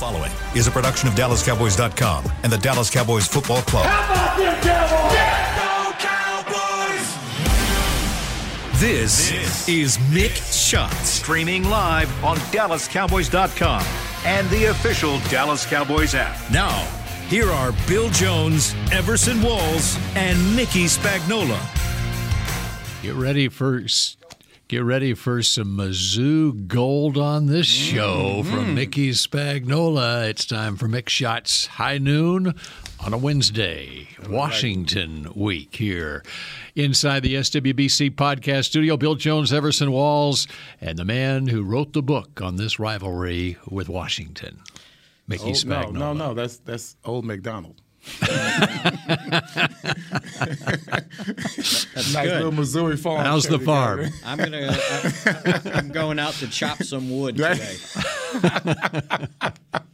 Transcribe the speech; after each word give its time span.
following 0.00 0.32
is 0.56 0.66
a 0.66 0.70
production 0.70 1.08
of 1.08 1.14
DallasCowboys.com 1.14 2.24
and 2.42 2.50
the 2.50 2.56
Dallas 2.56 2.88
Cowboys 2.88 3.28
Football 3.28 3.60
Club. 3.62 3.84
How 3.84 4.12
about 4.12 4.38
them 4.38 5.94
Cowboys? 5.98 7.20
This, 8.80 9.68
is 9.68 9.98
Mick 10.08 10.34
Shots. 10.50 11.10
Streaming 11.10 11.64
live 11.68 12.08
on 12.24 12.38
DallasCowboys.com 12.38 13.84
and 14.24 14.48
the 14.48 14.70
official 14.70 15.18
Dallas 15.28 15.66
Cowboys 15.66 16.14
app. 16.14 16.50
Now, 16.50 16.78
here 17.28 17.50
are 17.50 17.72
Bill 17.86 18.08
Jones, 18.08 18.74
Everson 18.90 19.42
Walls, 19.42 19.98
and 20.14 20.56
Mickey 20.56 20.86
Spagnola. 20.86 21.60
Get 23.02 23.14
ready 23.16 23.48
for 23.48 23.86
get 24.70 24.84
ready 24.84 25.14
for 25.14 25.42
some 25.42 25.76
Mizzou 25.76 26.68
gold 26.68 27.18
on 27.18 27.46
this 27.46 27.66
show 27.66 28.44
from 28.44 28.66
mm-hmm. 28.66 28.74
Mickey 28.76 29.10
Spagnola. 29.10 30.28
It's 30.28 30.44
time 30.44 30.76
for 30.76 30.86
Mick 30.86 31.08
Shots 31.08 31.66
High 31.66 31.98
Noon 31.98 32.54
on 33.04 33.12
a 33.12 33.18
Wednesday, 33.18 34.06
Washington 34.28 35.32
week 35.34 35.74
here 35.74 36.22
inside 36.76 37.24
the 37.24 37.34
SWBC 37.34 38.12
podcast 38.12 38.66
studio. 38.66 38.96
Bill 38.96 39.16
Jones, 39.16 39.52
Everson 39.52 39.90
Walls, 39.90 40.46
and 40.80 40.96
the 40.96 41.04
man 41.04 41.48
who 41.48 41.64
wrote 41.64 41.92
the 41.92 42.00
book 42.00 42.40
on 42.40 42.54
this 42.54 42.78
rivalry 42.78 43.56
with 43.68 43.88
Washington, 43.88 44.60
Mickey 45.26 45.46
Oh, 45.46 45.48
no, 45.48 45.52
Spagnola. 45.54 45.92
no, 45.94 46.12
no. 46.12 46.34
That's 46.34 46.58
that's 46.58 46.94
old 47.04 47.24
McDonald. 47.24 47.82
Nice 51.00 52.14
good. 52.14 52.24
little 52.36 52.52
Missouri 52.52 52.96
farm. 52.96 53.24
How's 53.24 53.46
the 53.46 53.58
farm? 53.58 53.98
together. 54.04 54.16
I'm 54.24 54.38
gonna. 54.38 54.76
I, 54.76 55.70
I'm 55.74 55.88
going 55.90 56.18
out 56.18 56.34
to 56.34 56.48
chop 56.48 56.82
some 56.82 57.10
wood 57.10 57.36
today. 57.36 57.76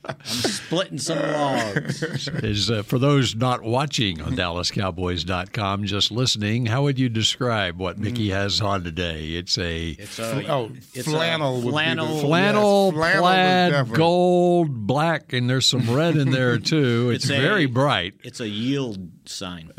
I'm 0.08 0.24
splitting 0.26 0.98
some 0.98 1.18
logs. 1.18 2.02
is 2.02 2.70
uh, 2.70 2.82
for 2.84 2.98
those 2.98 3.34
not 3.34 3.62
watching 3.62 4.20
on 4.22 4.34
DallasCowboys.com, 4.36 5.84
just 5.84 6.10
listening. 6.12 6.66
How 6.66 6.82
would 6.84 6.98
you 6.98 7.08
describe 7.08 7.78
what 7.78 7.98
Mickey 7.98 8.30
has 8.30 8.60
on 8.60 8.84
today? 8.84 9.30
It's 9.30 9.58
a 9.58 9.91
It's 9.91 10.19
a 10.19 10.46
Oh, 10.48 10.70
it's 10.94 11.08
flannel 11.08 11.50
A 11.50 11.54
would 11.56 11.60
be 11.62 11.66
the- 11.66 11.72
flannel. 11.72 12.20
flannel, 12.20 12.92
Yes, 12.94 13.19
flannel 13.19 13.84
plaid, 13.84 13.96
gold, 13.96 14.86
black, 14.86 15.32
and 15.32 15.50
there's 15.50 15.66
some 15.66 15.92
red 15.92 16.16
in 16.16 16.30
there 16.30 16.58
too. 16.58 17.10
It's, 17.16 17.24
It's 17.24 17.32
a- 17.32 17.41
very 17.41 17.66
bright. 18.10 18.20
It's 18.26 18.40
a 18.40 18.48
yield 18.48 18.98
sign. 19.26 19.72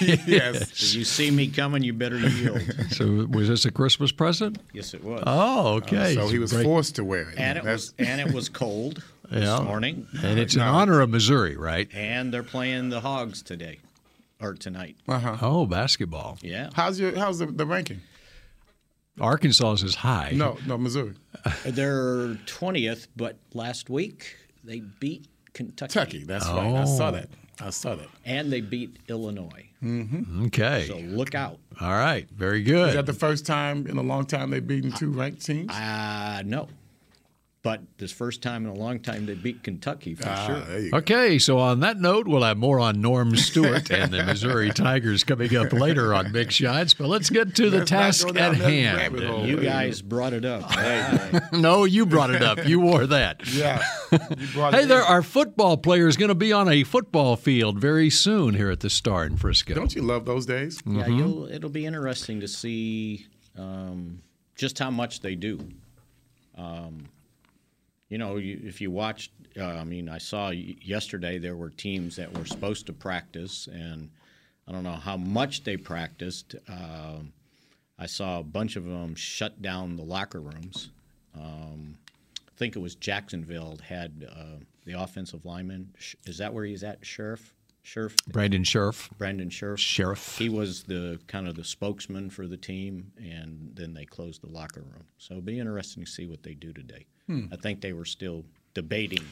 yes. 0.00 0.62
If 0.72 0.94
you 0.94 1.04
see 1.04 1.30
me 1.30 1.48
coming, 1.48 1.82
you 1.82 1.92
better 1.92 2.18
yield. 2.18 2.60
So 2.90 3.26
was 3.30 3.48
this 3.48 3.64
a 3.64 3.70
Christmas 3.70 4.12
present? 4.12 4.58
Yes, 4.72 4.92
it 4.94 5.02
was. 5.02 5.22
Oh, 5.26 5.74
okay. 5.76 6.14
So 6.14 6.28
he 6.28 6.38
was 6.38 6.52
Break- 6.52 6.64
forced 6.64 6.96
to 6.96 7.04
wear 7.04 7.30
it. 7.30 7.38
and 7.38 7.58
it 7.58 7.64
That's- 7.64 7.92
was 7.92 7.94
and 7.98 8.20
it 8.20 8.32
was 8.34 8.48
cold 8.48 9.02
Yeah. 9.30 9.40
this 9.40 9.60
morning. 9.60 10.06
and 10.22 10.38
it's 10.38 10.54
in 10.54 10.60
honor 10.62 11.00
of 11.00 11.10
Missouri, 11.10 11.56
right? 11.56 11.88
And 11.94 12.32
they're 12.32 12.42
playing 12.42 12.90
the 12.90 13.00
Hogs 13.00 13.42
today 13.42 13.78
or 14.40 14.54
tonight. 14.54 14.96
Uh-huh. 15.08 15.36
Oh, 15.40 15.66
basketball. 15.66 16.38
Yeah. 16.42 16.68
How's 16.74 17.00
your 17.00 17.16
how's 17.18 17.38
the, 17.38 17.46
the 17.46 17.64
ranking? 17.66 18.00
Arkansas 19.20 19.72
is 19.84 19.94
high. 19.94 20.32
No, 20.34 20.58
no, 20.66 20.78
Missouri. 20.78 21.14
They're 21.64 22.34
twentieth, 22.46 23.08
but 23.16 23.36
last 23.54 23.90
week 23.90 24.36
they 24.64 24.80
beat 24.80 25.26
Kentucky. 25.52 25.92
Kentucky. 25.92 26.24
That's 26.24 26.46
right. 26.46 26.74
I 26.74 26.82
Oh. 26.82 26.86
saw 26.86 27.10
that. 27.10 27.28
I 27.64 27.70
saw 27.70 27.94
that. 27.94 28.08
And 28.24 28.52
they 28.52 28.60
beat 28.60 28.96
Illinois. 29.08 29.68
Okay. 30.46 30.86
So 30.88 30.96
look 30.98 31.34
out. 31.34 31.58
All 31.80 31.90
right. 31.92 32.28
Very 32.30 32.62
good. 32.62 32.90
Is 32.90 32.94
that 32.94 33.06
the 33.06 33.12
first 33.12 33.46
time 33.46 33.86
in 33.86 33.96
a 33.98 34.02
long 34.02 34.26
time 34.26 34.50
they've 34.50 34.66
beaten 34.66 34.92
two 34.92 35.10
ranked 35.10 35.44
teams? 35.44 35.70
Uh 35.70 36.42
no. 36.44 36.68
But 37.64 37.80
this 37.98 38.10
first 38.10 38.42
time 38.42 38.64
in 38.64 38.70
a 38.72 38.74
long 38.74 38.98
time 38.98 39.24
they 39.24 39.34
beat 39.34 39.62
Kentucky 39.62 40.16
for 40.16 40.28
Ah, 40.28 40.46
sure. 40.48 40.60
there 40.62 40.90
go. 40.90 40.96
Okay, 40.96 41.38
so 41.38 41.58
on 41.60 41.78
that 41.78 42.00
note, 42.00 42.26
we'll 42.26 42.42
have 42.42 42.56
more 42.56 42.80
on 42.80 43.00
Norm 43.00 43.36
Stewart 43.36 43.88
and 43.88 44.12
the 44.12 44.24
Missouri 44.24 44.70
Tigers 44.74 45.22
coming 45.22 45.54
up 45.56 45.72
later 45.72 46.12
on 46.12 46.32
Mick 46.32 46.50
Shots. 46.50 46.92
But 46.92 47.06
let's 47.06 47.30
get 47.30 47.54
to 47.54 47.70
the 47.70 47.78
Let's 47.78 47.90
task 47.90 48.28
at 48.34 48.56
hand. 48.56 49.16
You 49.46 49.60
guys 49.60 50.02
brought 50.02 50.32
it 50.32 50.44
up. 50.44 50.64
No, 51.52 51.84
you 51.84 52.04
brought 52.04 52.30
it 52.34 52.42
up. 52.42 52.66
You 52.66 52.80
wore 52.80 53.06
that. 53.06 53.46
Yeah. 53.54 53.80
You 54.10 54.18
Hey, 54.70 54.84
there 54.84 54.98
in. 55.00 55.06
are 55.06 55.22
football 55.22 55.76
players 55.76 56.16
going 56.16 56.30
to 56.30 56.34
be 56.34 56.52
on 56.52 56.68
a 56.68 56.82
football 56.82 57.36
field 57.36 57.78
very 57.78 58.10
soon 58.10 58.54
here 58.54 58.70
at 58.70 58.80
the 58.80 58.90
Star 58.90 59.24
in 59.24 59.36
Frisco. 59.36 59.74
Don't 59.74 59.94
you 59.94 60.02
love 60.02 60.24
those 60.24 60.46
days? 60.46 60.82
Yeah, 60.84 61.06
you'll, 61.06 61.46
it'll 61.46 61.70
be 61.70 61.86
interesting 61.86 62.40
to 62.40 62.48
see 62.48 63.26
um, 63.56 64.22
just 64.56 64.78
how 64.80 64.90
much 64.90 65.20
they 65.20 65.34
do. 65.36 65.60
Um, 66.58 67.06
you 68.12 68.18
know, 68.18 68.36
you, 68.36 68.60
if 68.62 68.82
you 68.82 68.90
watched, 68.90 69.30
uh, 69.58 69.64
I 69.64 69.84
mean, 69.84 70.06
I 70.06 70.18
saw 70.18 70.50
yesterday 70.50 71.38
there 71.38 71.56
were 71.56 71.70
teams 71.70 72.16
that 72.16 72.36
were 72.36 72.44
supposed 72.44 72.84
to 72.88 72.92
practice, 72.92 73.70
and 73.72 74.10
I 74.68 74.72
don't 74.72 74.82
know 74.82 74.92
how 74.92 75.16
much 75.16 75.64
they 75.64 75.78
practiced. 75.78 76.54
Um, 76.68 77.32
I 77.98 78.04
saw 78.04 78.40
a 78.40 78.42
bunch 78.42 78.76
of 78.76 78.84
them 78.84 79.14
shut 79.14 79.62
down 79.62 79.96
the 79.96 80.02
locker 80.02 80.40
rooms. 80.40 80.90
Um, 81.34 81.96
I 82.46 82.50
think 82.58 82.76
it 82.76 82.80
was 82.80 82.96
Jacksonville 82.96 83.78
had 83.82 84.28
uh, 84.30 84.58
the 84.84 84.92
offensive 84.92 85.46
lineman. 85.46 85.94
Is 86.26 86.36
that 86.36 86.52
where 86.52 86.66
he's 86.66 86.84
at, 86.84 87.00
Scherff? 87.00 87.54
Scherff? 87.84 88.14
Brandon 88.28 88.62
Scherff. 88.64 89.10
Brandon 89.18 89.50
Scherff. 89.50 89.78
Scherff. 89.78 90.38
He 90.38 90.48
was 90.48 90.84
the 90.84 91.18
kind 91.26 91.48
of 91.48 91.54
the 91.56 91.64
spokesman 91.64 92.30
for 92.30 92.46
the 92.46 92.56
team, 92.56 93.12
and 93.18 93.70
then 93.74 93.92
they 93.94 94.04
closed 94.04 94.42
the 94.42 94.48
locker 94.50 94.80
room. 94.82 95.04
So 95.18 95.34
it'll 95.34 95.42
be 95.42 95.58
interesting 95.58 96.04
to 96.04 96.10
see 96.10 96.26
what 96.26 96.42
they 96.42 96.54
do 96.54 96.72
today. 96.72 97.06
Hmm. 97.26 97.46
I 97.52 97.56
think 97.56 97.80
they 97.80 97.92
were 97.92 98.04
still 98.04 98.44
debating. 98.74 99.24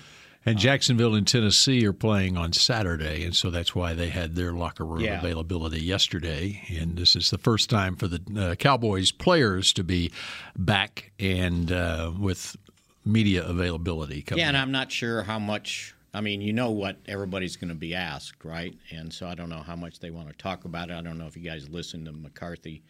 And 0.47 0.59
Jacksonville 0.59 1.15
and 1.15 1.27
Tennessee 1.27 1.85
are 1.87 1.93
playing 1.93 2.39
on 2.39 2.55
Saturday, 2.55 3.25
and 3.25 3.37
so 3.37 3.51
that's 3.51 3.75
why 3.75 3.93
they 3.93 4.09
had 4.09 4.35
their 4.37 4.53
locker 4.53 4.87
room 4.87 5.03
Yeah. 5.03 5.19
availability 5.19 5.83
yesterday. 5.83 6.63
And 6.81 6.97
this 6.97 7.15
is 7.15 7.29
the 7.31 7.37
first 7.37 7.69
time 7.69 7.95
for 7.95 8.09
the 8.09 8.23
uh, 8.51 8.55
Cowboys 8.55 9.13
players 9.13 9.71
to 9.75 9.85
be 9.85 10.11
back 10.57 11.13
and 11.21 11.71
uh, 11.71 12.11
with 12.19 12.57
media 13.05 13.45
availability 13.47 14.23
coming. 14.23 14.41
Yeah, 14.41 14.49
and 14.49 14.57
I'm 14.57 14.73
not 14.73 14.91
sure 14.91 15.23
how 15.25 15.39
much. 15.39 15.95
I 16.13 16.21
mean, 16.21 16.41
you 16.41 16.53
know 16.53 16.71
what 16.71 16.97
everybody's 17.07 17.57
going 17.57 17.69
to 17.69 17.75
be 17.75 17.95
asked, 17.95 18.45
right? 18.45 18.75
And 18.91 19.13
so 19.13 19.27
I 19.29 19.35
don't 19.35 19.49
know 19.49 19.63
how 19.63 19.77
much 19.77 20.01
they 20.01 20.11
want 20.11 20.29
to 20.29 20.35
talk 20.35 20.65
about 20.65 20.91
it. 20.91 20.95
I 20.95 21.01
don't 21.03 21.19
know 21.19 21.27
if 21.27 21.37
you 21.37 21.43
guys 21.43 21.69
listened 21.69 22.07
to 22.07 22.13
McCarthy, 22.13 22.83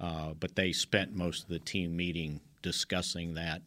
uh, 0.00 0.32
but 0.40 0.56
they 0.56 0.72
spent 0.72 1.14
most 1.14 1.44
of 1.44 1.48
the 1.50 1.60
team 1.60 1.96
meeting 1.96 2.40
discussing 2.62 3.34
that, 3.34 3.62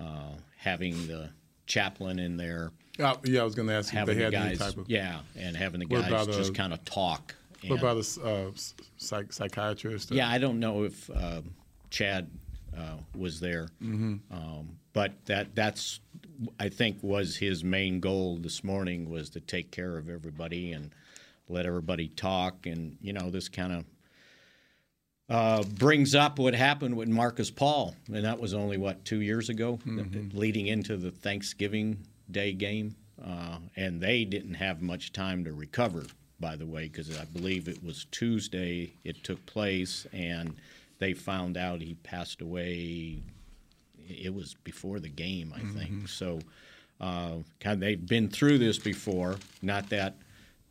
uh, 0.00 0.32
having 0.56 1.06
the 1.06 1.30
chaplain 1.66 2.18
in 2.18 2.36
there. 2.38 2.70
Uh, 2.98 3.14
yeah, 3.24 3.42
I 3.42 3.44
was 3.44 3.54
going 3.54 3.68
to 3.68 3.74
ask 3.74 3.92
you 3.92 3.98
if 3.98 4.00
having 4.08 4.18
they 4.18 4.30
the 4.30 4.36
had 4.38 4.46
any 4.46 4.56
guys, 4.56 4.58
type 4.74 4.78
of. 4.78 4.88
yeah, 4.90 5.20
and 5.36 5.56
having 5.56 5.80
the 5.80 5.86
guys 5.86 6.10
uh, 6.10 6.24
just 6.26 6.54
kind 6.54 6.72
of 6.72 6.82
talk. 6.84 7.34
What 7.66 7.70
And- 7.72 7.78
about 7.80 7.96
a 7.96 8.22
uh, 8.24 8.50
psych- 8.96 9.32
psychiatrist? 9.32 10.10
or- 10.10 10.14
yeah, 10.14 10.28
I 10.28 10.38
don't 10.38 10.58
know 10.58 10.84
if 10.84 11.10
uh, 11.10 11.42
Chad 11.90 12.28
uh, 12.76 12.96
was 13.16 13.40
there, 13.40 13.68
Mm-hmm. 13.82 14.14
um, 14.32 14.78
but 14.94 15.12
that 15.26 15.54
that's 15.54 16.00
I 16.58 16.68
think 16.68 16.98
was 17.02 17.36
his 17.36 17.64
main 17.64 18.00
goal 18.00 18.36
this 18.36 18.62
morning 18.62 19.10
was 19.10 19.30
to 19.30 19.40
take 19.40 19.70
care 19.70 19.96
of 19.96 20.08
everybody 20.08 20.72
and 20.72 20.90
let 21.48 21.66
everybody 21.66 22.08
talk, 22.08 22.66
and 22.66 22.96
you 23.00 23.12
know 23.12 23.30
this 23.30 23.48
kind 23.48 23.72
of. 23.72 23.84
Uh, 25.30 25.62
brings 25.62 26.14
up 26.14 26.38
what 26.38 26.54
happened 26.54 26.96
with 26.96 27.06
Markus 27.08 27.50
Paul, 27.50 27.94
and 28.06 28.24
that 28.24 28.40
was 28.40 28.54
only 28.54 28.78
what 28.78 29.04
two 29.04 29.20
years 29.20 29.50
ago, 29.50 29.78
leading 30.32 30.68
into 30.68 30.96
the 30.96 31.10
Thanksgiving 31.10 31.98
Day 32.30 32.52
game, 32.54 32.96
uh, 33.22 33.58
and 33.76 34.00
they 34.00 34.24
didn't 34.24 34.54
have 34.54 34.80
much 34.80 35.12
time 35.12 35.44
to 35.44 35.52
recover. 35.52 36.04
By 36.40 36.54
the 36.56 36.64
way, 36.66 36.84
because 36.88 37.18
I 37.18 37.24
believe 37.26 37.68
it 37.68 37.82
was 37.84 38.06
Tuesday 38.10 38.92
it 39.04 39.22
took 39.24 39.44
place, 39.44 40.06
and 40.12 40.54
they 40.98 41.12
found 41.12 41.56
out 41.56 41.80
he 41.82 41.94
passed 41.94 42.40
away. 42.40 43.18
It 44.08 44.34
was 44.34 44.54
before 44.64 45.00
the 45.00 45.08
game, 45.08 45.52
I 45.56 45.60
think. 45.78 46.08
So, 46.08 46.38
uh, 47.00 47.36
kind 47.60 47.74
of, 47.74 47.80
they've 47.80 48.06
been 48.06 48.28
through 48.28 48.58
this 48.58 48.78
before. 48.78 49.36
Not 49.62 49.88
that 49.90 50.16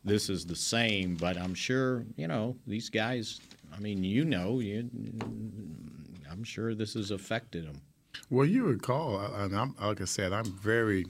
this 0.04 0.28
is 0.28 0.44
the 0.46 0.56
same, 0.56 1.14
but 1.16 1.36
I'm 1.36 1.54
sure 1.54 2.04
you 2.16 2.28
know 2.28 2.56
these 2.66 2.90
guys. 2.90 3.40
I 3.74 3.80
mean, 3.80 4.02
you 4.04 4.24
know, 4.24 4.60
you, 4.60 4.88
I'm 6.30 6.42
sure 6.44 6.74
this 6.74 6.94
has 6.94 7.10
affected 7.10 7.66
them. 7.66 7.80
Well, 8.30 8.46
you 8.46 8.64
recall, 8.64 9.18
and 9.34 9.54
I'm, 9.56 9.74
like 9.80 10.00
I 10.00 10.04
said, 10.04 10.32
I'm 10.32 10.44
very 10.44 11.06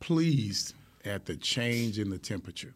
pleased 0.00 0.74
at 1.04 1.24
the 1.26 1.36
change 1.36 1.98
in 1.98 2.10
the 2.10 2.18
temperature. 2.18 2.74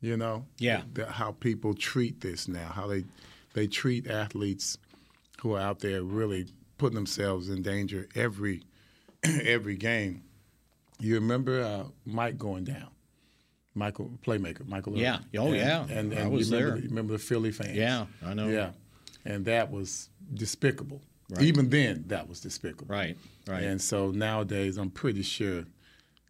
You 0.00 0.16
know, 0.16 0.44
Yeah. 0.58 0.82
the, 0.94 1.06
how 1.06 1.32
people 1.32 1.74
treat 1.74 2.20
this 2.20 2.46
now, 2.48 2.68
how 2.68 2.86
they 2.86 3.04
they 3.54 3.66
treat 3.66 4.06
athletes 4.08 4.78
who 5.40 5.54
are 5.54 5.60
out 5.60 5.80
there 5.80 6.02
really 6.04 6.46
putting 6.78 6.94
themselves 6.94 7.48
in 7.50 7.62
danger 7.62 8.08
every 8.14 8.62
every 9.24 9.76
game. 9.76 10.22
You 11.00 11.14
remember 11.14 11.62
uh, 11.62 11.84
Mike 12.06 12.38
going 12.38 12.64
down, 12.64 12.88
Michael 13.74 14.10
playmaker, 14.26 14.66
Michael. 14.66 14.96
Yeah. 14.96 15.18
Irvin. 15.34 15.40
Oh, 15.40 15.46
And- 15.46 15.56
yeah. 15.56 15.80
and, 15.98 16.12
and 16.12 16.22
I 16.22 16.26
was 16.28 16.50
you 16.50 16.56
remember, 16.56 16.74
there. 16.74 16.82
The, 16.82 16.88
remember 16.88 17.12
the 17.12 17.18
Philly 17.20 17.52
fans? 17.52 17.76
Yeah, 17.76 18.06
I 18.24 18.34
know. 18.34 18.48
Yeah, 18.48 18.70
and 19.24 19.44
that 19.44 19.70
was 19.70 20.08
despicable. 20.34 21.02
Right. 21.30 21.42
Even 21.42 21.68
then, 21.68 22.04
that 22.06 22.26
was 22.28 22.40
despicable. 22.40 22.86
Right, 22.94 23.16
right. 23.46 23.62
And 23.62 23.80
so 23.80 24.10
nowadays, 24.10 24.78
I'm 24.78 24.90
pretty 24.90 25.22
sure, 25.22 25.64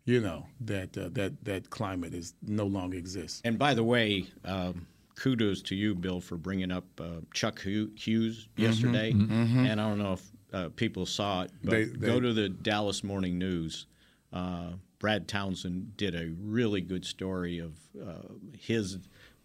you 0.05 0.21
know 0.21 0.47
that 0.63 0.99
uh, 0.99 1.09
that 1.13 1.45
that 1.45 1.71
climate 1.71 2.15
is 2.15 2.35
no 2.43 2.67
longer 2.67 2.97
exists. 2.99 3.41
And 3.45 3.59
by 3.59 3.75
the 3.75 3.85
way, 3.85 4.27
um, 4.45 4.87
kudos 5.15 5.63
to 5.63 5.75
you, 5.77 5.95
Bill, 5.95 6.21
for 6.21 6.37
bringing 6.37 6.71
up 6.73 6.85
uh, 7.01 7.21
Chuck 7.33 7.61
Hughes 7.63 8.49
yesterday. 8.57 9.13
And 9.13 9.81
I 9.81 9.89
don't 9.89 9.99
know 9.99 10.15
if 10.15 10.23
uh, 10.53 10.69
people 10.77 11.07
saw 11.07 11.43
it, 11.43 11.51
but 11.63 11.71
They- 11.73 11.85
they- 11.85 12.07
go 12.07 12.21
to 12.21 12.33
the 12.33 12.49
Dallas 12.49 13.03
Morning 13.05 13.39
News. 13.39 13.87
Uh, 14.33 14.73
Brad 14.99 15.29
Townsend 15.29 15.97
did 15.97 16.15
a 16.15 16.31
really 16.41 16.81
good 16.81 17.05
story 17.05 17.59
of 17.59 17.77
uh, 18.03 18.35
his 18.59 18.99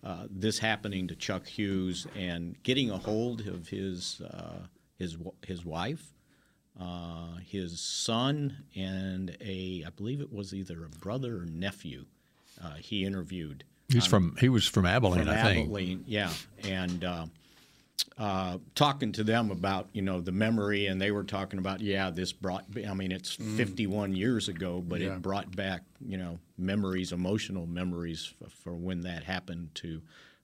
uh, 0.03 0.27
this 0.29 0.59
happening 0.59 1.07
to 1.07 1.15
Chuck 1.15 1.47
Hughes 1.47 2.05
and 2.15 2.61
getting 2.63 2.89
a 2.89 2.97
hold 2.97 3.41
of 3.47 3.69
his 3.69 4.19
uh, 4.21 4.67
his 4.97 5.15
his 5.45 5.63
wife, 5.63 6.13
uh, 6.79 7.35
his 7.45 7.79
son, 7.79 8.63
and 8.75 9.37
a 9.39 9.83
I 9.85 9.89
believe 9.91 10.19
it 10.21 10.33
was 10.33 10.53
either 10.53 10.83
a 10.83 10.89
brother 10.89 11.37
or 11.37 11.45
nephew. 11.45 12.05
Uh, 12.61 12.75
he 12.75 13.05
interviewed 13.05 13.63
He's 13.89 14.05
from 14.05 14.35
he 14.39 14.49
was 14.49 14.65
from 14.65 14.85
Abilene, 14.85 15.25
from 15.25 15.29
I 15.29 15.41
think. 15.43 15.67
Abilene, 15.69 16.03
yeah, 16.07 16.31
and 16.63 17.03
uh, 18.17 18.57
talking 18.75 19.11
to 19.13 19.23
them 19.23 19.49
about 19.51 19.89
you 19.93 20.01
know 20.01 20.21
the 20.21 20.31
memory, 20.31 20.87
and 20.87 21.01
they 21.01 21.11
were 21.11 21.23
talking 21.23 21.59
about 21.59 21.81
yeah, 21.81 22.09
this 22.09 22.31
brought. 22.31 22.65
I 22.87 22.93
mean, 22.93 23.11
it's 23.11 23.33
51 23.35 24.15
years 24.15 24.49
ago, 24.49 24.81
but 24.85 25.01
Yeah. 25.01 25.15
it 25.15 25.21
brought 25.21 25.55
back 25.55 25.81
you 26.05 26.17
know 26.17 26.39
memories, 26.57 27.11
emotional 27.11 27.65
memories 27.65 28.33
f- 28.43 28.51
for 28.51 28.73
when 28.75 29.01
that 29.01 29.23
happened 29.23 29.69
to 29.75 30.01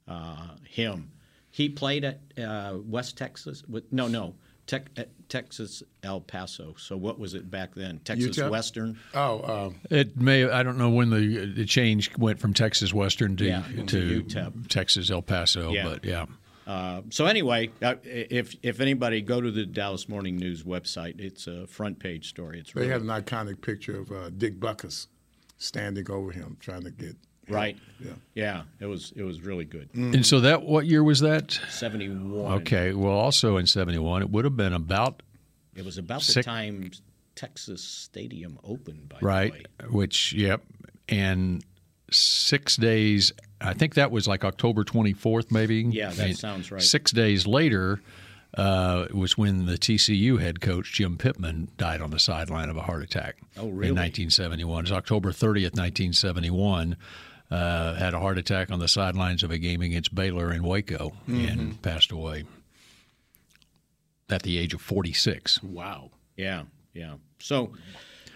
uh, 0.08 0.48
him. 0.68 1.12
He 1.52 1.70
played 1.70 2.04
at 2.06 2.20
uh, 2.42 2.78
West 2.86 3.18
Texas. 3.18 3.64
With, 3.68 3.92
no, 3.92 4.08
no. 4.08 4.36
Tech, 4.68 4.88
Texas 5.30 5.82
El 6.04 6.22
Paso. 6.22 6.76
So 6.78 6.96
what 6.96 7.18
was 7.18 7.34
it 7.34 7.50
back 7.50 7.74
then? 7.74 8.00
Texas 8.04 8.38
UTEP? 8.38 8.52
Western. 8.52 9.00
Oh, 9.16 9.66
um, 9.68 9.76
It 9.90 10.16
may 10.16 10.48
I 10.48 10.62
don't 10.62 10.78
know 10.78 10.92
when 10.92 11.10
the 11.10 11.46
the 11.48 11.66
change 11.66 12.16
went 12.20 12.40
from 12.40 12.54
Texas 12.54 12.94
Western 12.94 13.36
to 13.38 13.46
Yeah, 13.46 13.64
to 13.78 13.84
to 13.86 14.24
UTEP. 14.24 14.68
Texas 14.68 15.10
El 15.10 15.24
Paso, 15.24 15.72
Yeah. 15.74 15.86
but 15.86 16.06
yeah. 16.06 16.28
Uh, 16.70 17.02
so 17.10 17.26
anyway, 17.26 17.72
uh, 17.82 17.96
if 18.04 18.56
if 18.62 18.80
anybody 18.80 19.22
go 19.22 19.42
to 19.42 19.50
the 19.50 19.66
Dallas 19.66 20.08
Morning 20.08 20.36
News 20.38 20.62
website, 20.62 21.20
it's 21.20 21.48
a 21.48 21.66
front 21.66 21.98
page 21.98 22.30
story. 22.30 22.60
It's 22.60 22.74
they 22.74 22.82
really, 22.82 22.94
had 22.94 23.02
an 23.02 23.08
iconic 23.08 23.60
picture 23.62 24.00
of 24.00 24.12
uh, 24.12 24.30
Dick 24.30 24.60
Butkus 24.60 25.08
standing 25.58 26.12
over 26.12 26.32
him, 26.32 26.58
trying 26.60 26.84
to 26.84 26.92
get 26.92 27.16
right. 27.50 27.76
Yeah. 28.00 28.12
Yeah, 28.36 28.62
it 28.80 28.86
was 28.86 29.12
it 29.16 29.24
was 29.24 29.42
really 29.42 29.66
good. 29.66 29.90
And 29.96 30.24
so 30.24 30.42
that 30.42 30.62
what 30.62 30.86
year 30.86 31.04
was 31.04 31.22
that? 31.22 31.60
Seventy 31.72 32.08
one. 32.08 32.62
Okay, 32.62 32.94
well, 32.94 33.14
also 33.18 33.58
in 33.58 33.66
'71, 33.66 34.22
it 34.22 34.30
would 34.30 34.46
have 34.46 34.56
been 34.56 34.74
about 34.74 35.24
It 35.76 35.84
was 35.84 35.98
about 35.98 36.20
the 36.20 36.34
Six- 36.34 36.46
time 36.46 36.92
Texas 37.34 37.84
Stadium 37.84 38.60
opened. 38.64 39.10
By 39.10 39.18
right, 39.22 39.68
the 39.80 39.86
way. 39.86 39.90
which 39.92 40.34
yep, 40.34 40.62
and 41.08 41.66
six 42.12 42.76
days. 42.76 43.32
I 43.62 43.74
think 43.74 43.96
that 43.96 44.12
was 44.12 44.28
like 44.28 44.44
October 44.46 44.84
24th, 44.84 45.52
maybe. 45.52 45.82
Yeah, 45.90 46.10
that 46.12 46.26
mean, 46.28 46.36
sounds 46.36 46.72
right. 46.72 46.82
Six 46.82 47.12
days 47.12 47.46
later. 47.48 48.02
Uh, 48.58 49.06
was 49.14 49.38
when 49.38 49.68
the 49.68 49.78
TCU 49.78 50.42
head 50.42 50.60
coach 50.60 50.92
Jim 50.94 51.18
Pittman 51.20 51.68
died 51.78 52.02
on 52.02 52.10
the 52.10 52.18
sideline 52.18 52.68
of 52.70 52.78
a 52.78 52.82
heart 52.82 53.04
attack. 53.04 53.36
Oh, 53.56 53.68
really? 53.70 53.90
In 53.90 53.96
1971, 53.96 54.86
it's 54.86 54.92
October 54.92 55.30
30th, 55.30 55.78
1971. 55.78 56.98
Uh, 57.52 57.94
had 57.94 58.16
a 58.16 58.20
heart 58.20 58.40
attack 58.40 58.72
on 58.72 58.80
the 58.80 58.88
sidelines 58.88 59.44
of 59.44 59.52
a 59.52 59.60
game 59.60 59.84
against 59.84 60.16
Baylor 60.16 60.52
in 60.52 60.64
Waco 60.64 61.14
Mm-hmm. 61.30 61.46
and 61.48 61.82
passed 61.84 62.12
away 62.12 62.46
at 64.32 64.42
the 64.42 64.58
age 64.58 64.74
of 64.74 64.82
46. 64.82 65.62
wow. 65.64 66.10
Yeah, 66.36 66.64
yeah. 66.94 67.16
So, 67.40 67.74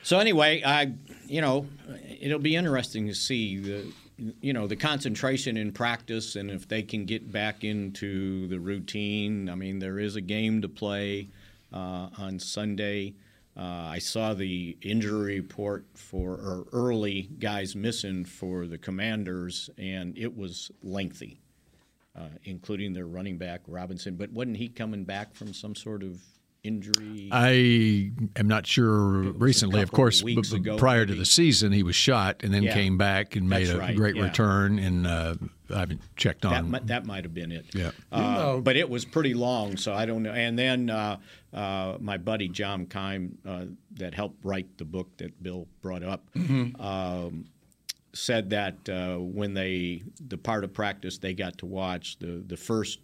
so 0.03 0.19
anyway, 0.19 0.61
I, 0.63 0.93
you 1.27 1.41
know, 1.41 1.67
it'll 2.19 2.39
be 2.39 2.55
interesting 2.55 3.07
to 3.07 3.13
see 3.13 3.57
the, 3.57 3.93
you 4.41 4.53
know, 4.53 4.67
the 4.67 4.75
concentration 4.75 5.57
in 5.57 5.71
practice 5.71 6.35
and 6.35 6.51
if 6.51 6.67
they 6.67 6.83
can 6.83 7.05
get 7.05 7.31
back 7.31 7.63
into 7.63 8.47
the 8.47 8.59
routine. 8.59 9.49
I 9.49 9.55
mean, 9.55 9.79
there 9.79 9.99
is 9.99 10.15
a 10.15 10.21
game 10.21 10.61
to 10.61 10.69
play 10.69 11.29
uh, 11.73 12.09
on 12.17 12.39
Sunday. 12.39 13.15
Uh, 13.55 13.61
I 13.91 13.99
saw 13.99 14.33
the 14.33 14.77
injury 14.81 15.39
report 15.39 15.85
for 15.93 16.31
or 16.33 16.65
early 16.71 17.29
guys 17.39 17.75
missing 17.75 18.25
for 18.25 18.65
the 18.65 18.79
Commanders, 18.79 19.69
and 19.77 20.17
it 20.17 20.35
was 20.35 20.71
lengthy, 20.81 21.39
uh, 22.17 22.29
including 22.45 22.93
their 22.93 23.05
running 23.05 23.37
back 23.37 23.61
Robinson. 23.67 24.15
But 24.15 24.31
wasn't 24.31 24.57
he 24.57 24.69
coming 24.69 25.03
back 25.03 25.35
from 25.35 25.53
some 25.53 25.75
sort 25.75 26.01
of 26.01 26.19
injury? 26.63 27.29
I 27.31 28.11
am 28.39 28.47
not 28.47 28.65
sure 28.65 29.31
recently. 29.33 29.81
Of 29.81 29.89
couple 29.89 29.97
course, 30.03 30.23
weeks 30.23 30.49
b- 30.49 30.59
b- 30.59 30.61
ago, 30.71 30.77
prior 30.77 31.05
to 31.05 31.13
the 31.13 31.25
season, 31.25 31.71
he 31.71 31.83
was 31.83 31.95
shot 31.95 32.41
and 32.43 32.53
then 32.53 32.63
Yeah. 32.63 32.73
came 32.73 32.97
back 32.97 33.35
and 33.35 33.47
made 33.47 33.67
That's 33.67 33.75
a 33.75 33.79
right, 33.79 33.95
great 33.95 34.15
yeah. 34.15 34.23
return. 34.23 34.79
And 34.79 35.05
uh, 35.05 35.35
I 35.73 35.79
haven't 35.79 36.01
checked 36.15 36.41
That 36.43 36.53
on. 36.53 36.71
might, 36.71 36.87
that 36.87 37.05
might 37.05 37.23
have 37.25 37.33
been 37.33 37.51
it. 37.51 37.65
Yeah. 37.73 37.91
Uh, 38.11 38.21
know- 38.21 38.61
but 38.61 38.75
it 38.77 38.89
was 38.89 39.05
pretty 39.05 39.33
long, 39.33 39.77
so 39.77 39.93
I 39.93 40.05
don't 40.05 40.23
know. 40.23 40.31
And 40.31 40.57
then 40.57 40.89
uh, 40.89 41.17
uh, 41.53 41.97
my 41.99 42.17
buddy 42.17 42.47
John 42.47 42.85
Keim, 42.85 43.37
uh, 43.45 43.65
that 43.95 44.13
helped 44.13 44.43
write 44.43 44.77
the 44.77 44.85
book 44.85 45.15
that 45.17 45.41
Bill 45.43 45.67
brought 45.81 46.03
up, 46.03 46.25
um, 46.79 47.45
said 48.13 48.51
that 48.51 48.87
uh, 48.89 49.17
when 49.17 49.53
they 49.53 50.03
the 50.27 50.37
part 50.37 50.63
of 50.63 50.71
practice 50.71 51.17
they 51.17 51.33
got 51.33 51.57
to 51.57 51.65
watch 51.65 52.17
the 52.19 52.43
the 52.47 52.55
first. 52.57 52.99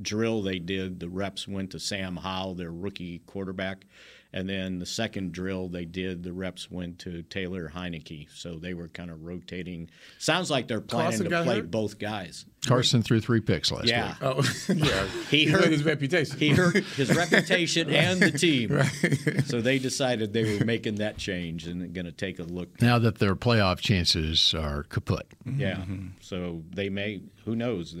Drill 0.00 0.42
they 0.42 0.58
did, 0.58 0.98
the 1.00 1.08
reps 1.08 1.46
went 1.46 1.70
to 1.70 1.78
Sam 1.78 2.16
Howell, 2.16 2.54
their 2.54 2.72
rookie 2.72 3.20
quarterback, 3.26 3.84
and 4.32 4.48
then 4.48 4.78
the 4.78 4.86
second 4.86 5.32
drill 5.32 5.68
they 5.68 5.84
did, 5.84 6.22
the 6.22 6.32
reps 6.32 6.70
went 6.70 6.98
to 7.00 7.22
Taylor 7.22 7.70
Heinicke. 7.74 8.28
So 8.34 8.56
they 8.56 8.74
were 8.74 8.88
kind 8.88 9.10
of 9.10 9.22
rotating. 9.22 9.90
Sounds 10.18 10.50
like 10.50 10.68
they're 10.68 10.80
planning 10.80 11.24
to 11.24 11.44
play 11.44 11.56
hurt? 11.56 11.70
both 11.70 11.98
guys. 11.98 12.46
Carson 12.66 13.02
threw 13.02 13.20
three 13.20 13.40
picks 13.40 13.72
last 13.72 13.88
Yeah. 13.88 14.08
week. 14.08 14.16
Oh, 14.22 14.42
yeah. 14.74 15.06
He 15.30 15.46
hurt 15.46 15.64
hurt- 15.64 15.72
his 15.72 15.84
reputation. 15.84 16.38
He 16.38 16.50
hurt 16.50 16.76
his 16.76 17.14
reputation 17.14 17.90
and 17.94 18.20
the 18.20 18.30
team. 18.30 18.80
So 19.46 19.60
they 19.60 19.78
decided 19.78 20.32
they 20.32 20.58
were 20.58 20.64
making 20.64 20.96
that 20.96 21.16
change 21.18 21.66
and 21.66 21.92
going 21.92 22.06
to 22.06 22.12
take 22.12 22.38
a 22.38 22.44
look. 22.44 22.80
Now 22.80 22.98
that 23.00 23.18
their 23.18 23.34
playoff 23.34 23.80
chances 23.80 24.54
are 24.54 24.84
kaput. 24.84 25.26
Yeah. 25.44 25.76
Mm-hmm. 25.76 26.06
So 26.20 26.62
they 26.70 26.88
may, 26.88 27.22
who 27.44 27.56
knows? 27.56 27.96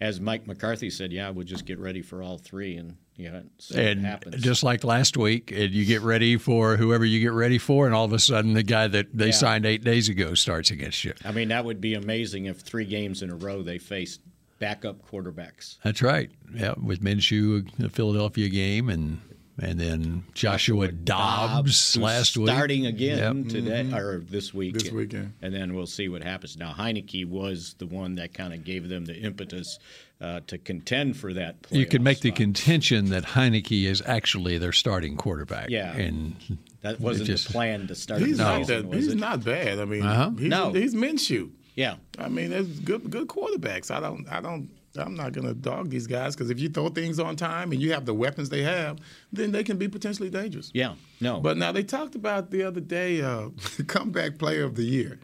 As 0.00 0.20
Mike 0.20 0.46
McCarthy 0.46 0.90
said, 0.90 1.12
yeah, 1.12 1.30
we'll 1.30 1.46
just 1.46 1.66
get 1.66 1.78
ready 1.78 2.02
for 2.02 2.22
all 2.22 2.38
three 2.38 2.76
and, 2.76 2.96
yeah, 3.18 3.40
And 3.74 4.04
happens. 4.04 4.42
just 4.42 4.62
like 4.62 4.84
last 4.84 5.16
week, 5.16 5.50
and 5.50 5.70
you 5.72 5.86
get 5.86 6.02
ready 6.02 6.36
for 6.36 6.76
whoever 6.76 7.02
you 7.02 7.18
get 7.20 7.32
ready 7.32 7.56
for, 7.56 7.86
and 7.86 7.94
all 7.94 8.04
of 8.04 8.12
a 8.12 8.18
sudden 8.18 8.52
the 8.52 8.62
guy 8.62 8.88
that 8.88 9.06
they 9.16 9.28
Yeah. 9.28 9.32
signed 9.32 9.64
eight 9.64 9.82
days 9.82 10.10
ago 10.10 10.34
starts 10.34 10.70
against 10.70 11.02
you. 11.02 11.14
I 11.24 11.32
mean, 11.32 11.48
that 11.48 11.64
would 11.64 11.80
be 11.80 11.94
amazing 11.94 12.44
if 12.44 12.58
three 12.58 12.84
games 12.84 13.22
in 13.22 13.30
a 13.30 13.34
row 13.34 13.62
they 13.62 13.78
faced 13.96 14.20
backup 14.58 15.06
quarterbacks. 15.10 15.76
That's 15.82 16.02
right. 16.02 16.30
Yeah, 16.54 16.74
with 16.82 17.00
Minshew, 17.02 17.66
the 17.78 17.88
Philadelphia 17.88 18.48
game, 18.48 18.88
and 18.90 19.20
and 19.58 19.80
then 19.80 20.24
Joshua 20.34 20.92
Dobbs, 20.92 21.94
who's 21.94 22.02
last 22.02 22.36
week. 22.36 22.48
starting 22.48 22.84
again 22.84 23.44
Yep. 23.44 23.48
today 23.48 23.90
or 23.94 24.18
this 24.18 24.52
week. 24.52 24.74
This 24.74 24.90
weekend. 24.92 25.32
and 25.40 25.54
then 25.54 25.74
we'll 25.74 25.86
see 25.86 26.10
what 26.10 26.22
happens. 26.22 26.58
Now 26.58 26.74
Heinicke 26.74 27.24
was 27.26 27.74
the 27.78 27.86
one 27.86 28.16
that 28.16 28.34
kind 28.34 28.52
of 28.52 28.64
gave 28.64 28.86
them 28.90 29.06
the 29.06 29.16
impetus 29.16 29.78
uh, 30.20 30.40
to 30.48 30.58
contend 30.58 31.16
for 31.16 31.32
that. 31.32 31.56
You 31.70 31.86
can 31.86 32.02
playoff 32.02 32.04
make 32.04 32.20
the 32.20 32.32
contention 32.32 33.06
that 33.10 33.24
Heinicke 33.24 33.84
is 33.86 34.02
actually 34.04 34.58
their 34.58 34.72
starting 34.72 35.16
quarterback. 35.16 35.70
Yeah. 35.70 35.96
and 35.96 36.36
That 36.82 37.00
wasn't 37.00 37.26
just- 37.28 37.46
the 37.46 37.52
plan 37.54 37.86
to 37.88 37.94
start 37.94 38.20
He's 38.20 38.36
the 38.36 38.44
not 38.44 38.66
that. 38.66 38.84
was 38.86 39.04
He's 39.04 39.12
it? 39.14 39.18
not 39.18 39.42
bad. 39.42 39.78
I 39.78 39.84
mean, 39.86 40.02
Uh-huh. 40.02 40.30
he's, 40.38 40.48
No. 40.48 40.72
he's 40.72 40.94
Minshew. 40.94 41.50
Yeah, 41.76 41.96
I 42.18 42.28
mean, 42.28 42.50
there's 42.50 42.80
good 42.80 43.08
good 43.10 43.28
quarterbacks. 43.28 43.90
I 43.90 44.00
don't 44.00 44.26
I 44.28 44.40
don't 44.40 44.70
I'm 44.98 45.14
not 45.14 45.32
gonna 45.32 45.52
dog 45.54 45.90
these 45.90 46.06
guys 46.06 46.34
because 46.34 46.48
if 46.50 46.58
you 46.58 46.68
throw 46.70 46.88
things 46.88 47.20
on 47.20 47.36
time 47.36 47.70
and 47.72 47.80
you 47.82 47.92
have 47.92 48.06
the 48.06 48.14
weapons 48.14 48.48
they 48.48 48.62
have, 48.62 48.98
then 49.30 49.52
they 49.52 49.62
can 49.62 49.76
be 49.76 49.88
potentially 49.88 50.30
dangerous. 50.30 50.70
yeah, 50.74 50.94
no, 51.20 51.40
But 51.40 51.58
now 51.58 51.70
they 51.72 51.82
talked 51.82 52.14
about 52.14 52.50
the 52.50 52.62
other 52.62 52.80
day 52.80 53.20
uh, 53.20 53.50
comeback 53.86 54.38
player 54.38 54.64
of 54.64 54.74
the 54.74 54.84
year, 54.84 55.20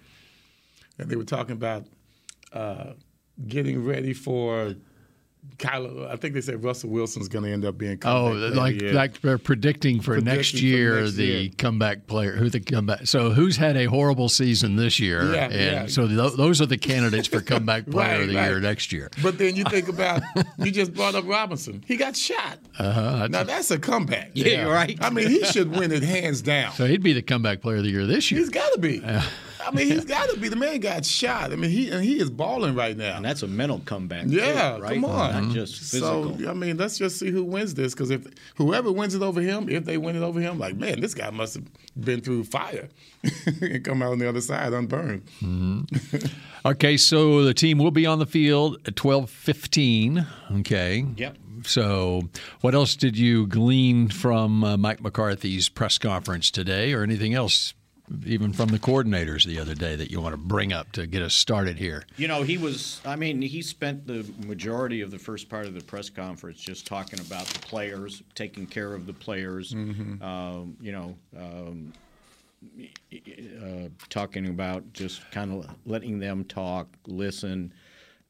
and 0.98 1.08
they 1.10 1.16
were 1.16 1.24
talking 1.24 1.52
about 1.56 1.86
uh, 2.52 2.92
getting 3.48 3.82
ready 3.82 4.12
for 4.12 4.74
I 5.64 6.16
think 6.16 6.34
they 6.34 6.40
said 6.40 6.62
Russell 6.64 6.90
Wilson's 6.90 7.28
going 7.28 7.44
to 7.44 7.50
end 7.52 7.64
up 7.64 7.78
being 7.78 7.98
Oh, 8.04 8.28
of 8.32 8.54
like 8.54 8.78
the 8.78 8.92
like 8.92 9.20
they're 9.20 9.38
predicting 9.38 10.00
for 10.00 10.14
Predicting 10.14 10.34
next 10.36 10.50
for 10.52 10.56
year 10.58 11.00
next 11.02 11.14
the 11.14 11.24
year. 11.24 11.50
comeback 11.56 12.06
player 12.06 12.32
who 12.32 12.48
the 12.48 12.58
comeback. 12.60 13.06
So 13.06 13.30
who's 13.30 13.56
had 13.56 13.76
a 13.76 13.84
horrible 13.84 14.28
season 14.28 14.76
this 14.76 14.98
year? 14.98 15.32
Yeah, 15.34 15.44
and 15.44 15.54
yeah. 15.54 15.86
so 15.86 16.06
th- 16.08 16.34
those 16.36 16.60
are 16.60 16.66
the 16.66 16.78
candidates 16.78 17.28
for 17.28 17.40
comeback 17.40 17.86
player 17.90 18.14
of 18.14 18.20
Right, 18.20 18.26
the 18.26 18.32
year 18.32 18.60
next 18.60 18.92
year. 18.92 19.10
But 19.22 19.38
then 19.38 19.54
you 19.54 19.64
think 19.64 19.88
about 19.88 20.22
you 20.58 20.70
just 20.72 20.94
brought 20.94 21.14
up 21.14 21.26
Robinson. 21.26 21.84
He 21.86 21.96
got 21.96 22.16
shot. 22.16 22.58
Uh-huh. 22.78 23.28
Now 23.30 23.44
that's 23.44 23.70
a 23.70 23.78
comeback. 23.78 24.30
yeah, 24.34 24.62
you're 24.64 24.72
right. 24.72 24.98
I 25.00 25.10
mean, 25.10 25.28
he 25.28 25.44
should 25.44 25.70
win 25.76 25.92
it 25.92 26.02
hands 26.02 26.42
down. 26.42 26.72
So 26.72 26.86
he'd 26.86 27.02
be 27.02 27.12
the 27.12 27.22
comeback 27.22 27.60
player 27.60 27.76
of 27.76 27.84
the 27.84 27.90
year 27.90 28.06
this 28.06 28.30
year. 28.30 28.40
He's 28.40 28.48
got 28.50 28.72
to 28.74 28.78
be. 28.80 29.00
I 29.64 29.70
mean, 29.70 29.88
he's 29.88 30.04
got 30.16 30.28
to 30.30 30.38
be. 30.38 30.48
The 30.48 30.56
man 30.56 30.80
got 30.80 31.04
shot. 31.04 31.52
I 31.52 31.56
mean, 31.56 31.70
he 31.70 31.90
and 31.90 32.04
he 32.04 32.20
is 32.20 32.30
balling 32.30 32.74
right 32.74 32.96
now. 32.96 33.16
And 33.16 33.24
that's 33.24 33.42
a 33.42 33.46
mental 33.46 33.80
comeback. 33.84 34.26
yeah, 34.28 34.76
too, 34.76 34.82
right? 34.82 34.94
come 34.94 35.04
on. 35.04 35.48
Not 35.48 35.54
just 35.54 35.78
physical. 35.78 36.38
So 36.38 36.50
I 36.50 36.54
mean, 36.54 36.76
let's 36.76 36.98
just 36.98 37.18
see 37.18 37.30
who 37.30 37.44
wins 37.44 37.74
this. 37.74 37.94
Because 37.94 38.10
if 38.10 38.26
whoever 38.56 38.90
wins 38.92 39.14
it 39.14 39.22
over 39.22 39.40
him, 39.40 39.68
if 39.68 39.84
they 39.84 39.98
win 39.98 40.16
it 40.16 40.22
over 40.22 40.40
him, 40.40 40.58
like 40.58 40.76
man, 40.76 41.00
this 41.00 41.14
guy 41.14 41.30
must 41.30 41.54
have 41.54 41.64
been 41.98 42.20
through 42.20 42.44
fire 42.44 42.88
and 43.60 43.84
come 43.84 44.02
out 44.02 44.12
on 44.12 44.18
the 44.18 44.28
other 44.28 44.40
side 44.40 44.72
unburned. 44.72 45.22
Okay, 46.64 46.96
so 46.96 47.44
the 47.44 47.54
team 47.54 47.78
will 47.78 47.90
be 47.90 48.06
on 48.06 48.18
the 48.18 48.26
field 48.26 48.78
at 48.86 48.96
twelve 48.96 49.30
fifteen. 49.30 50.26
Okay. 50.58 51.04
Yep. 51.16 51.36
So, 51.64 52.22
what 52.60 52.74
else 52.74 52.96
did 52.96 53.16
you 53.16 53.46
glean 53.46 54.08
from 54.08 54.64
uh, 54.64 54.76
Mike 54.76 55.00
McCarthy's 55.00 55.68
press 55.68 55.96
conference 55.96 56.50
today, 56.50 56.92
or 56.92 57.02
anything 57.04 57.34
else, 57.34 57.72
even 58.26 58.52
from 58.52 58.68
the 58.68 58.78
coordinators 58.78 59.44
the 59.44 59.58
other 59.58 59.74
day, 59.74 59.96
that 59.96 60.10
you 60.10 60.20
want 60.20 60.32
to 60.32 60.36
bring 60.38 60.72
up 60.72 60.92
to 60.92 61.06
get 61.06 61.22
us 61.22 61.34
started 61.34 61.78
here? 61.78 62.04
You 62.16 62.28
know, 62.28 62.42
he 62.42 62.58
was, 62.58 63.00
I 63.04 63.16
mean, 63.16 63.42
he 63.42 63.62
spent 63.62 64.06
the 64.06 64.24
majority 64.46 65.00
of 65.00 65.10
the 65.10 65.18
first 65.18 65.48
part 65.48 65.66
of 65.66 65.74
the 65.74 65.82
press 65.82 66.10
conference 66.10 66.60
just 66.60 66.86
talking 66.86 67.20
about 67.20 67.46
the 67.46 67.58
players, 67.60 68.22
taking 68.34 68.66
care 68.66 68.94
of 68.94 69.06
the 69.06 69.12
players, 69.12 69.72
um, 69.74 70.76
you 70.80 70.92
know, 70.92 71.16
um, 71.36 71.92
uh, 73.12 73.88
talking 74.08 74.48
about 74.48 74.92
just 74.92 75.28
kind 75.30 75.52
of 75.52 75.68
letting 75.84 76.18
them 76.18 76.44
talk, 76.44 76.88
listen. 77.06 77.72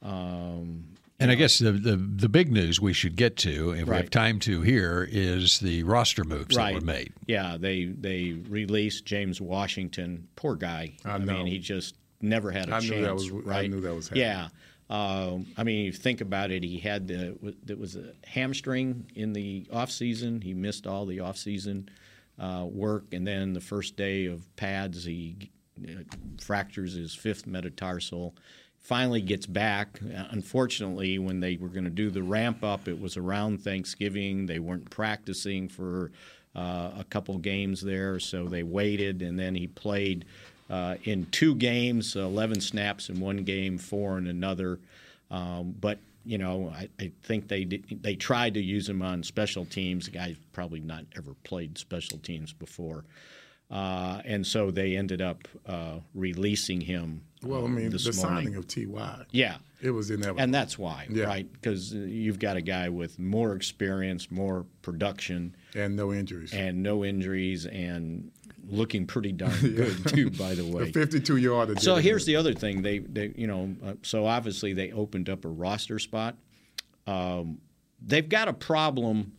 Um, 0.03 0.85
And 1.23 1.31
I 1.31 1.35
guess 1.35 1.59
the, 1.59 1.73
the 1.73 1.97
the 1.97 2.29
big 2.29 2.51
news 2.53 2.81
we 2.81 2.93
should 2.93 3.17
get 3.17 3.37
to, 3.39 3.71
if 3.73 3.87
we 3.89 3.97
have 3.97 4.11
time 4.11 4.39
to 4.41 4.63
here, 4.63 5.09
is 5.11 5.61
the 5.61 5.83
roster 5.85 6.25
moves 6.25 6.57
that 6.57 6.75
were 6.75 6.81
made. 6.81 7.13
Yeah, 7.27 7.57
they 7.59 7.85
they 7.87 8.33
released 8.49 9.05
James 9.05 9.41
Washington. 9.41 10.29
Poor 10.37 10.57
guy. 10.57 10.93
I 11.05 11.19
mean, 11.19 11.27
know. 11.27 11.45
he 11.45 11.59
just 11.59 11.95
never 12.21 12.51
had 12.51 12.69
a 12.69 12.75
I 12.77 12.81
chance. 12.81 12.91
knew 12.91 13.03
that 13.03 13.15
was- 13.15 13.31
right? 13.31 13.47
I 13.47 13.51
right? 13.61 13.71
knew 13.71 13.81
that 13.81 13.95
was 13.95 14.09
happening. 14.09 14.25
Yeah. 14.27 14.49
Um, 14.91 15.47
I 15.57 15.63
mean, 15.65 15.87
you 15.87 15.93
think 15.93 16.21
about 16.21 16.51
it. 16.51 16.63
He 16.63 16.79
had 16.79 17.09
the 17.09 17.37
there 17.63 17.77
was 17.77 17.97
a 17.97 18.13
hamstring 18.27 19.11
in 19.15 19.33
the 19.33 19.67
off 19.73 19.91
season. 19.91 20.43
He 20.43 20.53
missed 20.53 20.87
all 20.87 21.07
the 21.07 21.21
off 21.21 21.39
season 21.39 21.89
uh, 22.39 22.67
work, 22.69 23.05
and 23.13 23.27
then 23.27 23.55
the 23.55 23.61
first 23.61 23.97
day 23.97 24.27
of 24.27 24.55
pads, 24.57 25.05
he 25.05 25.51
uh, 25.83 26.03
fractures 26.41 26.93
his 26.95 27.15
fifth 27.15 27.47
metatarsal. 27.47 28.35
Finally 28.83 29.23
gets 29.23 29.47
back. 29.47 30.01
Unfortunately, 30.31 31.19
when 31.19 31.41
they 31.41 31.57
were 31.57 31.69
going 31.69 31.85
to 31.85 31.91
do 31.91 32.11
the 32.11 32.23
ramp 32.23 32.65
up, 32.65 32.89
it 32.89 33.01
was 33.01 33.17
around 33.17 33.63
Thanksgiving. 33.63 34.47
They 34.47 34.59
weren't 34.59 34.91
practicing 34.91 35.69
for 35.69 36.11
uh, 36.55 36.91
a 36.99 37.07
couple 37.09 37.39
games 37.39 37.81
there, 37.81 38.19
so 38.19 38.47
they 38.47 38.65
waited, 38.65 39.23
and 39.23 39.39
then 39.39 39.55
he 39.55 39.69
played 39.69 40.25
uh, 40.69 40.97
in 41.05 41.27
two 41.31 41.55
games, 41.55 42.17
11 42.17 42.61
snaps 42.61 43.09
in 43.09 43.21
one 43.21 43.39
game, 43.45 43.79
four 43.79 44.19
in 44.19 44.27
another. 44.27 44.81
Um, 45.31 45.75
but 45.81 45.99
you 46.25 46.39
know, 46.39 46.73
I, 46.75 46.89
I 47.01 47.13
think 47.23 47.49
they 47.49 47.65
did, 47.65 48.03
they 48.03 48.15
tried 48.15 48.55
to 48.55 48.61
use 48.61 48.89
him 48.89 49.03
on 49.03 49.23
special 49.23 49.65
teams. 49.65 50.07
The 50.07 50.13
guy's 50.13 50.37
probably 50.53 50.81
not 50.81 51.05
ever 51.17 51.35
played 51.45 51.79
special 51.79 52.19
teams 52.19 52.53
before, 52.53 53.05
uh, 53.71 54.23
and 54.25 54.47
so 54.47 54.71
they 54.71 54.97
ended 54.97 55.21
up 55.21 55.49
uh, 55.67 55.99
releasing 56.15 56.81
him. 56.81 57.23
Well, 57.45 57.63
I 57.63 57.65
uh, 57.65 57.69
mean, 57.69 57.91
the 57.91 57.99
morning. 57.99 58.13
signing 58.13 58.57
of 58.57 58.67
Ty, 58.69 59.25
yeah, 59.31 59.57
it 59.81 59.91
was 59.91 60.11
inevitable. 60.11 60.41
and 60.41 60.55
that's 60.55 60.79
why, 60.79 61.07
Yeah. 61.11 61.25
right? 61.25 61.51
Because 61.53 61.93
you've 61.93 62.39
got 62.39 62.57
a 62.57 62.61
guy 62.63 62.89
with 62.89 63.19
more 63.19 63.55
experience, 63.55 64.31
more 64.31 64.67
production, 64.83 65.55
and 65.75 65.97
no 65.97 66.13
injuries. 66.13 66.53
and 66.53 66.83
no 66.83 67.05
injuries, 67.05 67.67
and 67.67 68.31
looking 68.69 69.07
pretty 69.07 69.33
darn 69.33 69.59
good 69.61 70.09
too. 70.09 70.31
By 70.31 70.55
the 70.55 70.65
way, 70.65 70.93
52 70.93 71.37
yarder. 71.37 71.75
so 71.81 71.97
here's 71.97 72.27
the 72.27 72.37
other 72.37 72.55
thing. 72.55 72.83
They, 72.83 72.99
they 73.01 73.33
you 73.37 73.47
know, 73.47 73.75
uh, 73.85 73.95
so 74.03 74.27
obviously 74.27 74.73
they 74.73 74.93
opened 74.93 75.29
up 75.29 75.45
a 75.45 75.49
roster 75.49 75.99
spot. 75.99 76.37
Um, 77.07 77.59
they've 78.01 78.29
got 78.29 78.47
a 78.49 78.53
problem 78.53 79.33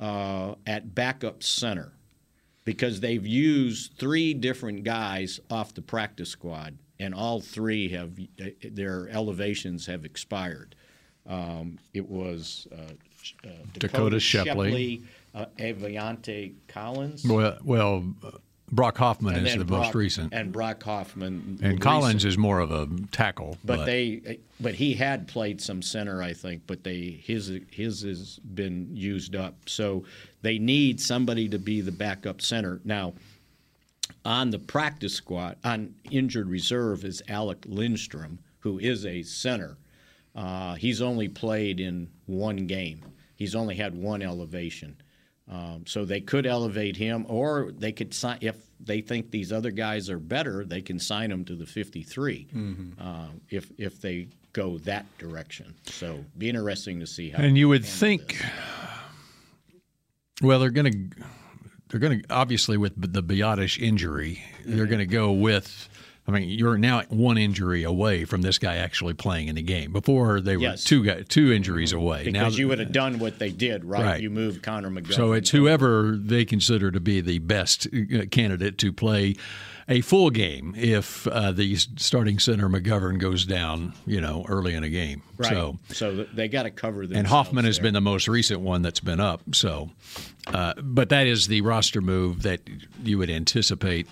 uh, 0.00 0.54
at 0.66 0.94
backup 0.94 1.42
center 1.42 1.92
because 2.64 3.00
they've 3.00 3.26
used 3.26 3.92
three 3.98 4.32
different 4.32 4.84
guys 4.84 5.38
off 5.50 5.74
the 5.74 5.82
practice 5.82 6.30
squad, 6.30 6.78
and 6.98 7.14
all 7.14 7.40
three 7.40 7.88
have 7.90 8.12
uh, 8.40 8.46
their 8.70 9.08
elevations 9.08 9.86
have 9.86 10.04
expired. 10.04 10.74
Um, 11.26 11.78
it 11.92 12.08
was 12.08 12.66
uh, 12.72 13.48
uh, 13.48 13.50
Dakota 13.78 14.20
Shepley. 14.20 15.02
uh, 15.34 15.46
Aviante 15.58 16.54
Collins, 16.68 17.24
Well, 17.26 17.58
well, 17.64 18.04
uh, 18.22 18.32
Brock 18.70 18.98
Hoffman 18.98 19.36
and 19.36 19.46
is 19.46 19.56
the 19.56 19.64
Brock, 19.64 19.84
most 19.84 19.94
recent, 19.94 20.32
and, 20.32 20.42
and 20.42 20.52
Brock 20.52 20.82
Hoffman. 20.82 21.58
And 21.62 21.80
Collins 21.80 22.24
is 22.24 22.36
more 22.36 22.60
of 22.60 22.72
a 22.72 22.88
tackle. 23.12 23.56
But, 23.64 23.84
they, 23.84 24.38
but 24.60 24.74
he 24.74 24.94
had 24.94 25.28
played 25.28 25.60
some 25.60 25.80
center, 25.82 26.22
I 26.22 26.32
think. 26.32 26.62
But 26.66 26.82
they 26.82 27.20
his 27.22 27.52
his 27.70 28.02
has 28.02 28.38
been 28.38 28.88
used 28.94 29.36
up, 29.36 29.54
so 29.66 30.04
they 30.42 30.58
need 30.58 31.00
somebody 31.00 31.48
to 31.50 31.58
be 31.58 31.82
the 31.82 31.92
backup 31.92 32.40
center 32.40 32.80
now. 32.84 33.14
On 34.24 34.50
the 34.50 34.58
practice 34.58 35.14
squad, 35.14 35.56
on 35.64 35.94
injured 36.10 36.48
reserve 36.48 37.04
is 37.04 37.22
Alec 37.28 37.64
Lindstrom, 37.66 38.38
who 38.60 38.78
is 38.78 39.04
a 39.04 39.22
center. 39.22 39.76
Uh, 40.34 40.74
he's 40.74 41.00
only 41.02 41.28
played 41.28 41.80
in 41.80 42.08
one 42.26 42.66
game. 42.66 43.02
He's 43.36 43.54
only 43.54 43.74
had 43.76 43.94
one 43.94 44.22
elevation. 44.22 44.96
Um, 45.50 45.84
so 45.86 46.04
they 46.06 46.20
could 46.20 46.46
elevate 46.46 46.96
him, 46.96 47.26
or 47.28 47.70
they 47.76 47.92
could 47.92 48.14
sign. 48.14 48.38
If 48.40 48.56
they 48.80 49.02
think 49.02 49.30
these 49.30 49.52
other 49.52 49.70
guys 49.70 50.08
are 50.08 50.18
better, 50.18 50.64
they 50.64 50.80
can 50.80 50.98
sign 50.98 51.28
them 51.28 51.44
to 51.44 51.54
the 51.54 51.66
53. 51.66 52.48
Uh, 52.98 53.26
if 53.50 53.70
if 53.76 54.00
they 54.00 54.28
go 54.54 54.78
that 54.78 55.04
direction, 55.18 55.74
so 55.84 56.24
be 56.38 56.48
interesting 56.48 56.98
to 57.00 57.06
see 57.06 57.28
how. 57.28 57.42
And 57.42 57.58
you 57.58 57.68
would 57.68 57.84
think, 57.84 58.42
well, 60.42 60.58
they're 60.60 60.70
going 60.70 60.92
to, 60.92 61.24
they're 61.88 62.00
going 62.00 62.22
to 62.22 62.30
obviously 62.34 62.76
with 62.76 62.92
the 63.12 63.22
Biadasz 63.22 63.78
injury, 63.80 64.42
Mm-hmm. 64.62 64.76
they're 64.76 64.86
going 64.86 64.98
to 65.00 65.06
go 65.06 65.30
with. 65.32 65.88
I 66.26 66.30
mean, 66.30 66.48
you're 66.48 66.78
now 66.78 67.02
one 67.10 67.36
injury 67.36 67.82
away 67.82 68.24
from 68.24 68.40
this 68.40 68.56
guy 68.58 68.76
actually 68.76 69.12
playing 69.12 69.48
in 69.48 69.56
the 69.56 69.62
game. 69.62 69.92
Before 69.92 70.40
they 70.40 70.56
were 70.56 70.62
Yes. 70.62 70.82
two 70.82 71.04
guy, 71.04 71.20
two 71.20 71.52
injuries 71.52 71.92
away. 71.92 72.24
because 72.24 72.54
now, 72.54 72.58
you 72.58 72.66
would 72.68 72.78
have 72.78 72.92
done 72.92 73.18
what 73.18 73.38
they 73.38 73.50
did, 73.50 73.84
right? 73.84 74.02
Right. 74.02 74.22
You 74.22 74.30
moved 74.30 74.62
Connor 74.62 74.88
McGovern. 74.90 75.12
So 75.14 75.32
it's 75.32 75.50
whoever 75.50 76.16
they 76.16 76.46
consider 76.46 76.90
to 76.90 76.98
be 76.98 77.20
the 77.20 77.40
best 77.40 77.86
uh, 77.88 78.24
candidate 78.30 78.78
to 78.78 78.90
play 78.90 79.36
a 79.88 80.00
full 80.00 80.30
game 80.30 80.74
if 80.76 81.26
uh, 81.26 81.52
the 81.52 81.76
starting 81.76 82.38
center 82.38 82.68
McGovern 82.68 83.18
goes 83.18 83.44
down, 83.44 83.92
you 84.06 84.20
know, 84.20 84.44
early 84.48 84.74
in 84.74 84.82
a 84.84 84.88
game. 84.88 85.22
right. 85.36 85.50
So 85.52 85.78
So, 85.88 86.24
they 86.34 86.48
got 86.48 86.62
to 86.64 86.70
cover 86.70 87.02
and 87.02 87.26
Hoffman 87.26 87.64
has 87.64 87.76
there. 87.76 87.82
been 87.84 87.94
the 87.94 88.00
most 88.00 88.26
recent 88.28 88.60
one 88.60 88.82
that's 88.82 89.00
been 89.00 89.20
up. 89.20 89.42
So, 89.52 89.90
uh, 90.46 90.74
but 90.82 91.08
that 91.10 91.26
is 91.26 91.48
the 91.48 91.60
roster 91.60 92.00
move 92.00 92.42
that 92.42 92.60
you 93.02 93.18
would 93.18 93.30
anticipate. 93.30 94.06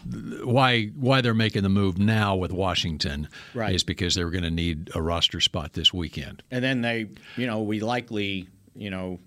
Why 0.44 0.86
why 0.88 1.20
they're 1.20 1.32
making 1.34 1.62
the 1.62 1.68
move 1.68 1.98
now 1.98 2.36
with 2.36 2.52
Washington 2.52 3.28
Right. 3.54 3.74
is 3.74 3.82
because 3.84 4.14
they're 4.14 4.30
going 4.30 4.44
to 4.44 4.50
need 4.50 4.90
a 4.94 5.00
roster 5.02 5.40
spot 5.40 5.72
this 5.72 5.92
weekend. 5.92 6.42
And 6.50 6.62
then 6.62 6.82
they, 6.82 7.08
you 7.36 7.46
know, 7.46 7.62
we 7.62 7.80
likely, 7.80 8.48
you 8.74 8.90
know, 8.90 9.20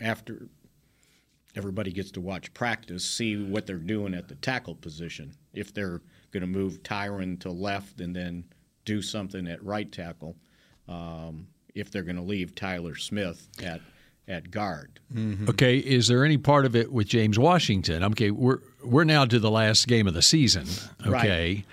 after 0.00 0.48
everybody 1.54 1.92
gets 1.92 2.10
to 2.12 2.20
watch 2.20 2.52
practice, 2.54 3.04
see 3.04 3.36
what 3.36 3.66
they're 3.66 3.76
doing 3.76 4.14
at 4.14 4.28
the 4.28 4.34
tackle 4.36 4.74
position. 4.74 5.32
If 5.54 5.72
they're 5.74 6.00
going 6.32 6.40
to 6.40 6.46
move 6.46 6.82
Tyron 6.82 7.38
to 7.40 7.50
left 7.50 8.00
and 8.00 8.14
then 8.14 8.44
do 8.84 9.02
something 9.02 9.46
at 9.46 9.62
right 9.64 9.90
tackle, 9.90 10.36
um, 10.88 11.46
if 11.74 11.90
they're 11.90 12.02
going 12.02 12.16
to 12.16 12.22
leave 12.22 12.54
Tyler 12.54 12.96
Smith 12.96 13.48
at 13.62 13.80
at 14.28 14.50
guard. 14.52 15.00
Okay, 15.48 15.78
is 15.78 16.06
there 16.06 16.24
any 16.24 16.38
part 16.38 16.64
of 16.64 16.76
it 16.76 16.92
with 16.92 17.08
James 17.08 17.38
Washington? 17.38 18.04
Okay, 18.04 18.30
we're 18.30 18.58
we're 18.84 19.04
now 19.04 19.24
to 19.24 19.38
the 19.38 19.50
last 19.50 19.88
game 19.88 20.06
of 20.06 20.14
the 20.14 20.22
season. 20.22 20.64
Okay, 21.06 21.64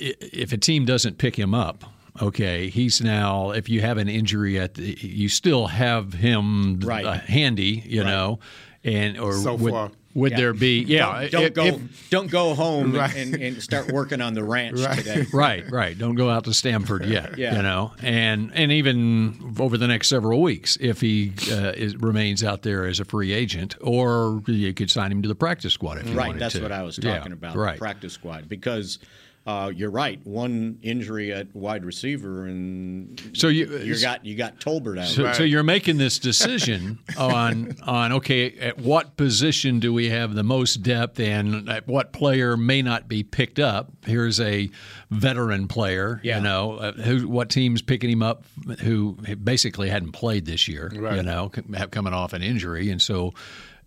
I 0.00 0.14
if 0.32 0.52
a 0.52 0.56
team 0.58 0.84
doesn't 0.84 1.18
pick 1.18 1.36
him 1.36 1.54
up, 1.54 1.84
okay, 2.20 2.68
he's 2.68 3.00
now. 3.00 3.50
If 3.52 3.68
you 3.68 3.80
have 3.82 3.98
an 3.98 4.08
injury 4.08 4.58
at, 4.58 4.74
the, 4.74 4.98
you 5.00 5.28
still 5.28 5.68
have 5.68 6.12
him 6.14 6.80
Right. 6.80 7.04
uh, 7.04 7.12
handy, 7.14 7.84
you 7.86 8.02
Right. 8.02 8.08
know, 8.10 8.40
and 8.82 9.16
or 9.18 9.34
So 9.34 9.54
would, 9.54 9.70
far. 9.72 9.90
Would 10.14 10.30
Yeah. 10.32 10.36
there 10.38 10.52
be? 10.54 10.80
Yeah, 10.82 11.26
Don't, 11.28 11.30
don't 11.32 11.42
if- 11.44 11.54
go. 11.54 11.64
if- 11.66 12.10
don't 12.10 12.30
go 12.30 12.54
home 12.54 12.92
Right. 12.94 13.14
and, 13.16 13.34
and 13.34 13.62
start 13.62 13.90
working 13.92 14.20
on 14.20 14.34
the 14.34 14.44
ranch 14.44 14.78
today. 14.96 15.26
Right, 15.32 15.68
right. 15.70 15.98
Don't 15.98 16.14
go 16.14 16.30
out 16.30 16.44
to 16.44 16.54
Stamford 16.54 17.04
yet. 17.06 17.36
Yeah. 17.36 17.56
You 17.56 17.62
know, 17.62 17.92
and 18.02 18.50
and 18.54 18.70
even 18.72 19.54
over 19.58 19.76
the 19.76 19.88
next 19.88 20.08
several 20.08 20.40
weeks, 20.40 20.78
if 20.80 21.00
he 21.00 21.32
uh, 21.50 21.72
is, 21.74 21.96
remains 21.96 22.44
out 22.44 22.62
there 22.62 22.86
as 22.86 23.00
a 23.00 23.04
free 23.04 23.32
agent, 23.32 23.74
or 23.80 24.42
you 24.46 24.72
could 24.72 24.90
sign 24.90 25.10
him 25.10 25.22
to 25.22 25.28
the 25.28 25.34
practice 25.34 25.72
squad 25.72 25.98
if 25.98 26.08
you 26.08 26.14
Right, 26.16 26.28
wanted 26.28 26.40
that's 26.42 26.54
to. 26.54 26.62
what 26.62 26.72
I 26.72 26.82
was 26.82 26.98
Yeah, 27.02 27.16
talking 27.18 27.32
about. 27.32 27.56
Right. 27.56 27.74
The 27.74 27.78
practice 27.78 28.12
squad 28.12 28.48
because 28.48 28.98
uh, 29.46 29.70
you're 29.74 29.90
right. 29.90 30.18
One 30.26 30.78
injury 30.82 31.30
at 31.32 31.54
wide 31.54 31.84
receiver, 31.84 32.46
and 32.46 33.20
So 33.34 33.48
you 33.48 33.78
you 33.78 34.00
got 34.00 34.24
you 34.24 34.36
got 34.36 34.58
Tolbert 34.58 34.98
out. 34.98 35.08
So, 35.08 35.32
so 35.34 35.42
you're 35.42 35.62
making 35.62 35.98
this 35.98 36.18
decision 36.18 36.98
on 37.18 37.76
on 37.82 38.12
okay, 38.12 38.52
at 38.58 38.78
what 38.78 39.18
position 39.18 39.80
do 39.80 39.92
we 39.92 40.08
have 40.08 40.34
the 40.34 40.42
most 40.42 40.76
depth, 40.82 41.20
and 41.20 41.68
at 41.68 41.86
what 41.86 42.12
player 42.14 42.56
may 42.56 42.80
not 42.80 43.06
be 43.06 43.22
picked 43.22 43.58
up? 43.58 43.90
Here's 44.06 44.40
a 44.40 44.70
veteran 45.10 45.68
player, 45.68 46.20
Yeah. 46.22 46.38
you 46.38 46.42
know, 46.44 46.76
uh, 46.76 46.92
who 46.92 47.28
what 47.28 47.50
team's 47.50 47.82
picking 47.82 48.08
him 48.10 48.22
up, 48.22 48.44
who 48.80 49.12
basically 49.42 49.90
hadn't 49.90 50.12
played 50.12 50.46
this 50.46 50.68
year, 50.68 50.90
right. 50.96 51.16
you 51.16 51.22
know, 51.22 51.50
c- 51.54 51.62
coming 51.90 52.14
off 52.14 52.32
an 52.32 52.42
injury, 52.42 52.90
and 52.90 53.02
so. 53.02 53.34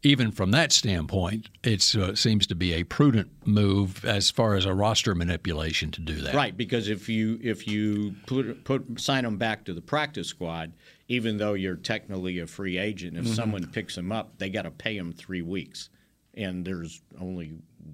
Even 0.04 0.32
from 0.32 0.52
that 0.52 0.72
standpoint, 0.72 1.50
it 1.64 1.96
uh, 1.96 2.14
seems 2.16 2.46
to 2.48 2.56
be 2.56 2.74
a 2.74 2.84
prudent 2.84 3.30
move 3.46 4.06
as 4.06 4.30
far 4.30 4.56
as 4.56 4.66
a 4.66 4.74
roster 4.74 5.16
manipulation 5.16 5.90
to 5.92 6.02
do 6.02 6.16
that. 6.22 6.36
Right, 6.36 6.56
because 6.56 6.88
if 6.88 7.10
you 7.10 7.40
if 7.42 7.68
you 7.68 8.16
put 8.28 8.64
put 8.64 9.00
sign 9.02 9.24
them 9.24 9.38
back 9.38 9.66
to 9.66 9.74
the 9.74 9.82
practice 9.82 10.28
squad, 10.28 10.74
even 11.08 11.38
though 11.38 11.54
you're 11.54 11.76
technically 11.76 12.40
a 12.40 12.48
free 12.48 12.78
agent, 12.78 13.18
if 13.18 13.26
Mm-hmm. 13.26 13.34
someone 13.34 13.68
picks 13.68 13.96
them 13.96 14.12
up, 14.12 14.38
they 14.38 14.50
got 14.50 14.64
to 14.64 14.72
pay 14.72 14.98
them 14.98 15.12
three 15.14 15.42
weeks, 15.42 15.90
and 16.36 16.64
there's 16.64 17.02
only 17.20 17.54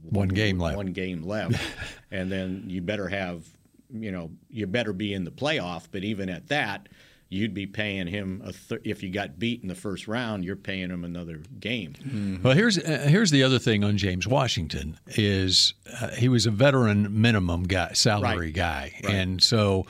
One 0.10 0.28
game 0.28 0.60
left. 0.60 0.76
One 0.78 0.88
game 0.94 1.24
left, 1.24 1.60
and 2.12 2.32
then 2.32 2.66
you 2.68 2.82
better 2.82 3.08
have, 3.08 3.46
you 3.92 4.12
know, 4.12 4.30
you 4.50 4.68
better 4.68 4.92
be 4.94 5.14
in 5.14 5.24
the 5.24 5.32
playoff. 5.32 5.88
But 5.92 6.04
even 6.04 6.30
at 6.30 6.48
that, 6.50 6.90
you'd 7.34 7.54
be 7.54 7.66
paying 7.66 8.08
him 8.08 8.42
a 8.46 8.54
th- 8.54 8.82
if 8.84 9.04
you 9.04 9.10
got 9.10 9.40
beat 9.40 9.62
in 9.62 9.68
the 9.68 9.76
first 9.76 10.08
round, 10.08 10.46
you're 10.46 10.56
paying 10.56 10.90
him 10.90 11.04
another 11.04 11.42
game. 11.60 12.40
Well, 12.44 12.54
here's 12.54 12.78
uh, 12.78 13.06
here's 13.10 13.32
the 13.32 13.44
other 13.44 13.60
thing 13.60 13.84
on 13.84 13.98
James 13.98 14.28
Washington 14.28 15.00
is 15.08 15.74
uh, 16.02 16.10
he 16.12 16.30
was 16.30 16.46
a 16.46 16.52
veteran 16.52 17.22
minimum 17.22 17.64
guy, 17.64 17.92
salary 17.94 18.48
Right. 18.48 18.54
guy, 18.54 18.94
and 19.10 19.42
so 19.44 19.86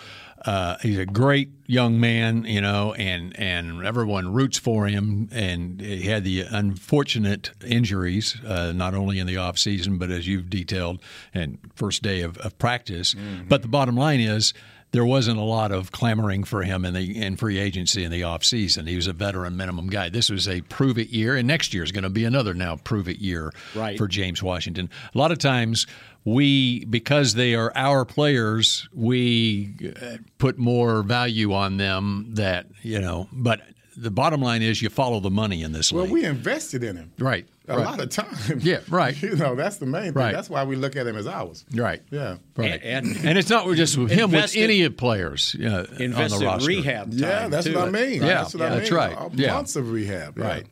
uh, 0.46 0.78
he's 0.82 0.98
a 0.98 1.06
great 1.06 1.50
young 1.68 2.00
man, 2.00 2.44
you 2.46 2.60
know, 2.60 2.94
and 2.96 3.38
and 3.40 3.86
everyone 3.86 4.34
roots 4.34 4.58
for 4.58 4.88
him. 4.88 5.30
And 5.32 5.80
he 5.80 6.04
had 6.04 6.24
the 6.26 6.42
unfortunate 6.42 7.52
injuries, 7.66 8.36
uh, 8.46 8.72
not 8.74 8.94
only 8.94 9.20
in 9.20 9.28
the 9.28 9.38
off 9.38 9.58
season, 9.58 9.98
but 9.98 10.12
as 10.12 10.28
you've 10.28 10.50
detailed, 10.50 11.02
and 11.34 11.60
first 11.76 12.02
day 12.04 12.22
of, 12.22 12.38
of 12.40 12.58
practice. 12.58 13.16
But 13.48 13.62
the 13.62 13.68
bottom 13.70 13.96
line 13.96 14.20
is 14.20 14.54
there 14.94 15.04
wasn't 15.04 15.38
a 15.38 15.44
lot 15.44 15.72
of 15.72 15.92
clamoring 15.92 16.44
for 16.46 16.64
him 16.64 16.86
in 16.86 16.94
the 16.94 17.22
in 17.22 17.36
free 17.36 17.58
agency 17.60 18.04
in 18.06 18.12
the 18.12 18.22
offseason. 18.22 18.88
He 18.88 18.96
was 18.96 19.08
a 19.08 19.14
veteran 19.14 19.58
minimum 19.58 19.88
guy. 19.88 20.08
This 20.10 20.30
was 20.30 20.48
a 20.48 20.62
prove 20.62 20.98
it 20.98 21.10
year, 21.10 21.36
and 21.36 21.48
next 21.48 21.74
year 21.74 21.84
is 21.84 21.92
going 21.92 22.04
to 22.04 22.10
be 22.10 22.24
another 22.26 22.54
now 22.54 22.78
prove 22.78 23.10
it 23.10 23.18
year 23.18 23.52
Right. 23.76 23.98
for 23.98 24.08
James 24.08 24.42
Washington. 24.42 24.90
A 25.14 25.18
lot 25.18 25.32
of 25.32 25.40
times 25.40 25.88
we 26.26 26.86
because 26.86 27.34
they 27.34 27.54
are 27.56 27.72
our 27.76 28.06
players, 28.06 28.88
we 28.94 29.76
uh, 30.02 30.18
put 30.38 30.58
more 30.58 31.04
value 31.04 31.54
on 31.54 31.78
them 31.78 32.28
that, 32.36 32.68
you 32.82 33.02
know, 33.02 33.28
but 33.34 33.62
the 33.98 34.12
bottom 34.12 34.42
line 34.42 34.62
is 34.62 34.82
you 34.82 34.90
follow 34.90 35.20
the 35.20 35.30
money 35.32 35.62
in 35.64 35.72
this 35.72 35.92
Well, 35.92 36.04
league. 36.04 36.12
Well, 36.12 36.22
we 36.22 36.26
invested 36.28 36.84
in 36.84 36.96
him. 36.98 37.12
right. 37.20 37.46
A 37.70 37.78
right. 37.78 37.86
lot 37.86 38.02
of 38.02 38.10
time. 38.10 38.60
Yeah, 38.60 38.80
right. 38.90 39.16
You 39.22 39.38
know, 39.38 39.56
that's 39.56 39.78
the 39.78 39.86
main 39.86 40.04
thing. 40.12 40.14
Right. 40.16 40.34
That's 40.34 40.50
why 40.50 40.66
we 40.66 40.76
look 40.76 40.98
at 40.98 41.08
him 41.08 41.16
as 41.16 41.28
ours. 41.28 41.64
Right. 41.74 42.02
Yeah. 42.12 42.36
Right. 42.58 42.82
And- 42.84 43.16
And, 43.26 43.38
it's 43.38 43.50
not 43.50 43.74
just 43.76 43.98
with 43.98 44.12
him, 44.12 44.32
with 44.32 44.54
any 44.58 44.82
of 44.84 44.98
players 44.98 45.56
uh, 45.58 45.86
on 45.96 46.02
Invest 46.02 46.36
the 46.36 46.42
in 46.42 46.46
roster. 46.46 46.68
rehab. 46.68 47.12
Time 47.12 47.20
Yeah, 47.20 47.48
that's 47.48 47.66
too. 47.66 47.76
what 47.76 47.88
I 47.88 47.92
mean. 47.92 48.22
Yeah, 48.22 48.28
that's 48.42 48.54
what 48.54 48.64
I 48.64 48.70
mean. 48.70 48.80
that's 48.80 48.92
mean. 48.92 48.98
right. 49.00 49.30
Yeah. 49.36 49.54
Months 49.54 49.76
of 49.78 49.92
rehab. 49.92 50.38
yeah. 50.38 50.44
Right. 50.46 50.66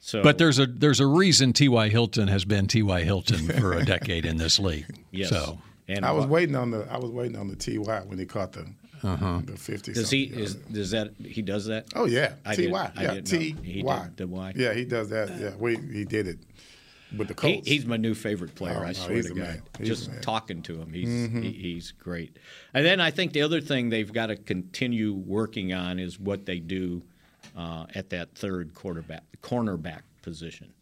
So, 0.00 0.22
But 0.22 0.36
there's 0.38 0.58
a 0.58 0.66
there's 0.66 1.00
a 1.00 1.06
reason 1.06 1.52
T.Y. 1.54 1.88
Hilton 1.88 2.28
has 2.28 2.44
been 2.44 2.66
T.Y. 2.66 3.02
Hilton 3.04 3.48
for 3.58 3.72
a 3.72 3.84
decade 3.84 4.26
in 4.26 4.36
this 4.36 4.58
league. 4.58 4.86
yes. 5.10 5.30
So 5.30 5.58
and 5.88 6.04
I 6.04 6.12
was 6.12 6.24
what- 6.24 6.30
waiting 6.30 6.56
on 6.56 6.70
the 6.72 6.86
I 6.90 6.98
was 6.98 7.10
waiting 7.10 7.36
on 7.38 7.48
the 7.48 7.56
Ty 7.56 8.02
when 8.06 8.18
he 8.18 8.26
caught 8.26 8.52
the 8.52 8.66
Uh-huh. 9.02 9.40
the 9.44 9.56
fifty. 9.56 9.92
Does 9.92 10.10
he 10.10 10.24
is 10.24 10.54
does 10.54 10.90
that 10.92 11.12
he 11.24 11.42
does 11.42 11.66
that? 11.66 11.86
Oh 11.94 12.06
yeah, 12.06 12.34
I 12.44 12.54
Ty. 12.56 12.62
did- 12.62 12.70
Yeah, 12.70 12.90
didn't 13.14 13.32
know. 13.32 13.38
He 13.62 13.82
the 14.16 14.26
Y. 14.26 14.52
Yeah, 14.56 14.74
he 14.74 14.84
does 14.84 15.10
that. 15.10 15.38
Yeah, 15.38 15.54
we 15.58 15.76
he 15.76 16.04
did 16.04 16.26
it 16.28 16.38
with 17.16 17.28
the 17.28 17.34
He, 17.48 17.54
Colts. 17.54 17.68
he's 17.68 17.86
my 17.86 17.96
new 17.96 18.14
favorite 18.14 18.54
player. 18.54 18.80
Oh, 18.82 18.86
I 18.86 18.92
swear 18.92 19.22
to 19.22 19.34
God. 19.34 19.62
Just 19.82 20.10
talking 20.22 20.62
to 20.62 20.80
him, 20.80 20.92
he's 20.92 21.08
he, 21.42 21.52
he's 21.52 21.92
great. 21.92 22.36
And 22.74 22.84
then 22.84 23.00
I 23.00 23.10
think 23.10 23.32
the 23.32 23.42
other 23.42 23.60
thing 23.60 23.88
they've 23.88 24.12
got 24.12 24.26
to 24.26 24.36
continue 24.36 25.12
working 25.14 25.72
on 25.72 25.98
is 25.98 26.18
what 26.20 26.44
they 26.46 26.58
do 26.58 27.02
uh, 27.56 27.86
at 27.94 28.10
that 28.10 28.34
third 28.34 28.74
quarterback 28.74 29.22
cornerback 29.42 30.00
position. 30.22 30.72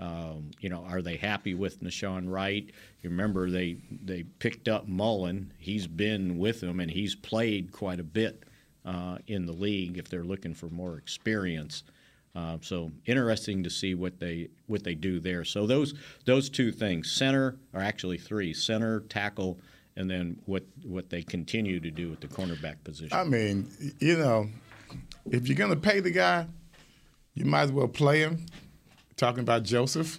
Um, 0.00 0.50
you 0.60 0.68
know, 0.68 0.84
are 0.88 1.02
they 1.02 1.16
happy 1.16 1.54
with 1.54 1.82
Nahshon 1.82 2.28
Wright? 2.28 2.68
You 3.02 3.10
remember 3.10 3.50
they 3.50 3.76
they 3.90 4.24
picked 4.24 4.68
up 4.68 4.88
Mullen. 4.88 5.52
He's 5.58 5.86
been 5.86 6.38
with 6.38 6.60
them 6.60 6.80
and 6.80 6.90
he's 6.90 7.14
played 7.14 7.72
quite 7.72 8.00
a 8.00 8.04
bit 8.04 8.42
uh, 8.84 9.18
in 9.26 9.46
the 9.46 9.52
league. 9.52 9.96
If 9.96 10.08
they're 10.08 10.24
looking 10.24 10.52
for 10.52 10.68
more 10.68 10.96
experience, 10.98 11.84
uh, 12.34 12.58
so 12.60 12.90
interesting 13.06 13.62
to 13.62 13.70
see 13.70 13.94
what 13.94 14.18
they 14.18 14.48
what 14.66 14.82
they 14.82 14.94
do 14.96 15.20
there. 15.20 15.44
So 15.44 15.66
those 15.66 15.94
those 16.24 16.50
two 16.50 16.72
things, 16.72 17.12
center 17.12 17.56
or 17.72 17.80
actually 17.80 18.18
three, 18.18 18.52
center, 18.52 19.00
tackle, 19.00 19.60
and 19.96 20.10
then 20.10 20.40
what 20.46 20.64
what 20.84 21.08
they 21.08 21.22
continue 21.22 21.78
to 21.78 21.90
do 21.92 22.12
at 22.12 22.20
the 22.20 22.26
cornerback 22.26 22.82
position. 22.82 23.16
I 23.16 23.22
mean, 23.22 23.70
you 24.00 24.18
know, 24.18 24.48
if 25.30 25.46
you're 25.46 25.56
gonna 25.56 25.76
pay 25.76 26.00
the 26.00 26.10
guy, 26.10 26.46
you 27.34 27.44
might 27.44 27.62
as 27.62 27.72
well 27.72 27.86
play 27.88 28.20
him. 28.20 28.44
Talking 29.16 29.40
about 29.40 29.62
Joseph. 29.62 30.18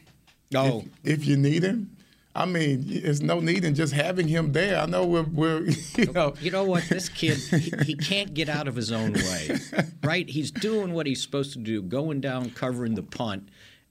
oh, 0.55 0.86
If, 1.03 1.19
if 1.21 1.25
you 1.27 1.36
need 1.38 1.63
him, 1.63 1.91
I 2.34 2.45
mean, 2.45 2.84
there's 3.01 3.21
no 3.21 3.39
need 3.39 3.63
in 3.63 3.75
just 3.75 3.93
having 3.93 4.27
him 4.27 4.51
there. 4.51 4.79
I 4.79 4.86
know 4.86 5.05
we're, 5.05 5.23
we're 5.23 5.62
you 5.97 6.12
know, 6.13 6.34
You 6.41 6.51
know 6.51 6.63
what? 6.65 6.84
This 6.89 7.08
kid, 7.10 7.38
he, 7.38 7.71
he 7.86 7.95
can't 7.95 8.34
get 8.34 8.49
out 8.49 8.67
of 8.67 8.75
his 8.75 8.91
own 8.91 9.13
way, 9.13 9.58
right? 10.03 10.29
He's 10.29 10.51
doing 10.51 10.93
what 10.93 11.08
he's 11.08 11.21
supposed 11.21 11.53
to 11.53 11.60
do, 11.60 11.81
going 11.81 12.19
down, 12.21 12.49
covering 12.51 12.95
the 12.95 13.03
punt, 13.03 13.47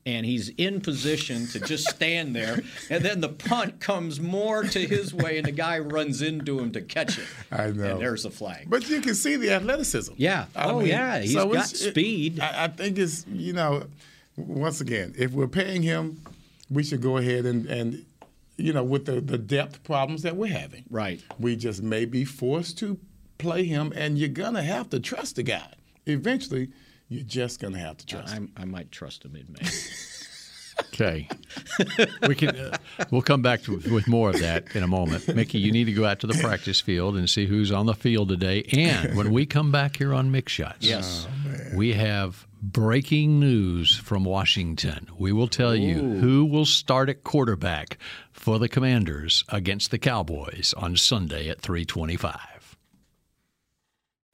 and 0.06 0.26
he's 0.26 0.50
in 0.58 0.82
position 0.82 1.46
to 1.48 1.60
just 1.60 1.88
stand 1.88 2.36
there. 2.36 2.60
And 2.90 3.02
then 3.02 3.22
the 3.22 3.30
punt 3.30 3.80
comes 3.80 4.20
more 4.20 4.62
to 4.62 4.86
his 4.86 5.14
way, 5.14 5.38
and 5.38 5.46
the 5.46 5.52
guy 5.52 5.78
runs 5.78 6.20
into 6.20 6.58
him 6.58 6.70
to 6.72 6.82
catch 6.82 7.18
it. 7.18 7.24
I 7.50 7.68
know. 7.68 7.92
And 7.92 8.00
there's 8.02 8.24
the 8.24 8.30
flag. 8.30 8.68
But 8.68 8.88
you 8.90 9.00
can 9.00 9.14
see 9.14 9.36
the 9.36 9.52
athleticism. 9.52 10.12
Yeah. 10.18 10.46
Oh, 10.54 10.80
yeah. 10.80 11.20
He's 11.20 11.34
got 11.34 11.46
it's- 11.48 11.72
it- 11.72 11.90
speed. 11.92 12.40
I, 12.40 12.64
I 12.64 12.68
think 12.68 12.98
it's 12.98 13.24
you 13.32 13.54
know, 13.54 13.84
once 14.36 14.80
again, 14.80 15.14
if 15.18 15.32
we're 15.32 15.48
paying 15.48 15.82
him, 15.82 16.22
we 16.70 16.82
should 16.82 17.00
go 17.02 17.16
ahead 17.18 17.44
and 17.46 17.66
and 17.66 18.04
you 18.56 18.72
know 18.72 18.82
with 18.84 19.06
the 19.06 19.20
the 19.20 19.38
depth 19.38 19.82
problems 19.84 20.22
that 20.22 20.36
we're 20.36 20.52
having. 20.52 20.84
Right. 20.90 21.22
We 21.38 21.56
just 21.56 21.82
may 21.82 22.04
be 22.04 22.24
forced 22.24 22.78
to 22.78 22.98
play 23.38 23.64
him, 23.64 23.92
and 23.94 24.18
you're 24.18 24.28
gonna 24.28 24.62
have 24.62 24.90
to 24.90 25.00
trust 25.00 25.36
the 25.36 25.42
guy. 25.42 25.72
Eventually, 26.06 26.70
you're 27.08 27.24
just 27.24 27.60
gonna 27.60 27.78
have 27.78 27.96
to 27.98 28.06
trust. 28.06 28.32
him. 28.34 28.52
I, 28.56 28.62
I 28.62 28.64
might 28.64 28.90
trust 28.92 29.24
him 29.24 29.36
in 29.36 29.46
May. 29.60 29.68
okay, 30.94 31.28
we 32.26 32.34
can 32.34 32.56
uh, 32.56 32.76
we'll 33.10 33.22
come 33.22 33.42
back 33.42 33.62
to, 33.62 33.76
with 33.92 34.08
more 34.08 34.30
of 34.30 34.40
that 34.40 34.74
in 34.74 34.82
a 34.82 34.88
moment. 34.88 35.34
Mickey, 35.34 35.58
you 35.58 35.70
need 35.70 35.84
to 35.84 35.92
go 35.92 36.04
out 36.04 36.20
to 36.20 36.26
the 36.26 36.34
practice 36.34 36.80
field 36.80 37.16
and 37.16 37.28
see 37.30 37.46
who's 37.46 37.70
on 37.70 37.86
the 37.86 37.94
field 37.94 38.28
today. 38.28 38.64
And 38.72 39.16
when 39.16 39.32
we 39.32 39.46
come 39.46 39.70
back 39.70 39.96
here 39.96 40.12
on 40.14 40.30
Mick 40.32 40.48
Shots, 40.48 40.84
Yes. 40.86 41.26
we 41.74 41.92
have 41.92 42.46
breaking 42.72 43.38
news 43.38 43.94
from 43.94 44.24
Washington. 44.24 45.06
We 45.18 45.32
will 45.32 45.48
tell 45.48 45.76
you 45.76 46.00
who 46.00 46.46
will 46.46 46.64
start 46.64 47.10
at 47.10 47.22
quarterback 47.22 47.98
for 48.32 48.58
the 48.58 48.68
Commanders 48.68 49.44
against 49.50 49.90
the 49.90 49.98
Cowboys 49.98 50.72
on 50.76 50.96
Sunday 50.96 51.50
at 51.50 51.60
325. 51.60 52.76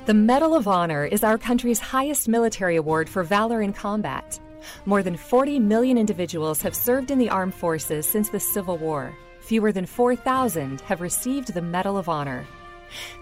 The 0.07 0.15
Medal 0.15 0.55
of 0.55 0.69
Honor 0.69 1.05
is 1.05 1.25
our 1.25 1.39
country's 1.39 1.81
highest 1.81 2.29
military 2.29 2.77
award 2.77 3.09
for 3.09 3.25
valor 3.25 3.63
in 3.63 3.73
combat. 3.73 4.39
More 4.87 5.03
than 5.03 5.17
40 5.17 5.59
million 5.59 5.99
individuals 5.99 6.63
have 6.63 6.75
served 6.75 7.11
in 7.11 7.19
the 7.19 7.31
armed 7.31 7.55
forces 7.55 8.07
since 8.07 8.29
the 8.29 8.41
Civil 8.41 8.79
War. 8.79 9.13
Fewer 9.41 9.73
than 9.73 9.87
4,000 9.87 10.83
have 10.83 11.01
received 11.01 11.53
the 11.53 11.63
Medal 11.63 11.99
of 11.99 12.09
Honor. 12.09 12.47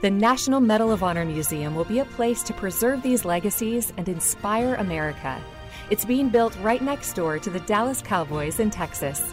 The 0.02 0.10
National 0.10 0.60
Medal 0.60 0.92
of 0.92 1.02
Honor 1.02 1.24
Museum 1.24 1.74
will 1.74 1.84
be 1.84 1.98
a 1.98 2.04
place 2.04 2.42
to 2.44 2.52
preserve 2.52 3.02
these 3.02 3.24
legacies 3.24 3.92
and 3.96 4.08
inspire 4.08 4.74
America. 4.76 5.42
It's 5.90 6.04
being 6.04 6.28
built 6.28 6.56
right 6.60 6.82
next 6.82 7.14
door 7.14 7.38
to 7.38 7.50
the 7.50 7.60
Dallas 7.60 8.02
Cowboys 8.02 8.60
in 8.60 8.70
Texas. 8.70 9.32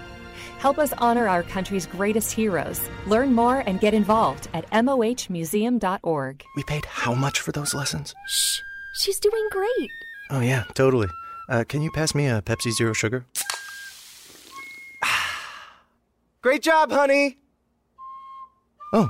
Help 0.58 0.80
us 0.80 0.94
honor 0.98 1.28
our 1.28 1.44
country's 1.44 1.86
greatest 1.86 2.32
heroes. 2.32 2.82
Learn 3.08 3.34
more 3.34 3.60
and 3.68 3.80
get 3.80 3.94
involved 3.94 4.48
at 4.54 4.70
mohmuseum.org. 4.72 6.44
We 6.56 6.64
paid 6.64 6.86
how 6.86 7.14
much 7.14 7.40
for 7.42 7.52
those 7.52 7.74
lessons? 7.74 8.16
Shh, 8.28 8.62
she's 8.94 9.20
doing 9.20 9.48
great. 9.52 9.92
Oh, 10.32 10.40
yeah, 10.40 10.64
totally. 10.74 11.10
Uh, 11.50 11.64
can 11.68 11.82
you 11.82 11.92
pass 11.92 12.16
me 12.16 12.28
a 12.28 12.42
Pepsi 12.42 12.72
Zero 12.72 12.94
Sugar? 12.94 13.26
Great 16.42 16.64
job, 16.64 16.92
honey! 16.92 17.38
Oh. 18.94 19.10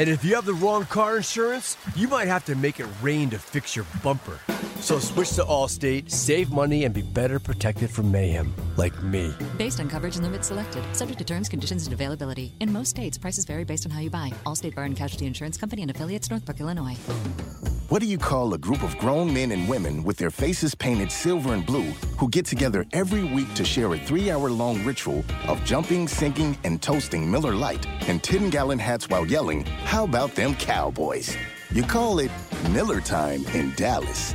And 0.00 0.08
if 0.08 0.24
you 0.24 0.34
have 0.36 0.46
the 0.46 0.54
wrong 0.54 0.86
car 0.86 1.18
insurance, 1.18 1.76
you 1.94 2.08
might 2.08 2.26
have 2.26 2.46
to 2.46 2.54
make 2.54 2.80
it 2.80 2.86
rain 3.02 3.28
to 3.28 3.38
fix 3.38 3.76
your 3.76 3.84
bumper. 4.02 4.40
So 4.80 4.98
switch 4.98 5.34
to 5.34 5.42
Allstate, 5.42 6.10
save 6.10 6.50
money, 6.50 6.84
and 6.84 6.94
be 6.94 7.02
better 7.02 7.38
protected 7.38 7.90
from 7.90 8.10
mayhem, 8.10 8.54
like 8.78 9.00
me. 9.02 9.32
Based 9.58 9.78
on 9.78 9.90
coverage 9.90 10.16
and 10.16 10.24
limits 10.24 10.48
selected, 10.48 10.82
subject 10.96 11.18
to 11.18 11.24
terms, 11.24 11.50
conditions, 11.50 11.86
and 11.86 11.92
availability. 11.92 12.52
In 12.60 12.72
most 12.72 12.88
states, 12.88 13.18
prices 13.18 13.44
vary 13.44 13.64
based 13.64 13.84
on 13.84 13.92
how 13.92 14.00
you 14.00 14.08
buy. 14.08 14.32
Allstate 14.46 14.74
Bar 14.74 14.84
and 14.84 14.96
Casualty 14.96 15.26
Insurance 15.26 15.58
Company 15.58 15.82
and 15.82 15.90
affiliates, 15.90 16.30
Northbrook, 16.30 16.60
Illinois. 16.60 16.96
What 17.90 18.00
do 18.00 18.06
you 18.06 18.16
call 18.16 18.54
a 18.54 18.58
group 18.58 18.82
of 18.82 18.96
grown 18.98 19.34
men 19.34 19.52
and 19.52 19.68
women 19.68 20.02
with 20.02 20.16
their 20.16 20.30
faces 20.30 20.74
painted 20.74 21.12
silver 21.12 21.52
and 21.52 21.66
blue 21.66 21.90
who 22.18 22.30
get 22.30 22.46
together 22.46 22.86
every 22.92 23.24
week 23.24 23.52
to 23.54 23.64
share 23.64 23.92
a 23.92 23.98
three 23.98 24.30
hour 24.30 24.48
long 24.48 24.82
ritual 24.84 25.24
of 25.46 25.62
jumping, 25.64 26.08
singing, 26.08 26.56
and 26.64 26.80
toasting 26.80 27.30
Miller 27.30 27.52
Lite 27.54 27.86
in 28.08 28.18
10 28.18 28.48
gallon 28.48 28.78
hats 28.78 29.10
while 29.10 29.26
yelling, 29.26 29.66
How 29.84 30.04
about 30.04 30.34
them 30.34 30.54
cowboys? 30.54 31.36
You 31.72 31.82
call 31.82 32.20
it 32.20 32.30
Miller 32.70 33.00
Time 33.00 33.44
in 33.54 33.74
Dallas. 33.74 34.34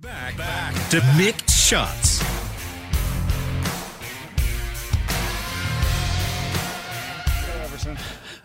Back, 0.00 0.36
back 0.36 0.74
to 0.90 0.98
Mick 1.16 1.50
Shots. 1.50 2.22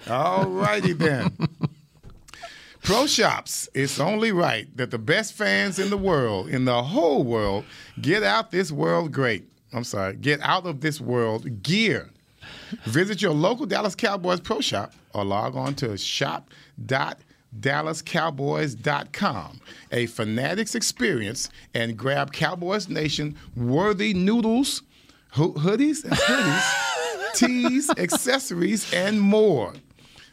All 0.09 0.45
righty 0.45 0.93
then. 0.93 1.31
Pro 2.81 3.05
Shops, 3.05 3.69
it's 3.75 3.99
only 3.99 4.31
right 4.31 4.75
that 4.77 4.89
the 4.89 4.97
best 4.97 5.33
fans 5.33 5.77
in 5.77 5.91
the 5.91 5.97
world, 5.97 6.49
in 6.49 6.65
the 6.65 6.81
whole 6.81 7.23
world, 7.23 7.65
get 8.01 8.23
out 8.23 8.49
this 8.49 8.71
world 8.71 9.11
great. 9.11 9.47
I'm 9.73 9.83
sorry, 9.83 10.15
get 10.15 10.41
out 10.41 10.65
of 10.65 10.81
this 10.81 10.99
world 10.99 11.61
gear. 11.61 12.09
Visit 12.85 13.21
your 13.21 13.33
local 13.33 13.67
Dallas 13.67 13.93
Cowboys 13.93 14.39
Pro 14.39 14.59
Shop 14.59 14.91
or 15.13 15.23
log 15.23 15.55
on 15.55 15.75
to 15.75 15.95
shop.dallascowboys.com. 17.61 19.59
A 19.91 20.05
fanatics 20.07 20.75
experience 20.75 21.49
and 21.73 21.97
grab 21.97 22.33
Cowboys 22.33 22.89
Nation 22.89 23.35
worthy 23.55 24.13
noodles, 24.13 24.83
ho- 25.31 25.53
hoodies, 25.53 26.03
and 26.03 26.13
hoodies, 26.13 27.33
tees, 27.35 27.89
accessories, 27.97 28.91
and 28.93 29.21
more. 29.21 29.73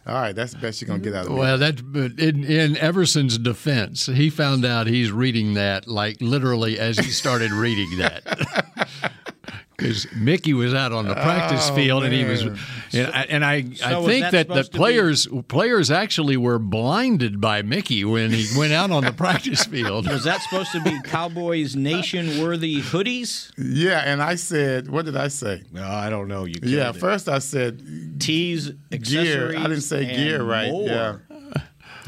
All 0.07 0.15
right, 0.15 0.35
that's 0.35 0.53
the 0.55 0.59
best 0.59 0.81
you're 0.81 0.89
gonna 0.89 1.01
get 1.01 1.15
out 1.15 1.27
of 1.27 1.33
it. 1.33 1.35
Well, 1.35 1.59
that 1.59 1.81
in, 2.19 2.43
in 2.45 2.77
Everson's 2.79 3.37
defense, 3.37 4.07
he 4.07 4.31
found 4.31 4.65
out 4.65 4.87
he's 4.87 5.13
reading 5.13 5.55
that 5.55 5.87
like 5.87 6.17
literally 6.21 6.79
as 6.79 6.99
he 6.99 7.11
started 7.11 7.53
reading 7.53 7.99
that. 7.99 8.89
Because 9.81 10.07
Mickey 10.15 10.53
was 10.53 10.75
out 10.75 10.93
on 10.93 11.09
the 11.09 11.15
practice 11.15 11.71
Oh, 11.71 11.75
field, 11.75 12.05
and 12.05 12.13
he 12.13 12.25
was, 12.25 12.45
man. 12.45 12.59
and, 12.93 13.07
I- 13.15 13.27
and 13.31 13.45
I, 13.45 13.63
So 13.75 14.03
I 14.03 14.07
think 14.07 14.23
that 14.25 14.31
that 14.33 14.49
the 14.49 14.55
supposed 14.65 14.67
to 14.67 14.73
be- 14.73 14.79
players 14.79 15.27
players 15.49 15.91
actually 15.91 16.37
were 16.37 16.59
blinded 16.59 17.41
by 17.41 17.63
Mickey 17.63 18.05
when 18.05 18.31
he 18.31 18.47
went 18.59 18.73
out 18.75 18.91
on 18.91 19.05
the 19.05 19.13
practice 19.25 19.65
field. 19.65 20.07
Was 20.09 20.25
that 20.25 20.43
supposed 20.43 20.73
to 20.73 20.83
be 20.83 21.01
Cowboys 21.05 21.75
Nation 21.77 22.43
worthy 22.43 22.83
hoodies? 22.83 23.53
Yeah, 23.57 24.01
and 24.05 24.21
I 24.23 24.35
said, 24.35 24.89
what 24.91 25.07
did 25.07 25.17
I 25.17 25.29
say? 25.29 25.63
No, 25.73 25.87
I 25.89 26.11
don't 26.11 26.29
know. 26.29 26.45
You 26.45 26.57
Yeah, 26.63 26.91
it. 26.91 26.97
first 26.97 27.29
I 27.29 27.39
said 27.39 28.21
tees, 28.21 28.71
gear. 28.91 29.55
I 29.57 29.63
didn't 29.63 29.81
say 29.81 30.05
and 30.07 30.17
gear 30.17 30.43
right. 30.43 30.71
more. 30.71 30.87
Yeah, 30.87 31.17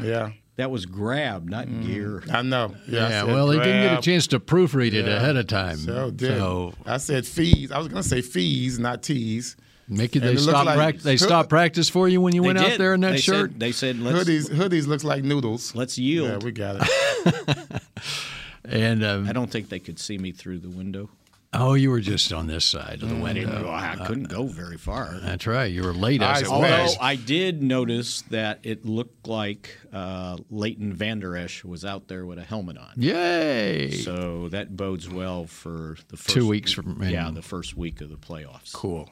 yeah. 0.01 0.29
That 0.55 0.69
was 0.69 0.85
grab, 0.85 1.49
not 1.49 1.65
gear. 1.81 2.23
I 2.31 2.43
know. 2.43 2.75
Yeah, 2.87 3.09
Yeah, 3.09 3.21
said 3.23 3.25
well, 3.33 3.47
they 3.47 3.57
didn't 3.57 3.89
get 3.89 3.97
a 3.99 4.01
chance 4.01 4.27
to 4.27 4.39
proofread 4.39 4.93
it 4.93 5.05
Yeah. 5.07 5.15
ahead 5.15 5.35
of 5.35 5.47
time. 5.47 5.77
So 5.77 6.11
did. 6.11 6.37
So 6.37 6.73
I 6.85 6.97
said 6.97 7.25
fees. 7.25 7.71
I 7.71 7.79
was 7.79 7.87
gonna 7.87 8.03
say 8.03 8.21
fees, 8.21 8.77
not 8.77 9.01
tees. 9.01 9.55
Mickey, 9.89 10.19
And 10.19 10.27
they 10.29 10.33
it 10.33 10.39
stopped 10.39 10.65
like- 10.67 10.75
prac- 10.77 10.99
they 10.99 11.17
stopped 11.17 11.49
practice 11.49 11.89
for 11.89 12.07
you 12.07 12.21
when 12.21 12.33
you 12.35 12.41
They 12.41 12.47
went 12.47 12.59
out 12.59 12.77
there 12.77 12.93
in 12.93 13.01
that 13.01 13.13
They 13.13 13.17
shirt. 13.17 13.51
Said, 13.51 13.59
they 13.59 13.71
said, 13.73 13.99
let's, 13.99 14.29
hoodies, 14.29 14.49
hoodies 14.49 14.87
looks 14.87 15.03
like 15.03 15.23
noodles. 15.25 15.75
let's 15.75 15.97
yield. 15.97 16.29
Yeah, 16.29 16.37
we 16.37 16.51
got 16.51 16.77
it. 16.87 17.81
and 18.65 19.03
um, 19.03 19.27
I 19.27 19.33
don't 19.33 19.49
think 19.51 19.69
they 19.69 19.79
could 19.79 19.99
see 19.99 20.17
me 20.17 20.31
through 20.31 20.59
the 20.59 20.69
window. 20.69 21.09
Oh, 21.53 21.73
you 21.75 21.89
were 21.89 21.99
just 21.99 22.31
on 22.33 22.47
this 22.47 22.65
side 22.65 23.01
of 23.03 23.09
the 23.09 23.15
I, 23.15 23.33
didn't 23.33 23.49
window. 23.49 23.63
go, 23.63 23.71
I 23.71 23.95
couldn't 24.05 24.29
go 24.29 24.43
very 24.47 24.77
far. 24.77 25.19
That's 25.21 25.45
right. 25.47 25.71
You 25.71 25.83
were 25.83 25.93
late 25.93 26.21
as 26.21 26.37
I 26.43 26.45
it 26.45 26.47
Although 26.51 26.83
was. 26.83 26.97
I 26.99 27.15
did 27.15 27.61
notice 27.63 28.21
that 28.29 28.59
it 28.63 28.85
looked 28.85 29.27
like 29.27 29.77
uh, 29.91 30.37
Leighton 30.49 30.93
Vander 30.93 31.37
Esch 31.37 31.63
was 31.63 31.85
out 31.85 32.07
there 32.07 32.25
with 32.25 32.37
a 32.39 32.43
helmet 32.43 32.77
on. 32.77 32.91
Yay! 32.97 33.91
So 33.91 34.49
that 34.49 34.75
bodes 34.75 35.09
well 35.09 35.45
for 35.45 35.97
the 36.09 36.17
first 36.17 36.29
Two 36.35 36.47
weeks 36.47 36.71
from- 36.71 37.01
yeah 37.03 37.27
and- 37.27 37.37
the 37.37 37.41
first 37.41 37.75
week 37.77 38.01
of 38.01 38.09
the 38.09 38.17
playoffs. 38.17 38.73
Cool. 38.73 39.09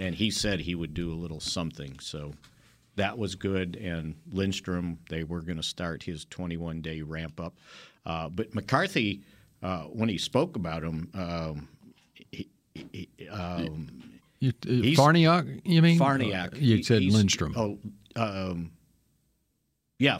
And 0.00 0.14
he 0.14 0.30
said 0.30 0.60
he 0.60 0.74
would 0.74 0.92
do 0.94 1.12
a 1.12 1.14
little 1.14 1.38
something. 1.40 1.98
So 2.00 2.32
that 2.96 3.16
was 3.16 3.36
good. 3.36 3.76
And 3.76 4.16
Lindstrom, 4.32 4.98
they 5.08 5.22
were 5.22 5.40
going 5.40 5.56
to 5.56 5.62
start 5.62 6.02
his 6.02 6.24
21 6.26 6.80
day 6.80 7.00
ramp 7.02 7.40
up. 7.40 7.54
Uh, 8.04 8.28
but 8.28 8.54
McCarthy, 8.54 9.22
uh, 9.62 9.82
when 9.84 10.08
he 10.08 10.18
spoke 10.18 10.56
about 10.56 10.82
him, 10.82 11.08
um, 11.14 11.68
he, 11.68 11.68
he, 11.68 11.73
um, 13.30 13.88
You, 14.40 14.52
uh, 14.64 14.68
Farniok, 14.96 15.60
you 15.64 15.82
mean? 15.82 15.98
Farniok. 15.98 16.54
Uh, 16.54 16.58
You 16.58 16.82
said 16.82 17.02
Lindstrom. 17.02 17.54
Oh, 17.56 17.78
um, 18.16 18.72
yeah, 19.98 20.18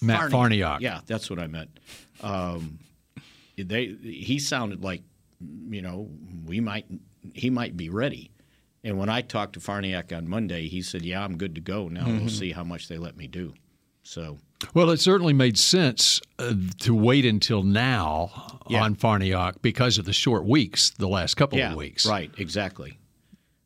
Matt 0.00 0.30
Farniok. 0.30 0.80
Yeah, 0.80 1.00
that's 1.06 1.30
what 1.30 1.38
I 1.38 1.46
meant. 1.46 1.78
Um, 2.22 2.78
they 3.56 3.86
he 4.02 4.38
sounded 4.38 4.82
like 4.82 5.02
you 5.70 5.82
know 5.82 6.08
we 6.46 6.60
might 6.60 6.86
he 7.34 7.50
might 7.50 7.76
be 7.76 7.88
ready. 7.88 8.30
And 8.84 8.98
when 8.98 9.08
I 9.08 9.20
talked 9.20 9.52
to 9.52 9.60
Farniok 9.60 10.16
on 10.16 10.28
Monday, 10.28 10.66
he 10.68 10.82
said, 10.82 11.04
"Yeah, 11.04 11.22
I'm 11.24 11.36
good 11.38 11.54
to 11.54 11.60
go. 11.60 11.88
Now 11.88 12.06
Mm-hmm. 12.06 12.18
we'll 12.20 12.28
see 12.28 12.50
how 12.52 12.64
much 12.64 12.88
they 12.88 12.98
let 12.98 13.16
me 13.16 13.28
do." 13.28 13.54
So 14.02 14.38
Well, 14.74 14.90
it 14.90 15.00
certainly 15.00 15.32
made 15.32 15.58
sense 15.58 16.20
uh, 16.38 16.54
to 16.80 16.94
wait 16.94 17.24
until 17.24 17.62
now 17.62 18.60
Yeah. 18.68 18.82
on 18.84 18.94
Farniok 18.96 19.62
because 19.62 19.98
of 19.98 20.04
the 20.04 20.12
short 20.12 20.44
weeks, 20.44 20.90
the 20.90 21.08
last 21.08 21.34
couple 21.36 21.58
yeah, 21.58 21.70
of 21.72 21.76
weeks. 21.76 22.06
right, 22.06 22.30
exactly. 22.38 22.98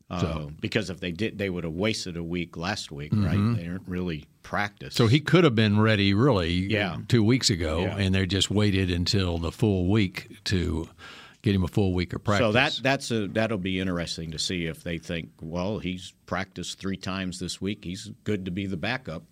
Uh, 0.09 0.47
because 0.61 0.89
if 0.89 1.01
they 1.01 1.11
did, 1.11 1.37
they 1.37 1.49
would 1.49 1.65
have 1.65 1.73
wasted 1.73 2.15
a 2.15 2.23
week 2.23 2.55
last 2.55 2.91
week, 2.93 3.11
right? 3.13 3.35
They 3.55 3.63
didn't 3.63 3.83
really 3.87 4.23
practice. 4.41 4.93
Mm-hmm. 4.93 5.03
So 5.03 5.07
he 5.07 5.19
could 5.19 5.43
have 5.43 5.53
been 5.55 5.79
ready 5.81 6.13
really 6.13 6.53
Yeah. 6.53 6.97
two 7.09 7.23
weeks 7.23 7.49
ago, 7.49 7.81
Yeah. 7.81 7.97
and 7.97 8.15
they 8.15 8.25
just 8.25 8.49
waited 8.49 8.89
until 8.89 9.37
the 9.37 9.51
full 9.51 9.87
week 9.89 10.37
to 10.45 10.87
get 11.41 11.53
him 11.53 11.63
a 11.65 11.67
full 11.67 11.93
week 11.93 12.13
of 12.13 12.23
practice. 12.23 12.47
So 12.47 12.51
that 12.53 12.79
that's 12.81 13.11
a 13.11 13.27
that'll 13.27 13.57
be 13.57 13.79
interesting 13.81 14.31
to 14.31 14.39
see 14.39 14.65
if 14.65 14.81
they 14.81 14.97
think, 14.97 15.29
well, 15.41 15.79
he's 15.79 16.13
practiced 16.25 16.79
three 16.79 16.97
times 16.97 17.39
this 17.39 17.59
week. 17.59 17.83
He's 17.83 18.09
good 18.23 18.45
to 18.45 18.51
be 18.51 18.65
the 18.65 18.77
backup. 18.77 19.23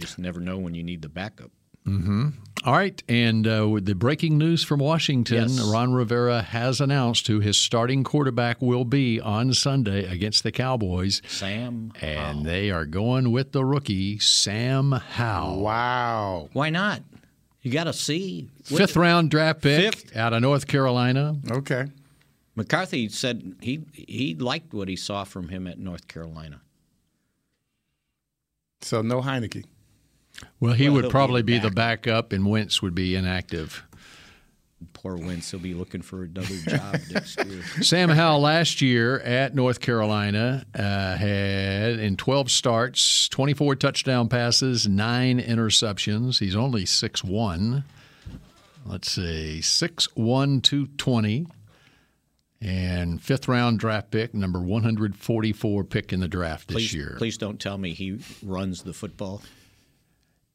You 0.00 0.06
just 0.06 0.18
never 0.18 0.40
know 0.40 0.56
when 0.56 0.74
you 0.74 0.82
need 0.82 1.02
the 1.02 1.10
backup. 1.10 1.50
All 1.86 2.72
right, 2.72 3.02
and 3.08 3.46
uh, 3.48 3.68
with 3.68 3.84
the 3.84 3.94
breaking 3.94 4.38
news 4.38 4.62
from 4.62 4.80
Washington, 4.80 5.48
Yes. 5.48 5.60
Ron 5.60 5.92
Rivera 5.92 6.40
has 6.40 6.80
announced 6.80 7.26
who 7.26 7.40
his 7.40 7.56
starting 7.58 8.02
quarterback 8.04 8.62
will 8.62 8.84
be 8.84 9.20
on 9.20 9.52
Sunday 9.54 10.04
against 10.04 10.42
the 10.42 10.52
Cowboys, 10.52 11.20
Sam, 11.26 11.92
and 12.00 12.46
they 12.46 12.70
are 12.70 12.84
going 12.86 13.32
with 13.32 13.52
the 13.52 13.64
rookie 13.64 14.18
Sam 14.20 14.92
Howell. 14.92 15.60
Wow. 15.62 16.48
why 16.52 16.70
not? 16.70 17.02
You 17.62 17.72
got 17.72 17.84
to 17.84 17.92
see. 17.92 18.48
What- 18.68 18.78
Fifth 18.78 18.96
round 18.96 19.30
draft 19.30 19.60
pick 19.62 19.94
Fifth. 19.94 20.16
out 20.16 20.32
of 20.32 20.40
North 20.42 20.66
Carolina. 20.66 21.36
Okay. 21.50 21.86
McCarthy 22.54 23.08
said 23.08 23.56
he 23.60 23.80
he 23.92 24.34
liked 24.34 24.72
what 24.74 24.88
he 24.88 24.96
saw 24.96 25.24
from 25.24 25.48
him 25.48 25.66
at 25.66 25.78
North 25.78 26.08
Carolina. 26.08 26.60
So 28.82 29.02
no 29.02 29.20
Heinicke. 29.22 29.64
Well, 30.58 30.74
he 30.74 30.88
Well, 30.88 30.96
would 30.96 31.02
be 31.04 31.10
probably 31.10 31.42
be, 31.42 31.58
the 31.58 31.70
backup, 31.70 32.32
and 32.32 32.46
Wentz 32.46 32.82
would 32.82 32.94
be 32.94 33.14
inactive. 33.14 33.82
Poor 34.94 35.16
Wentz 35.16 35.52
will 35.52 35.60
be 35.60 35.74
looking 35.74 36.00
for 36.00 36.22
another 36.24 36.56
job 36.66 36.96
next 37.10 37.44
year. 37.44 37.62
Sam 37.82 38.08
Howell 38.08 38.40
last 38.40 38.80
year 38.80 39.20
at 39.20 39.54
North 39.54 39.80
Carolina 39.80 40.64
uh, 40.74 41.16
had 41.16 41.98
in 41.98 42.16
12 42.16 42.50
starts, 42.50 43.28
24 43.28 43.76
touchdown 43.76 44.28
passes, 44.28 44.88
nine 44.88 45.38
interceptions. 45.38 46.38
He's 46.38 46.56
only 46.56 46.86
six 46.86 47.22
one. 47.22 47.84
Let's 48.86 49.10
see, 49.10 49.58
6'1, 49.62 50.62
220. 50.62 51.46
And 52.62 53.22
fifth 53.22 53.48
round 53.48 53.78
draft 53.78 54.10
pick, 54.10 54.34
number 54.34 54.60
144 54.60 55.84
pick 55.84 56.12
in 56.12 56.20
the 56.20 56.28
draft 56.28 56.68
this 56.68 56.74
please, 56.76 56.94
year. 56.94 57.14
Please 57.16 57.38
don't 57.38 57.58
tell 57.60 57.78
me 57.78 57.92
he 57.92 58.18
runs 58.42 58.82
the 58.82 58.92
football. 58.92 59.42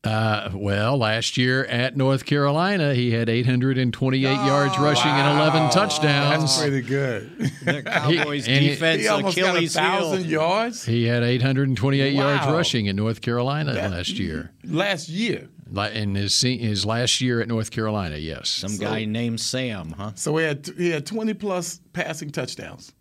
Uh, 0.06 0.52
well, 0.54 0.98
last 0.98 1.38
year 1.38 1.66
at 1.66 1.98
North 1.98 2.26
Carolina, 2.26 2.94
he 2.94 3.12
had 3.12 3.28
828 3.30 4.22
yards 4.24 4.78
rushing 4.78 5.10
and 5.12 5.40
11 5.40 5.72
touchdowns. 5.72 6.42
That's 6.44 6.62
pretty 6.62 6.82
good. 6.82 7.38
The 7.64 7.82
Cowboys 7.86 8.46
He- 8.46 8.70
defense 8.70 9.02
he 9.02 9.08
almost 9.08 9.38
got 9.38 9.58
a 9.58 9.66
thousand 9.68 10.26
yards 10.28 10.86
He 10.86 11.06
had 11.06 11.24
828 11.24 12.14
yards 12.14 12.46
rushing 12.48 12.86
in 12.86 12.96
North 12.96 13.22
Carolina 13.22 13.74
That- 13.74 13.92
last 13.92 14.20
year. 14.20 14.52
last 14.64 15.10
year. 15.10 15.50
In 15.94 16.14
his 16.16 16.40
his 16.42 16.86
last 16.86 17.20
year 17.22 17.42
at 17.42 17.48
North 17.48 17.72
Carolina, 17.72 18.18
yes. 18.18 18.50
Some 18.50 18.78
guy 18.78 19.06
named 19.06 19.42
Sam, 19.42 19.96
huh? 19.98 20.12
So 20.16 20.38
he 20.38 20.46
had 20.46 20.70
he 20.78 20.92
had 20.92 21.06
20 21.08 21.34
plus 21.34 21.82
passing 21.92 22.30
touchdowns. 22.30 22.94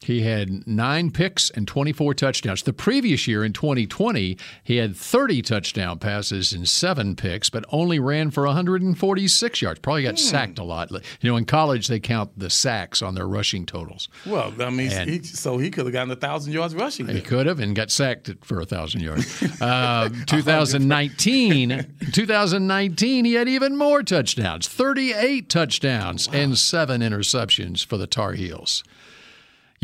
He 0.00 0.20
had 0.20 0.66
nine 0.66 1.10
picks 1.10 1.48
and 1.50 1.66
24 1.66 2.14
touchdowns. 2.14 2.62
The 2.62 2.72
previous 2.72 3.26
year 3.26 3.44
in 3.44 3.52
2020, 3.52 4.36
he 4.62 4.76
had 4.76 4.94
30 4.94 5.42
touchdown 5.42 5.98
passes 5.98 6.52
and 6.52 6.68
seven 6.68 7.16
picks, 7.16 7.48
but 7.48 7.64
only 7.70 7.98
ran 7.98 8.30
for 8.30 8.44
146 8.44 9.62
yards. 9.62 9.80
Probably 9.80 10.02
got 10.02 10.18
sacked 10.18 10.58
a 10.58 10.64
lot. 10.64 10.90
You 10.90 11.30
know, 11.30 11.36
in 11.36 11.46
college, 11.46 11.88
they 11.88 11.98
count 11.98 12.38
the 12.38 12.50
sacks 12.50 13.00
on 13.00 13.14
their 13.14 13.26
rushing 13.26 13.64
totals. 13.64 14.08
Well, 14.26 14.52
I 14.60 14.70
mean, 14.70 14.90
he, 15.08 15.22
so 15.22 15.56
he 15.58 15.70
could 15.70 15.86
have 15.86 15.92
gotten 15.92 16.10
a 16.10 16.16
thousand 16.16 16.52
yards 16.52 16.74
rushing. 16.74 17.06
He 17.06 17.14
then. 17.14 17.22
could 17.22 17.46
have 17.46 17.58
and 17.58 17.74
got 17.74 17.90
sacked 17.90 18.30
for 18.42 18.60
a 18.60 18.66
thousand 18.66 19.00
yards. 19.00 19.26
Uh, 19.60 20.08
2019, 20.26 21.86
2019, 22.12 23.24
he 23.24 23.34
had 23.34 23.48
even 23.48 23.76
more 23.76 24.02
touchdowns, 24.02 24.68
38 24.68 25.48
touchdowns 25.48 26.28
and 26.32 26.58
seven 26.58 27.00
interceptions 27.00 27.84
for 27.84 27.96
the 27.96 28.06
Tar 28.06 28.32
Heels. 28.32 28.84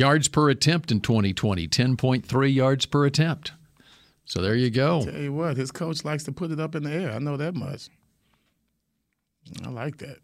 Yards 0.02 0.26
per 0.26 0.50
attempt 0.50 0.90
in 0.90 1.00
2020, 1.00 1.68
10.3 1.68 2.52
yards 2.52 2.86
per 2.86 3.06
attempt. 3.06 3.52
So 4.24 4.42
there 4.42 4.56
you 4.56 4.68
go. 4.68 5.04
Tell 5.04 5.14
you 5.14 5.32
what, 5.32 5.56
his 5.56 5.70
coach 5.70 6.04
likes 6.04 6.24
to 6.24 6.32
put 6.32 6.50
it 6.50 6.58
up 6.58 6.74
in 6.74 6.82
the 6.82 6.90
air. 6.90 7.12
I 7.12 7.20
know 7.20 7.36
that 7.36 7.54
much. 7.54 7.88
I 9.64 9.68
like 9.68 9.98
that. 9.98 10.16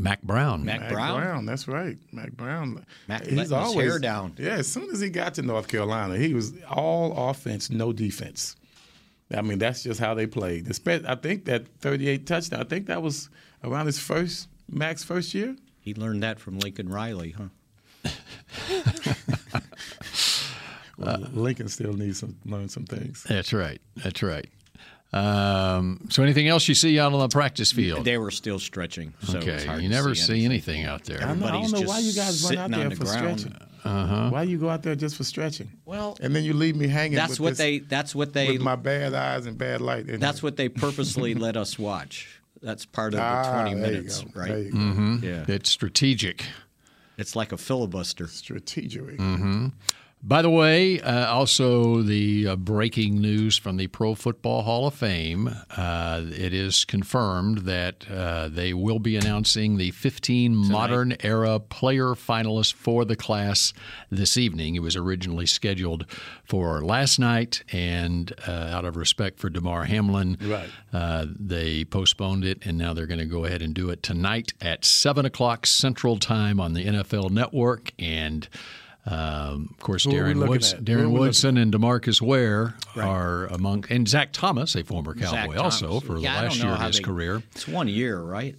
Mack 0.00 0.22
Brown. 0.22 0.64
Mack 0.64 0.88
Brown? 0.88 1.46
That's 1.46 1.68
right. 1.68 1.96
Mack 2.10 2.32
Brown. 2.32 2.84
Mack 3.06 3.20
letting 3.30 3.38
his 3.38 3.74
hair 3.74 4.00
down. 4.00 4.34
Yeah, 4.36 4.54
as 4.54 4.66
soon 4.66 4.90
as 4.90 4.98
he 4.98 5.10
got 5.10 5.34
to 5.34 5.42
North 5.42 5.68
Carolina, 5.68 6.16
he 6.16 6.34
was 6.34 6.52
all 6.68 7.30
offense, 7.30 7.70
no 7.70 7.92
defense. 7.92 8.56
I 9.32 9.42
mean, 9.42 9.60
that's 9.60 9.84
just 9.84 10.00
how 10.00 10.14
they 10.14 10.26
played. 10.26 10.68
I 10.88 11.14
think 11.14 11.44
that 11.44 11.68
38 11.78 12.26
touchdown, 12.26 12.60
I 12.62 12.64
think 12.64 12.86
that 12.86 13.00
was 13.00 13.30
around 13.62 13.86
his 13.86 14.00
first, 14.00 14.48
Mack's 14.68 15.04
first 15.04 15.34
year. 15.34 15.54
He 15.78 15.94
learned 15.94 16.24
that 16.24 16.40
from 16.40 16.58
Lincoln 16.58 16.88
Riley, 16.88 17.30
huh? 17.30 17.44
Well, 20.98 21.18
Lincoln 21.32 21.68
still 21.68 21.94
needs 21.94 22.20
to 22.20 22.28
learn 22.44 22.68
some 22.68 22.84
things. 22.84 23.24
That's 23.26 23.54
right. 23.54 23.80
That's 23.96 24.22
right. 24.22 24.46
Um, 25.14 26.06
so 26.10 26.22
anything 26.22 26.46
else 26.46 26.68
you 26.68 26.74
see 26.74 26.98
out 27.00 27.12
on 27.14 27.18
the 27.20 27.28
practice 27.28 27.72
field? 27.72 28.04
They 28.04 28.18
were 28.18 28.30
still 28.30 28.58
stretching. 28.58 29.14
So 29.24 29.38
okay, 29.38 29.80
you 29.80 29.88
never 29.88 30.14
see 30.14 30.34
see 30.40 30.44
anything 30.44 30.84
out 30.84 31.04
there. 31.04 31.22
I, 31.22 31.34
know, 31.34 31.46
I 31.46 31.50
don't 31.52 31.72
know 31.72 31.80
why 31.82 32.00
you 32.00 32.12
guys 32.12 32.44
run 32.44 32.58
out 32.58 32.64
on 32.64 32.70
there 32.72 32.88
the 32.90 32.96
for 32.96 33.04
ground. 33.04 33.40
stretching. 33.40 33.58
Uh-huh. 33.82 34.28
Why 34.28 34.42
you 34.42 34.58
go 34.58 34.68
out 34.68 34.82
there 34.82 34.94
just 34.94 35.16
for 35.16 35.24
stretching? 35.24 35.72
Well, 35.86 36.18
and 36.20 36.36
then 36.36 36.44
you 36.44 36.52
leave 36.52 36.76
me 36.76 36.86
hanging. 36.86 37.16
That's 37.16 37.32
with 37.32 37.40
what 37.40 37.50
this- 37.52 37.58
they. 37.58 37.78
That's 37.78 38.14
what 38.14 38.34
they. 38.34 38.52
with 38.52 38.60
my 38.60 38.76
bad 38.76 39.14
eyes 39.14 39.46
and 39.46 39.56
bad 39.56 39.80
light. 39.80 40.06
in 40.08 40.20
That's 40.20 40.38
it. 40.38 40.42
what 40.44 40.56
they 40.56 40.68
purposely 40.68 41.34
let 41.46 41.56
us 41.56 41.78
watch. 41.78 42.40
That's 42.62 42.84
part 42.84 43.14
of 43.14 43.20
the 43.20 43.24
Ah, 43.24 43.62
20 43.62 43.80
there 43.80 43.90
you 43.90 43.96
minutes, 43.98 44.20
go. 44.20 44.30
right? 44.38 44.48
There 44.48 44.58
you 44.58 44.70
go. 44.70 44.76
Mhm. 44.76 45.22
Yeah. 45.22 45.44
It's 45.54 45.70
strategic. 45.70 46.44
It's 47.20 47.36
like 47.36 47.52
a 47.52 47.56
filibuster. 47.56 48.26
Strategic. 48.26 49.20
hmm 49.20 49.68
By 50.22 50.42
the 50.42 50.50
way, 50.50 51.00
uh, 51.00 51.32
also 51.32 52.02
the 52.02 52.48
uh, 52.48 52.56
breaking 52.56 53.22
news 53.22 53.56
from 53.56 53.78
the 53.78 53.86
Pro 53.86 54.14
Football 54.14 54.62
Hall 54.64 54.86
of 54.86 54.92
Fame. 54.94 55.48
Uh, 55.74 56.22
it 56.26 56.52
is 56.52 56.84
confirmed 56.84 57.60
that 57.60 58.04
uh, 58.10 58.48
they 58.50 58.74
will 58.74 58.98
be 58.98 59.16
announcing 59.16 59.78
the 59.78 59.92
15 59.92 60.54
modern 60.54 61.16
era 61.20 61.58
player 61.58 62.08
finalists 62.08 62.74
for 62.74 63.06
the 63.06 63.16
class 63.16 63.72
this 64.10 64.36
evening. 64.36 64.74
It 64.74 64.82
was 64.82 64.94
originally 64.94 65.46
scheduled 65.46 66.04
for 66.44 66.84
last 66.84 67.18
night, 67.18 67.62
and 67.72 68.30
uh, 68.46 68.50
out 68.52 68.84
of 68.84 68.96
respect 68.98 69.38
for 69.40 69.48
Damar 69.48 69.84
Hamlin, 69.86 70.36
Right. 70.42 70.68
uh, 70.92 71.26
they 71.34 71.86
postponed 71.86 72.44
it, 72.44 72.58
and 72.66 72.76
now 72.76 72.92
they're 72.92 73.06
going 73.06 73.20
to 73.20 73.24
go 73.26 73.46
ahead 73.46 73.62
and 73.62 73.72
do 73.72 73.88
it 73.88 74.02
tonight 74.02 74.52
at 74.60 74.84
7 74.84 75.24
o'clock 75.24 75.64
Central 75.66 76.18
Time 76.18 76.60
on 76.60 76.74
the 76.74 76.84
NFL 76.84 77.30
Network. 77.30 77.92
And 77.98 78.46
um, 79.06 79.68
of 79.72 79.78
course, 79.80 80.04
Who 80.04 80.10
Darren, 80.12 80.46
Woods, 80.48 80.72
at? 80.74 80.78
Who 80.80 80.82
are 80.94 80.96
Darren 80.96 81.10
Woodson 81.10 81.56
and 81.56 81.72
Demarcus 81.72 82.20
Ware 82.20 82.74
are 82.96 83.46
among, 83.46 83.84
and 83.90 84.06
Zach 84.08 84.30
Thomas, 84.32 84.74
a 84.76 84.84
former 84.84 85.14
Cowboy, 85.14 85.56
also 85.56 86.00
for 86.00 86.18
Yeah, 86.18 86.40
the 86.40 86.46
last 86.48 86.56
year 86.62 86.72
of 86.72 86.80
his 86.82 86.96
they- 86.96 87.02
career. 87.02 87.42
It's 87.52 87.66
one 87.66 87.88
year, 87.88 88.20
right? 88.20 88.54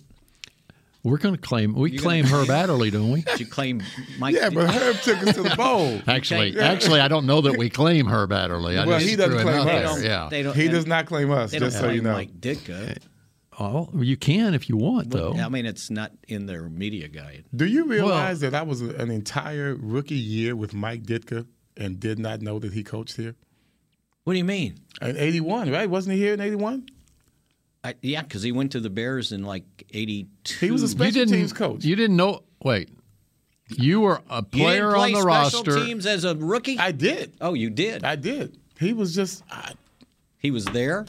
We're 1.04 1.18
going 1.18 1.34
to 1.34 1.42
claim 1.42 1.74
we 1.74 1.92
You're 1.94 2.02
claim 2.04 2.26
gonna 2.26 2.44
Herb 2.44 2.50
Adderley, 2.52 2.92
don't 2.92 3.10
we? 3.10 3.24
You 3.40 3.48
claim 3.48 3.82
Mike? 4.20 4.36
Yeah, 4.36 4.52
but 4.52 4.70
Herb 4.72 4.98
took 4.98 5.18
us 5.28 5.34
to 5.36 5.42
the 5.42 5.56
bowl. 5.56 6.00
Actually, 6.08 6.50
Yeah. 6.52 6.68
actually, 6.72 7.00
I 7.00 7.08
don't 7.08 7.26
know 7.26 7.42
that 7.42 7.58
we 7.58 7.72
claim 7.72 8.06
Herb 8.06 8.32
Adderley. 8.32 8.78
I 8.78 8.86
well, 8.86 9.00
just 9.00 9.10
he 9.10 9.16
doesn't 9.16 9.40
threw 9.40 9.42
claim 9.64 9.68
us. 9.86 10.04
Yeah. 10.04 10.30
He 10.54 10.68
does 10.68 10.86
not 10.86 11.08
claim 11.08 11.32
us. 11.32 11.50
They 11.52 11.58
don't 11.58 11.68
Just 11.70 11.78
so 11.78 11.86
claim 11.86 11.96
you 11.96 12.02
know. 12.04 12.14
Mike 12.14 12.40
Ditka. 12.40 13.00
Oh, 13.60 13.90
you 13.98 14.16
can 14.16 14.54
if 14.54 14.70
you 14.70 14.78
want, 14.78 15.10
though. 15.12 15.34
I 15.34 15.50
mean, 15.50 15.66
it's 15.66 15.90
not 15.90 16.12
in 16.28 16.46
their 16.46 16.70
media 16.70 17.08
guide. 17.10 17.46
Do 17.56 17.66
you 17.66 17.86
realize 17.86 18.40
that 18.40 18.56
I 18.56 18.62
was 18.62 18.82
an 18.82 19.12
entire 19.12 19.76
rookie 19.76 20.16
year 20.16 20.56
with 20.56 20.74
Mike 20.74 21.04
Ditka 21.04 21.46
and 21.76 22.00
did 22.00 22.18
not 22.18 22.42
know 22.42 22.60
that 22.60 22.72
he 22.74 22.84
coached 22.84 23.18
here? 23.18 23.36
What 24.24 24.34
do 24.34 24.40
you 24.40 24.46
mean? 24.46 24.80
In 25.02 25.18
'81, 25.18 25.70
right? 25.72 25.90
Wasn't 25.90 26.16
he 26.16 26.22
here 26.22 26.34
in 26.34 26.40
'81? 26.40 26.86
I, 27.84 27.96
yeah, 28.02 28.22
because 28.22 28.44
he 28.44 28.52
went 28.52 28.72
to 28.74 28.80
the 28.80 28.90
Bears 28.90 29.32
in 29.32 29.44
like 29.44 29.64
'82. 29.92 30.66
He 30.66 30.72
was 30.72 30.84
a 30.84 30.88
special 30.88 31.26
teams 31.26 31.52
coach. 31.52 31.84
You 31.84 31.96
didn't 31.96 32.16
know. 32.16 32.44
Wait, 32.64 32.90
you 33.70 34.00
were 34.02 34.22
a 34.30 34.38
You 34.38 34.44
player 34.44 34.82
didn't 34.92 34.94
play 34.96 35.08
on 35.08 35.12
the 35.14 35.22
special 35.50 35.64
roster. 35.64 35.86
teams 35.86 36.06
as 36.06 36.24
a 36.24 36.36
rookie. 36.36 36.78
I 36.78 36.92
did. 36.92 37.34
oh, 37.42 37.54
you 37.54 37.70
did. 37.70 38.04
I 38.06 38.16
did. 38.16 38.58
He 38.80 38.94
was 38.94 39.14
just. 39.14 39.44
I, 39.52 39.74
he 40.38 40.52
was 40.52 40.66
there. 40.66 41.06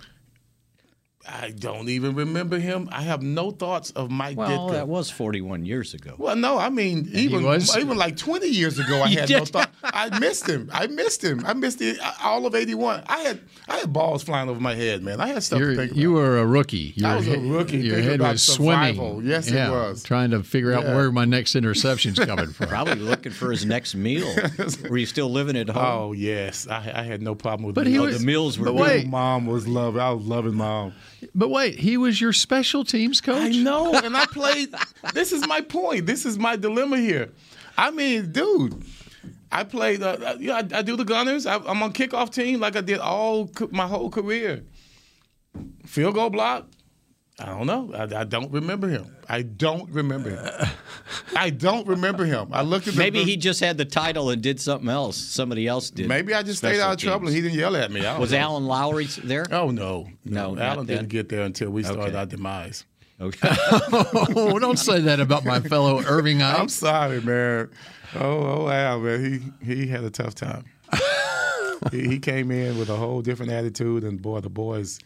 I 1.28 1.50
don't 1.50 1.88
even 1.88 2.14
remember 2.16 2.58
him. 2.58 2.88
I 2.90 3.02
have 3.02 3.22
no 3.22 3.50
thoughts 3.52 3.90
of 3.92 4.10
Mike 4.10 4.36
Well, 4.36 4.68
Ditka. 4.68 4.72
that 4.72 4.88
was 4.88 5.08
41 5.10 5.64
years 5.64 5.94
ago. 5.94 6.14
Well, 6.18 6.34
no, 6.36 6.58
I 6.58 6.68
mean 6.68 7.08
even 7.12 7.44
even 7.78 7.96
like 7.96 8.16
20 8.16 8.48
years 8.48 8.78
ago, 8.78 9.00
I 9.02 9.08
had 9.10 9.30
no 9.30 9.38
did? 9.44 9.66
Thought. 9.82 9.92
I 10.12 10.18
missed 10.18 10.48
him. 10.48 10.70
I 10.72 10.86
missed 10.86 11.22
him. 11.22 11.44
I 11.46 11.52
missed 11.54 11.78
the, 11.78 11.98
all 12.22 12.46
of 12.46 12.54
81. 12.54 13.02
I 13.06 13.18
had 13.20 13.40
I 13.68 13.76
had 13.78 13.92
balls 13.92 14.22
flying 14.22 14.48
over 14.48 14.58
my 14.60 14.74
head, 14.74 15.02
man. 15.02 15.20
I 15.20 15.26
had 15.28 15.42
stuff 15.42 15.58
You're, 15.60 15.74
think 15.76 15.90
about. 15.92 16.00
you 16.00 16.12
were 16.12 16.38
a 16.38 16.46
rookie. 16.46 16.92
Your 16.96 17.08
I 17.10 17.16
was 17.16 17.28
a 17.28 17.38
he- 17.38 17.50
rookie 17.50 17.76
Your 17.78 18.00
head 18.00 18.20
about 18.20 18.32
was 18.32 18.42
survival. 18.42 19.12
swimming. 19.14 19.30
Yes, 19.30 19.48
it 19.48 19.70
was. 19.70 20.02
Trying 20.02 20.30
to 20.30 20.42
figure 20.42 20.72
out 20.72 20.84
Yeah. 20.84 20.94
where 20.94 21.12
my 21.12 21.24
next 21.24 21.54
interception's 21.56 22.18
coming 22.26 22.48
from. 22.52 22.68
Probably 22.68 22.94
looking 22.96 23.32
for 23.32 23.50
his 23.50 23.64
next 23.66 23.94
meal. 23.94 24.32
Were 24.88 24.96
you 24.98 25.06
still 25.06 25.30
living 25.30 25.56
at 25.56 25.68
home? 25.68 25.84
Oh 25.84 26.12
yes, 26.12 26.66
I, 26.68 26.78
I 26.94 27.02
had 27.02 27.20
no 27.22 27.34
problem 27.34 27.66
with. 27.66 27.74
But 27.74 27.86
meals. 27.86 27.92
he 27.94 27.98
Oh, 27.98 28.04
was- 28.06 28.18
the 28.20 28.26
meals 28.26 28.58
were 28.58 28.66
but 28.66 28.72
good. 28.72 28.80
wait. 28.82 29.06
Mom 29.08 29.46
was 29.46 29.66
loving. 29.68 30.00
I 30.00 30.10
was 30.10 30.24
loving 30.26 30.54
mom. 30.54 30.94
But 31.34 31.50
wait, 31.50 31.78
he 31.78 31.96
was 31.96 32.20
your 32.20 32.32
special 32.32 32.84
teams 32.84 33.20
coach. 33.20 33.36
I 33.42 33.48
know, 33.62 33.94
and 33.94 34.16
I 34.16 34.26
played. 34.26 34.74
this 35.14 35.32
is 35.32 35.46
my 35.46 35.60
point. 35.60 36.06
This 36.06 36.26
is 36.26 36.38
my 36.38 36.56
dilemma 36.56 36.98
here. 36.98 37.30
I 37.78 37.90
mean, 37.90 38.32
dude, 38.32 38.82
I 39.52 39.64
played. 39.64 40.02
Uh, 40.02 40.16
uh, 40.24 40.36
you 40.40 40.48
know, 40.48 40.54
I, 40.54 40.66
I 40.78 40.82
do 40.82 40.96
the 40.96 41.04
Gunners. 41.04 41.46
I, 41.46 41.56
I'm 41.56 41.82
on 41.82 41.92
kickoff 41.92 42.30
team 42.32 42.58
like 42.60 42.74
I 42.74 42.80
did 42.80 42.98
all 42.98 43.48
co- 43.48 43.68
my 43.70 43.86
whole 43.86 44.10
career. 44.10 44.64
Field 45.86 46.14
goal 46.14 46.30
block. 46.30 46.66
I 47.38 47.46
don't 47.46 47.66
know. 47.66 47.92
I, 47.94 48.20
I 48.20 48.24
don't 48.24 48.50
remember 48.52 48.88
him. 48.88 49.14
I 49.28 49.42
don't 49.42 49.90
remember 49.90 50.30
him. 50.30 50.68
I 51.34 51.50
don't 51.50 51.86
remember 51.86 52.24
him. 52.24 52.48
I 52.52 52.62
looked 52.62 52.88
at 52.88 52.94
the, 52.94 52.98
Maybe 52.98 53.24
he 53.24 53.36
just 53.36 53.60
had 53.60 53.78
the 53.78 53.84
title 53.84 54.30
and 54.30 54.42
did 54.42 54.60
something 54.60 54.88
else. 54.88 55.16
Somebody 55.16 55.66
else 55.66 55.90
did. 55.90 56.08
Maybe 56.08 56.34
I 56.34 56.42
just 56.42 56.58
stayed 56.58 56.80
out 56.80 56.92
of 56.92 56.98
trouble 56.98 57.26
and 57.26 57.34
he 57.34 57.42
didn't 57.42 57.58
yell 57.58 57.74
at 57.76 57.90
me. 57.90 58.02
Was 58.18 58.32
know. 58.32 58.38
Alan 58.38 58.66
Lowry 58.66 59.06
there? 59.24 59.46
Oh 59.50 59.70
no, 59.70 60.08
No, 60.24 60.54
no. 60.54 60.62
Alan 60.62 60.86
didn't 60.86 61.08
get 61.08 61.28
there 61.28 61.42
until 61.42 61.70
we 61.70 61.82
started 61.82 62.08
Okay. 62.08 62.16
our 62.18 62.26
demise. 62.26 62.84
Okay. 63.20 63.48
oh, 63.50 64.58
don't 64.58 64.78
say 64.78 65.00
that 65.00 65.20
about 65.20 65.44
my 65.44 65.60
fellow 65.60 66.02
Irving 66.02 66.42
I'm 66.42 66.68
sorry, 66.68 67.20
man. 67.20 67.70
Oh, 68.14 68.66
oh, 68.66 68.68
Al, 68.68 69.00
man, 69.00 69.52
he 69.60 69.74
he 69.74 69.86
had 69.86 70.04
a 70.04 70.10
tough 70.10 70.34
time. 70.34 70.64
he, 71.90 72.08
he 72.08 72.18
came 72.18 72.50
in 72.50 72.78
with 72.78 72.88
a 72.90 72.96
whole 72.96 73.22
different 73.22 73.52
attitude, 73.52 74.04
and 74.04 74.20
boy, 74.20 74.40
the 74.40 74.50
boys 74.50 74.98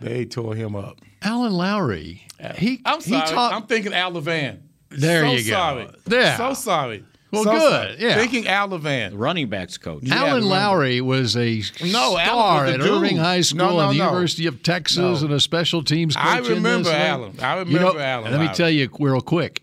They 0.00 0.24
tore 0.24 0.54
him 0.54 0.74
up. 0.76 0.98
Alan 1.22 1.52
Lowry. 1.52 2.26
He, 2.56 2.80
I'm 2.84 3.00
he 3.00 3.10
sorry. 3.10 3.28
taught- 3.28 3.52
I'm 3.52 3.62
thinking 3.66 3.92
Al 3.94 4.12
Lavan. 4.12 4.58
There 4.90 5.24
so 5.26 5.32
you 5.32 5.38
go. 5.44 5.50
Sorry. 5.52 5.88
Yeah. 6.08 6.36
So 6.36 6.54
sorry. 6.54 7.04
Well, 7.32 7.42
So 7.44 7.50
good. 7.52 7.60
sorry. 7.72 7.96
Yeah. 7.98 8.14
Thinking 8.16 8.46
Al 8.46 8.68
Lavan. 8.68 9.12
Running 9.14 9.48
backs 9.48 9.76
coach. 9.78 10.02
Yeah, 10.04 10.24
Alan. 10.24 10.44
Lowry 10.48 11.00
was 11.00 11.36
a 11.36 11.62
No, 11.82 12.16
Alan 12.16 12.24
star 12.26 12.64
was 12.64 12.74
at 12.74 12.80
dude. 12.80 12.88
Irving 12.90 13.16
High 13.16 13.40
School 13.40 13.58
No, 13.58 13.70
no, 13.72 13.80
and 13.80 13.94
the 13.94 13.98
no. 13.98 14.04
University 14.06 14.46
of 14.46 14.62
Texas 14.62 14.98
No. 15.20 15.26
and 15.26 15.32
a 15.34 15.40
special 15.40 15.82
teams 15.82 16.14
coach. 16.14 16.24
I 16.24 16.38
in 16.38 16.44
remember 16.44 16.84
this. 16.90 16.94
Alan. 16.94 17.40
I 17.40 17.58
You 17.58 17.64
know, 17.64 17.78
remember 17.78 18.00
Alan 18.00 18.30
Let 18.30 18.40
me 18.40 18.46
Lowry. 18.46 18.56
tell 18.56 18.70
you 18.70 18.88
real 19.00 19.20
quick. 19.20 19.62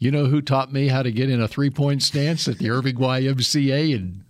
You 0.00 0.10
know 0.10 0.26
who 0.26 0.42
taught 0.42 0.70
me 0.72 0.88
how 0.88 1.02
to 1.02 1.10
get 1.10 1.30
in 1.30 1.40
a 1.40 1.48
three 1.48 1.70
point 1.70 2.02
stance 2.02 2.46
at 2.48 2.58
the 2.58 2.68
Irving 2.68 2.96
YMCA? 2.96 3.94
And 3.94 4.24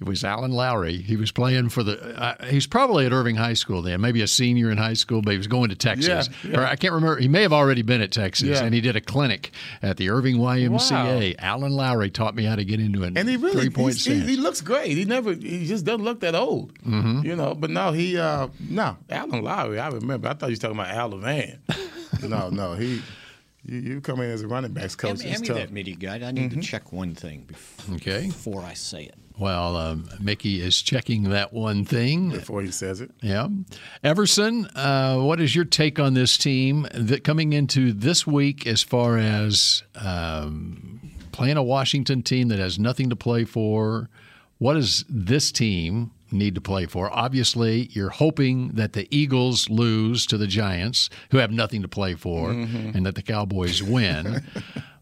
it 0.00 0.06
was 0.08 0.24
Alan 0.24 0.50
Lowry. 0.50 0.96
He 1.02 1.14
was 1.14 1.30
playing 1.30 1.68
for 1.68 1.82
the, 1.84 2.00
uh, 2.20 2.46
he's 2.46 2.66
probably 2.66 3.04
at 3.06 3.12
Irving 3.12 3.36
High 3.36 3.52
School 3.52 3.82
then, 3.82 4.00
maybe 4.00 4.22
a 4.22 4.26
senior 4.26 4.70
in 4.70 4.78
high 4.78 4.94
school, 4.94 5.20
but 5.22 5.32
he 5.32 5.36
was 5.36 5.46
going 5.46 5.68
to 5.68 5.76
Texas. 5.76 6.30
Yeah, 6.42 6.50
yeah. 6.50 6.58
Or 6.60 6.66
I 6.66 6.74
can't 6.74 6.94
remember. 6.94 7.18
He 7.20 7.28
may 7.28 7.42
have 7.42 7.52
already 7.52 7.82
been 7.82 8.00
at 8.00 8.10
Texas. 8.10 8.48
Yeah. 8.48 8.64
And 8.64 8.74
he 8.74 8.80
did 8.80 8.96
a 8.96 9.00
clinic 9.00 9.52
at 9.82 9.98
the 9.98 10.08
Irving 10.10 10.38
YMCA. 10.38 11.36
Wow. 11.38 11.46
Alan 11.46 11.72
Lowry 11.72 12.10
taught 12.10 12.34
me 12.34 12.44
how 12.44 12.56
to 12.56 12.64
get 12.64 12.80
into 12.80 13.04
a 13.04 13.08
And 13.14 13.28
he 13.28 13.36
really 13.36 13.52
three 13.52 13.70
point 13.70 13.94
he's- 13.94 14.04
he, 14.06 14.14
stance. 14.16 14.28
he 14.30 14.36
looks 14.36 14.62
great. 14.62 14.96
He 14.96 15.04
never 15.04 15.34
he 15.34 15.66
just 15.66 15.84
doesn't 15.84 16.02
look 16.04 16.20
that 16.20 16.34
old. 16.34 16.76
Mhm. 16.82 17.24
You 17.24 17.36
know, 17.36 17.54
but 17.54 17.70
no, 17.70 17.92
he 17.92 18.16
uh 18.18 18.48
no, 18.68 18.96
Alan 19.10 19.42
Lowry, 19.44 19.78
I 19.78 19.88
remember. 19.90 20.28
I 20.28 20.32
thought 20.34 20.48
you 20.48 20.54
were 20.54 20.60
talking 20.60 20.78
about 20.80 20.88
Al 20.92 21.10
Van. 21.18 21.58
no, 22.26 22.48
no, 22.48 22.72
he 22.74 23.02
you, 23.70 23.78
you 23.80 24.00
come 24.00 24.20
in 24.20 24.30
as 24.30 24.42
a 24.42 24.48
running 24.48 24.72
backs 24.72 24.96
coach. 24.96 25.08
Hand 25.10 25.18
me, 25.20 25.28
hand 25.30 25.40
me 25.42 25.48
tough. 25.48 25.56
that 25.58 25.72
media 25.72 25.94
guide. 25.96 26.22
I 26.22 26.30
need 26.32 26.50
Mhm. 26.50 26.54
to 26.54 26.60
check 26.60 26.92
one 26.92 27.14
thing 27.14 27.44
before, 27.46 27.94
Okay. 27.96 28.26
before 28.26 28.62
I 28.62 28.74
say 28.74 29.04
it. 29.04 29.14
Well, 29.38 29.74
um, 29.76 30.06
Mickey 30.20 30.60
is 30.60 30.82
checking 30.82 31.22
that 31.30 31.54
one 31.54 31.86
thing 31.86 32.28
before 32.30 32.60
he 32.60 32.70
says 32.70 33.00
it. 33.00 33.10
Yeah, 33.22 33.48
Everson, 34.04 34.66
uh, 34.74 35.16
what 35.18 35.40
is 35.40 35.54
your 35.56 35.64
take 35.64 35.98
on 35.98 36.12
this 36.12 36.36
team 36.36 36.86
that 36.92 37.24
coming 37.24 37.54
into 37.54 37.92
this 37.94 38.26
week 38.26 38.66
as 38.66 38.82
far 38.82 39.16
as 39.16 39.82
um, 39.94 41.00
playing 41.32 41.56
a 41.56 41.62
Washington 41.62 42.22
team 42.22 42.48
that 42.48 42.58
has 42.58 42.78
nothing 42.78 43.08
to 43.08 43.16
play 43.16 43.44
for? 43.44 44.10
What 44.58 44.76
is 44.76 45.06
this 45.08 45.50
team 45.50 46.10
need 46.32 46.54
to 46.54 46.60
play 46.60 46.86
for? 46.86 47.10
Obviously, 47.16 47.88
you're 47.92 48.10
hoping 48.10 48.68
that 48.72 48.92
the 48.92 49.06
Eagles 49.10 49.68
lose 49.70 50.26
to 50.26 50.36
the 50.38 50.46
Giants, 50.46 51.10
who 51.30 51.38
have 51.38 51.50
nothing 51.50 51.82
to 51.82 51.88
play 51.88 52.14
for, 52.14 52.50
Mhm. 52.50 52.94
and 52.94 53.06
that 53.06 53.14
the 53.14 53.22
Cowboys 53.22 53.82
win. 53.82 54.42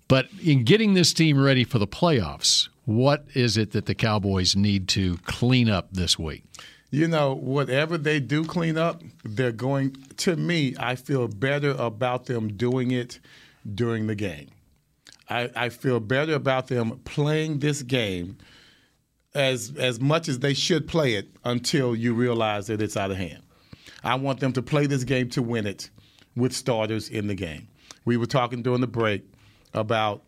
but 0.09 0.29
in 0.43 0.65
getting 0.65 0.95
this 0.95 1.13
team 1.13 1.39
ready 1.39 1.65
for 1.65 1.79
the 1.79 1.87
playoffs, 1.87 2.69
what 2.85 3.27
is 3.35 3.57
it 3.57 3.73
that 3.73 3.87
the 3.87 3.95
Cowboys 3.95 4.57
need 4.57 4.89
to 4.89 5.19
clean 5.25 5.69
up 5.69 5.93
this 5.93 6.19
week? 6.19 6.45
You 6.91 7.07
know, 7.07 7.35
whatever 7.35 7.99
they 7.99 8.19
do 8.19 8.45
clean 8.45 8.79
up, 8.79 9.03
they're 9.23 9.53
going 9.53 9.95
to 10.19 10.37
me, 10.37 10.75
I 10.79 10.95
feel 10.95 11.29
better 11.29 11.73
about 11.73 12.25
them 12.27 12.57
doing 12.57 12.91
it 12.91 13.19
during 13.75 14.07
the 14.07 14.15
game. 14.15 14.47
I, 15.29 15.51
I 15.55 15.69
feel 15.69 16.01
better 16.01 16.33
about 16.33 16.69
them 16.69 17.01
playing 17.05 17.59
this 17.59 17.83
game 17.83 18.39
as 19.35 19.73
as 19.77 20.01
much 20.01 20.29
as 20.29 20.39
they 20.39 20.55
should 20.55 20.87
play 20.89 21.15
it 21.15 21.29
until 21.45 21.95
you 21.95 22.15
realize 22.15 22.67
that 22.69 22.81
it's 22.81 22.97
out 22.97 23.11
of 23.11 23.17
hand. 23.17 23.43
I 24.05 24.15
want 24.15 24.41
them 24.41 24.53
to 24.53 24.63
play 24.63 24.87
this 24.87 25.05
game 25.05 25.29
to 25.31 25.43
win 25.43 25.67
it 25.67 25.91
with 26.37 26.53
starters 26.53 27.09
in 27.09 27.27
the 27.27 27.35
game. 27.35 27.69
We 28.05 28.17
were 28.17 28.27
talking 28.27 28.63
during 28.63 28.81
the 28.81 28.87
break 28.87 29.25
about, 29.75 30.23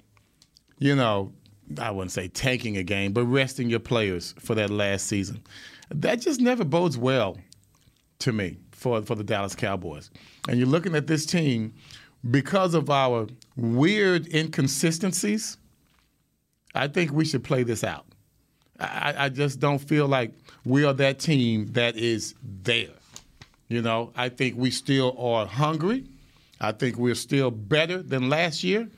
you 0.78 0.94
know, 0.96 1.32
I 1.80 1.90
wouldn't 1.90 2.12
say 2.12 2.28
tanking 2.28 2.76
a 2.76 2.82
game, 2.82 3.12
but 3.12 3.24
resting 3.24 3.70
your 3.70 3.80
players 3.80 4.34
for 4.38 4.54
that 4.56 4.70
last 4.70 5.06
season. 5.06 5.42
That 5.90 6.20
just 6.20 6.40
never 6.40 6.64
bodes 6.64 6.98
well 6.98 7.38
to 8.20 8.32
me 8.32 8.58
for, 8.72 9.02
for 9.02 9.14
the 9.14 9.24
Dallas 9.24 9.54
Cowboys. 9.54 10.10
And 10.48 10.58
you're 10.58 10.68
looking 10.68 10.94
at 10.94 11.06
this 11.06 11.24
team 11.24 11.74
because 12.30 12.74
of 12.74 12.90
our 12.90 13.28
weird 13.56 14.32
inconsistencies. 14.34 15.56
I 16.74 16.88
think 16.88 17.12
we 17.12 17.24
should 17.24 17.44
play 17.44 17.62
this 17.62 17.82
out. 17.82 18.06
I, 18.80 19.14
I 19.18 19.28
just 19.28 19.60
don't 19.60 19.78
feel 19.78 20.06
like 20.06 20.32
we 20.64 20.84
are 20.84 20.92
that 20.94 21.18
team 21.18 21.72
that 21.72 21.96
is 21.96 22.34
there. 22.62 22.88
You 23.68 23.82
know, 23.82 24.12
I 24.16 24.28
think 24.28 24.56
we 24.56 24.70
still 24.70 25.16
are 25.18 25.46
hungry. 25.46 26.04
I 26.60 26.72
think 26.72 26.96
we're 26.96 27.14
still 27.14 27.50
better 27.50 28.02
than 28.02 28.28
last 28.28 28.64
year, 28.64 28.88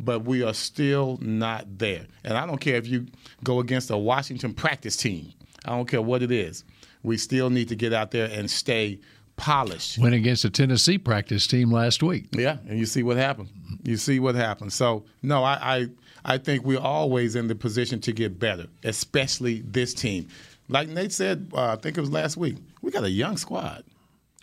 but 0.00 0.24
we 0.24 0.42
are 0.42 0.52
still 0.54 1.18
not 1.20 1.78
there. 1.78 2.06
And 2.24 2.36
I 2.36 2.46
don't 2.46 2.58
care 2.58 2.76
if 2.76 2.86
you 2.86 3.06
go 3.44 3.60
against 3.60 3.90
a 3.90 3.96
Washington 3.96 4.52
practice 4.52 4.96
team. 4.96 5.32
I 5.64 5.70
don't 5.70 5.88
care 5.88 6.02
what 6.02 6.22
it 6.22 6.30
is. 6.30 6.64
We 7.02 7.16
still 7.16 7.50
need 7.50 7.68
to 7.68 7.76
get 7.76 7.92
out 7.92 8.10
there 8.10 8.28
and 8.30 8.50
stay 8.50 8.98
polished. 9.36 9.98
Went 9.98 10.14
against 10.14 10.44
a 10.44 10.50
Tennessee 10.50 10.98
practice 10.98 11.46
team 11.46 11.70
last 11.70 12.02
week. 12.02 12.26
Yeah, 12.32 12.58
and 12.68 12.78
you 12.78 12.86
see 12.86 13.02
what 13.02 13.16
happened. 13.16 13.48
You 13.84 13.96
see 13.96 14.18
what 14.18 14.34
happened. 14.34 14.72
So 14.72 15.04
no, 15.22 15.44
I 15.44 15.54
I, 15.54 15.86
I 16.28 16.38
think 16.38 16.64
we're 16.64 16.80
always 16.80 17.36
in 17.36 17.46
the 17.46 17.54
position 17.54 18.00
to 18.00 18.12
get 18.12 18.40
better, 18.40 18.66
especially 18.82 19.62
this 19.64 19.94
team. 19.94 20.26
Like 20.68 20.88
Nate 20.88 21.12
said, 21.12 21.48
uh, 21.54 21.72
I 21.72 21.76
think 21.76 21.96
it 21.96 22.00
was 22.00 22.10
last 22.10 22.36
week. 22.36 22.56
We 22.82 22.90
got 22.90 23.04
a 23.04 23.10
young 23.10 23.36
squad. 23.36 23.84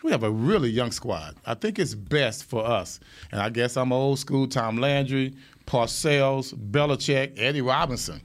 We 0.02 0.10
have 0.10 0.22
a 0.22 0.30
really 0.30 0.70
young 0.70 0.92
squad. 0.92 1.36
I 1.44 1.52
think 1.52 1.78
it's 1.78 1.94
best 1.94 2.44
for 2.44 2.66
us. 2.66 3.00
And 3.32 3.40
I 3.40 3.50
guess 3.50 3.76
I'm 3.76 3.92
old 3.92 4.18
school. 4.18 4.46
Tom 4.46 4.78
Landry, 4.78 5.34
Parcells, 5.66 6.54
Belichick, 6.54 7.38
Eddie 7.38 7.60
Robinson. 7.60 8.22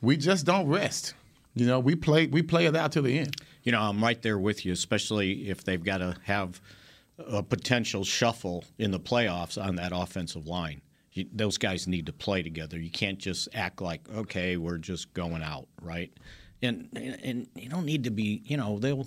We 0.00 0.16
just 0.16 0.46
don't 0.46 0.68
rest. 0.68 1.14
You 1.54 1.66
know, 1.66 1.80
we 1.80 1.96
play 1.96 2.26
we 2.28 2.42
play 2.42 2.66
it 2.66 2.76
out 2.76 2.92
to 2.92 3.02
the 3.02 3.18
end. 3.18 3.34
You 3.64 3.72
know, 3.72 3.80
I'm 3.80 4.02
right 4.02 4.20
there 4.22 4.38
with 4.38 4.64
you, 4.64 4.72
especially 4.72 5.48
if 5.48 5.64
they've 5.64 5.82
got 5.82 5.98
to 5.98 6.16
have 6.24 6.60
a 7.18 7.42
potential 7.42 8.04
shuffle 8.04 8.64
in 8.78 8.92
the 8.92 9.00
playoffs 9.00 9.62
on 9.62 9.76
that 9.76 9.92
offensive 9.92 10.46
line. 10.46 10.80
You, 11.12 11.26
those 11.32 11.58
guys 11.58 11.86
need 11.86 12.06
to 12.06 12.12
play 12.12 12.42
together. 12.42 12.78
You 12.78 12.90
can't 12.90 13.18
just 13.18 13.48
act 13.54 13.82
like, 13.82 14.00
okay, 14.14 14.56
we're 14.56 14.78
just 14.78 15.12
going 15.14 15.42
out, 15.42 15.66
right? 15.82 16.10
And 16.62 16.88
and, 16.96 17.18
and 17.22 17.46
you 17.54 17.68
don't 17.68 17.84
need 17.84 18.04
to 18.04 18.10
be, 18.10 18.42
you 18.44 18.56
know, 18.56 18.78
they'll. 18.78 19.06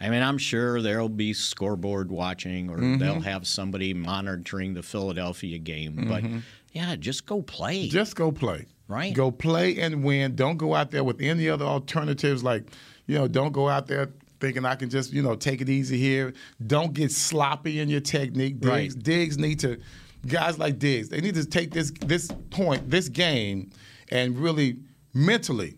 I 0.00 0.08
mean, 0.10 0.22
I'm 0.22 0.38
sure 0.38 0.82
there'll 0.82 1.08
be 1.08 1.32
scoreboard 1.32 2.10
watching, 2.10 2.68
or 2.68 2.78
Mhm. 2.78 2.98
they'll 2.98 3.20
have 3.20 3.46
somebody 3.46 3.94
monitoring 3.94 4.74
the 4.74 4.82
Philadelphia 4.82 5.58
game. 5.58 6.06
But 6.08 6.24
Mhm. 6.24 6.42
yeah, 6.72 6.96
just 6.96 7.24
go 7.24 7.40
play. 7.42 7.88
Just 7.88 8.16
go 8.16 8.32
play. 8.32 8.66
Right. 8.88 9.14
Go 9.14 9.30
play 9.30 9.78
and 9.78 10.02
win. 10.04 10.34
Don't 10.34 10.56
go 10.56 10.74
out 10.74 10.90
there 10.90 11.04
with 11.04 11.20
any 11.20 11.48
other 11.48 11.64
alternatives. 11.64 12.42
Like, 12.42 12.64
you 13.06 13.14
know, 13.16 13.26
don't 13.28 13.52
go 13.52 13.68
out 13.68 13.86
there 13.86 14.10
thinking 14.40 14.64
I 14.64 14.74
can 14.74 14.90
just, 14.90 15.12
you 15.12 15.22
know, 15.22 15.36
take 15.36 15.60
it 15.60 15.68
easy 15.68 15.98
here. 15.98 16.34
Don't 16.66 16.92
get 16.92 17.12
sloppy 17.12 17.78
in 17.78 17.88
your 17.88 18.00
technique. 18.00 18.60
Diggs, 18.60 18.66
Right. 18.94 19.02
Diggs 19.02 19.38
need 19.38 19.60
to, 19.60 19.78
guys 20.26 20.58
like 20.58 20.78
Diggs, 20.78 21.08
they 21.08 21.20
need 21.20 21.34
to 21.34 21.44
take 21.44 21.70
this 21.72 21.90
this 22.06 22.30
point, 22.50 22.88
this 22.90 23.08
game, 23.08 23.70
and 24.10 24.38
really 24.38 24.76
mentally 25.14 25.76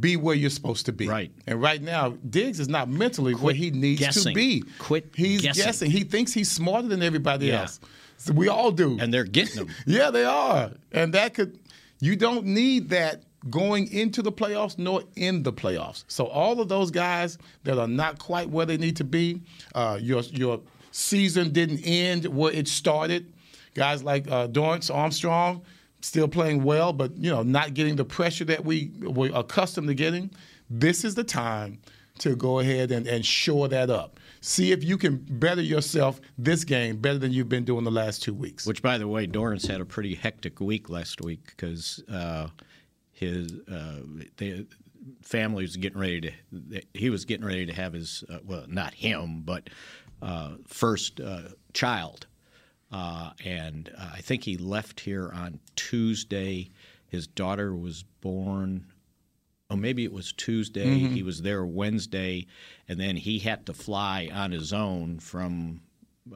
be 0.00 0.16
where 0.16 0.36
you're 0.36 0.50
supposed 0.50 0.86
to 0.86 0.92
be. 0.92 1.08
Right. 1.08 1.32
And 1.48 1.60
right 1.60 1.82
now, 1.82 2.10
Diggs 2.28 2.60
is 2.60 2.68
not 2.68 2.88
mentally 2.88 3.34
where 3.34 3.54
he 3.54 3.70
needs 3.72 3.98
to 4.00 4.04
guessing. 4.06 4.34
be. 4.34 4.62
Quit 4.78 5.10
He's 5.16 5.40
guessing. 5.42 5.64
guessing. 5.64 5.90
He 5.90 6.04
thinks 6.04 6.32
he's 6.32 6.50
smarter 6.50 6.86
than 6.86 7.02
everybody 7.02 7.46
Yeah. 7.46 7.62
else. 7.62 7.80
So 8.16 8.32
we 8.32 8.48
all 8.48 8.70
do. 8.70 8.98
And 9.00 9.12
they're 9.12 9.24
getting 9.24 9.56
them. 9.64 9.74
Yeah, 9.86 10.10
they 10.10 10.24
are. 10.24 10.70
And 10.92 11.12
that 11.14 11.34
could 11.34 11.58
you 12.00 12.14
don't 12.16 12.46
need 12.46 12.90
that 12.90 13.24
going 13.48 13.90
into 13.90 14.22
the 14.22 14.30
playoffs 14.30 14.78
nor 14.78 15.02
in 15.16 15.42
the 15.42 15.52
playoffs. 15.52 16.04
So 16.06 16.26
all 16.26 16.60
of 16.60 16.68
those 16.68 16.90
guys 16.90 17.38
that 17.64 17.78
are 17.78 17.88
not 17.88 18.18
quite 18.18 18.48
where 18.50 18.66
they 18.66 18.76
need 18.76 18.96
to 18.96 19.04
be, 19.04 19.40
uh, 19.74 19.98
your 20.00 20.20
your 20.22 20.60
season 20.92 21.52
didn't 21.52 21.80
end 21.84 22.26
where 22.26 22.52
it 22.52 22.68
started. 22.68 23.32
Guys 23.74 24.02
like 24.02 24.30
uh, 24.30 24.48
Dorance 24.48 24.94
Armstrong 24.94 25.62
still 26.00 26.28
playing 26.28 26.62
well, 26.62 26.92
but 26.92 27.16
you 27.16 27.30
know 27.30 27.42
not 27.42 27.74
getting 27.74 27.96
the 27.96 28.04
pressure 28.04 28.44
that 28.46 28.64
we 28.64 28.90
were 29.00 29.30
accustomed 29.34 29.88
to 29.88 29.94
getting. 29.94 30.30
This 30.68 31.04
is 31.04 31.14
the 31.14 31.24
time 31.24 31.80
to 32.18 32.36
go 32.36 32.60
ahead 32.60 32.92
and, 32.92 33.06
and 33.06 33.24
shore 33.24 33.68
that 33.68 33.90
up. 33.90 34.20
See 34.42 34.72
if 34.72 34.84
you 34.84 34.96
can 34.96 35.16
better 35.16 35.62
yourself 35.62 36.20
this 36.38 36.64
game 36.64 36.98
better 36.98 37.18
than 37.18 37.32
you've 37.32 37.48
been 37.48 37.64
doing 37.64 37.84
the 37.84 37.90
last 37.90 38.22
two 38.22 38.34
weeks. 38.34 38.66
Which, 38.66 38.82
by 38.82 38.98
the 38.98 39.08
way, 39.08 39.26
Dorrance 39.26 39.66
had 39.66 39.80
a 39.80 39.84
pretty 39.84 40.14
hectic 40.14 40.60
week 40.60 40.88
last 40.88 41.20
week 41.22 41.46
because 41.46 42.02
uh, 42.10 42.48
his 43.12 43.52
uh, 43.70 44.00
family 45.22 45.62
was 45.64 45.76
getting 45.76 45.98
ready 45.98 46.20
to. 46.20 46.82
He 46.94 47.10
was 47.10 47.24
getting 47.24 47.46
ready 47.46 47.66
to 47.66 47.72
have 47.72 47.92
his 47.92 48.24
uh, 48.30 48.38
well, 48.44 48.64
not 48.68 48.94
him, 48.94 49.42
but 49.42 49.68
uh, 50.22 50.52
first 50.66 51.20
uh, 51.20 51.48
child, 51.72 52.26
uh, 52.92 53.30
and 53.44 53.90
uh, 53.96 54.10
I 54.14 54.20
think 54.20 54.44
he 54.44 54.56
left 54.56 55.00
here 55.00 55.30
on 55.32 55.60
Tuesday. 55.76 56.70
His 57.08 57.26
daughter 57.26 57.74
was 57.74 58.04
born. 58.20 58.86
Oh, 59.68 59.76
maybe 59.76 60.04
it 60.04 60.12
was 60.12 60.32
Tuesday. 60.32 61.00
Mhm. 61.00 61.12
He 61.14 61.22
was 61.22 61.42
there 61.42 61.64
Wednesday, 61.64 62.46
and 62.88 62.98
then 62.98 63.16
he 63.16 63.38
had 63.38 63.66
to 63.66 63.74
fly 63.74 64.28
on 64.32 64.50
his 64.50 64.72
own 64.72 65.20
from 65.20 65.80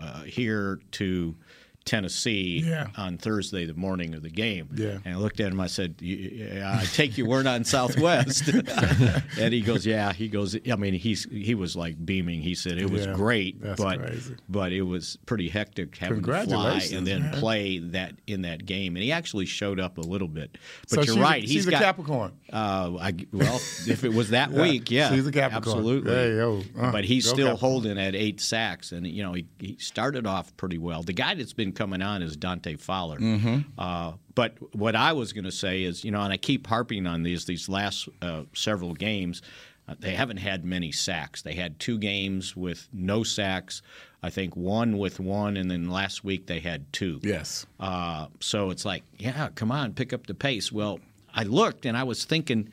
uh, 0.01 0.23
here 0.23 0.81
to 0.93 1.37
Tennessee 1.85 2.63
Yeah. 2.67 2.89
on 2.97 3.19
Thursday, 3.19 3.67
the 3.67 3.75
morning 3.75 4.15
of 4.15 4.23
the 4.23 4.31
game. 4.31 4.69
Yeah. 4.75 4.99
And 5.05 5.15
I 5.15 5.19
looked 5.19 5.41
at 5.41 5.53
him. 5.53 5.61
I 5.61 5.67
said, 5.67 5.97
"I 6.03 6.85
take 6.93 7.19
you 7.19 7.27
weren't 7.27 7.49
on 7.49 7.65
Southwest." 7.65 8.49
and 9.39 9.53
he 9.53 9.61
goes, 9.61 9.85
"Yeah." 9.87 10.13
He 10.13 10.29
goes, 10.29 10.57
"I 10.71 10.77
mean, 10.77 10.95
he's 10.95 11.25
he 11.31 11.55
was 11.55 11.77
like 11.77 12.03
beaming. 12.05 12.41
He 12.43 12.55
said 12.55 12.79
it 12.79 12.91
was 12.91 13.07
Yeah, 13.07 13.13
great, 13.15 13.61
but 13.61 13.99
crazy. 14.01 14.37
but 14.49 14.73
it 14.73 14.83
was 14.83 15.19
pretty 15.27 15.49
hectic 15.49 15.97
having 15.97 16.23
to 16.23 16.45
fly 16.45 16.81
and 16.93 17.07
then 17.07 17.23
man. 17.23 17.35
play 17.35 17.79
that 17.79 18.15
in 18.27 18.43
that 18.43 18.65
game. 18.67 18.97
And 18.97 19.03
he 19.03 19.13
actually 19.13 19.47
showed 19.47 19.79
up 19.81 19.99
a 19.99 20.03
little 20.03 20.29
bit. 20.29 20.57
But 20.83 20.91
So 20.91 20.97
you're 20.97 21.05
she's 21.05 21.17
a- 21.17 21.21
right. 21.21 21.43
she's 21.43 21.51
he's 21.53 21.67
a 21.69 21.71
got 21.73 21.83
Capricorn. 21.83 22.33
Uh, 22.53 22.97
I, 23.01 23.15
well, 23.33 23.57
if 23.57 24.05
it 24.05 24.13
was 24.13 24.31
that 24.31 24.51
Yeah, 24.55 24.63
week, 24.63 24.91
yeah, 24.91 25.11
she's 25.15 25.27
a 25.27 25.33
Capricorn. 25.33 25.77
absolutely. 25.77 26.13
Hey, 26.13 26.37
yo, 26.37 26.63
uh, 26.79 26.93
but 26.93 27.05
he's 27.05 27.25
still 27.25 27.49
Capricorn. 27.49 27.57
holding 27.59 27.99
at 27.99 28.15
eight 28.15 28.41
sacks, 28.41 28.93
and 28.93 29.07
you 29.07 29.23
know 29.23 29.33
he, 29.33 29.47
he 29.59 29.77
started 29.79 30.27
off 30.27 30.57
pretty 30.57 30.79
well. 30.79 31.03
The 31.03 31.13
guy 31.13 31.35
that's 31.35 31.53
been 31.53 31.73
coming 31.75 32.01
on 32.03 32.23
is 32.23 32.37
Dante 32.37 32.77
Fowler. 32.77 33.19
Mhm. 33.19 33.65
Uh, 33.77 34.13
but 34.35 34.57
what 34.75 34.97
I 34.97 35.13
was 35.13 35.33
going 35.33 35.45
to 35.45 35.53
say 35.53 35.83
is, 35.83 36.05
you 36.05 36.11
know, 36.11 36.23
and 36.23 36.33
I 36.33 36.37
keep 36.39 36.67
harping 36.67 37.07
on 37.07 37.23
these 37.23 37.45
these 37.45 37.69
last 37.69 38.09
uh, 38.23 38.45
several 38.55 38.95
games. 38.95 39.43
Uh, 39.87 39.95
they 40.01 40.15
haven't 40.15 40.39
had 40.39 40.65
many 40.65 40.91
sacks. 40.93 41.43
They 41.43 41.53
had 41.55 41.79
two 41.79 41.99
games 41.99 42.57
with 42.57 42.89
no 42.93 43.23
sacks. 43.23 43.83
I 44.23 44.31
think 44.31 44.57
one 44.57 44.97
with 44.97 45.21
one, 45.21 45.59
and 45.59 45.71
then 45.71 45.91
last 45.91 46.25
week 46.25 46.47
they 46.47 46.61
had 46.61 46.91
two. 46.95 47.21
Yes. 47.23 47.67
Uh, 47.79 48.29
so 48.41 48.71
it's 48.71 48.87
like, 48.87 49.03
yeah, 49.19 49.51
come 49.55 49.71
on, 49.71 49.93
pick 49.93 50.15
up 50.15 50.27
the 50.27 50.33
pace. 50.35 50.73
Well, 50.73 51.01
I 51.35 51.43
looked 51.43 51.85
and 51.85 51.97
I 51.99 52.05
was 52.05 52.25
thinking 52.25 52.71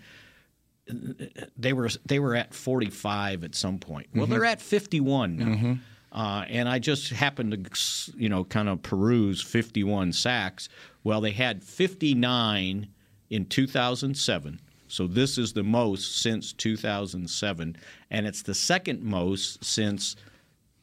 they 1.58 1.74
were 1.74 1.90
they 2.06 2.20
were 2.20 2.36
at 2.36 2.54
45 2.54 3.44
at 3.44 3.56
some 3.56 3.78
point. 3.80 4.08
Well, 4.14 4.26
Mhm. 4.26 4.30
they're 4.30 4.46
at 4.46 4.62
51 4.62 5.38
now. 5.38 5.46
Mhm. 5.46 5.80
Uh, 6.12 6.44
and 6.50 6.68
I 6.68 6.80
just 6.80 7.10
happened 7.12 7.52
to, 7.54 8.12
you 8.18 8.28
know, 8.30 8.44
kind 8.44 8.68
of 8.68 8.82
peruse 8.84 9.42
51 9.42 10.12
sacks. 10.12 10.68
Well, 11.04 11.22
they 11.22 11.32
had 11.32 11.64
59 11.64 12.88
in 13.30 13.46
2007. 13.46 14.60
So 14.88 15.08
this 15.08 15.38
is 15.38 15.54
the 15.54 15.64
most 15.64 16.22
since 16.22 16.52
2007, 16.52 17.78
and 18.10 18.28
it's 18.28 18.42
the 18.42 18.54
second 18.54 19.02
most 19.04 19.64
since, 19.64 20.18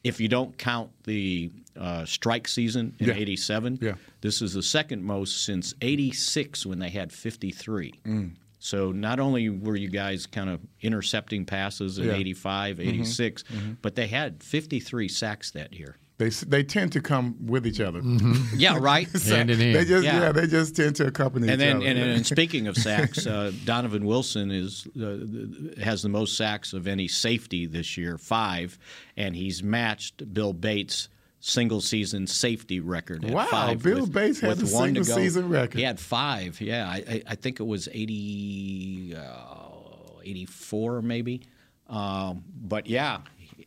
if 0.02 0.18
you 0.18 0.28
don't 0.28 0.56
count 0.56 0.90
the 1.04 1.50
uh, 1.78 2.06
strike 2.06 2.48
season 2.48 2.94
in 2.98 3.08
Yeah. 3.08 3.14
'87. 3.14 3.78
Yeah. 3.82 3.94
This 4.22 4.40
is 4.40 4.54
the 4.54 4.62
second 4.62 5.04
most 5.04 5.44
since 5.44 5.74
'86 5.82 6.64
when 6.64 6.78
they 6.78 6.88
had 6.88 7.12
53. 7.12 7.92
Mm. 8.06 8.30
So 8.58 8.90
not 8.92 9.20
only 9.20 9.48
were 9.48 9.76
you 9.76 9.88
guys 9.88 10.26
kind 10.26 10.50
of 10.50 10.60
intercepting 10.82 11.44
passes 11.44 11.98
in 11.98 12.06
Yeah. 12.06 12.14
85, 12.14 12.78
Mhm. 12.78 12.88
86, 12.88 13.44
Mhm. 13.44 13.76
but 13.82 13.94
they 13.94 14.08
had 14.08 14.42
53 14.42 15.08
sacks 15.08 15.50
that 15.52 15.72
year. 15.74 15.96
They 16.18 16.30
they 16.30 16.64
tend 16.64 16.90
to 16.94 17.00
come 17.00 17.36
with 17.46 17.64
each 17.64 17.78
other. 17.80 18.00
Yeah, 18.56 18.78
right. 18.80 19.08
So 19.16 19.44
They 19.44 19.84
just 19.84 20.04
yeah. 20.04 20.32
they 20.32 20.48
just 20.48 20.74
tend 20.74 20.96
to 20.96 21.06
accompany 21.06 21.46
and 21.46 21.54
each 21.62 21.64
then, 21.64 21.76
other. 21.76 21.86
and, 21.86 21.98
and 21.98 22.26
speaking 22.34 22.66
of 22.66 22.76
sacks, 22.76 23.24
uh, 23.24 23.52
Donovan 23.64 24.04
Wilson 24.04 24.50
is 24.50 24.88
uh, 25.00 25.80
has 25.80 26.02
the 26.02 26.08
most 26.08 26.36
sacks 26.36 26.72
of 26.72 26.88
any 26.88 27.06
safety 27.06 27.66
this 27.66 27.96
year, 27.96 28.18
five, 28.18 28.76
and 29.16 29.36
he's 29.36 29.62
matched 29.62 30.34
Bill 30.34 30.52
Bates' 30.52 31.08
single 31.40 31.80
season 31.80 32.26
safety 32.26 32.80
record. 32.80 33.24
Wow, 33.24 33.46
five 33.46 33.82
Bill 33.82 34.00
with- 34.00 34.12
Bates 34.12 34.42
with 34.42 34.62
a 34.62 34.66
single 34.66 35.04
season 35.04 35.48
record. 35.48 35.76
He 35.78 35.82
had 35.84 36.00
five. 36.00 36.60
Yeah, 36.60 36.88
I, 36.88 36.96
I, 37.08 37.22
I 37.28 37.34
think 37.34 37.60
it 37.60 37.64
was 37.66 37.88
80, 37.90 39.14
uh, 39.16 40.20
84 40.24 41.02
maybe. 41.02 41.42
Um, 41.86 42.44
but 42.60 42.86
yeah, 42.86 43.20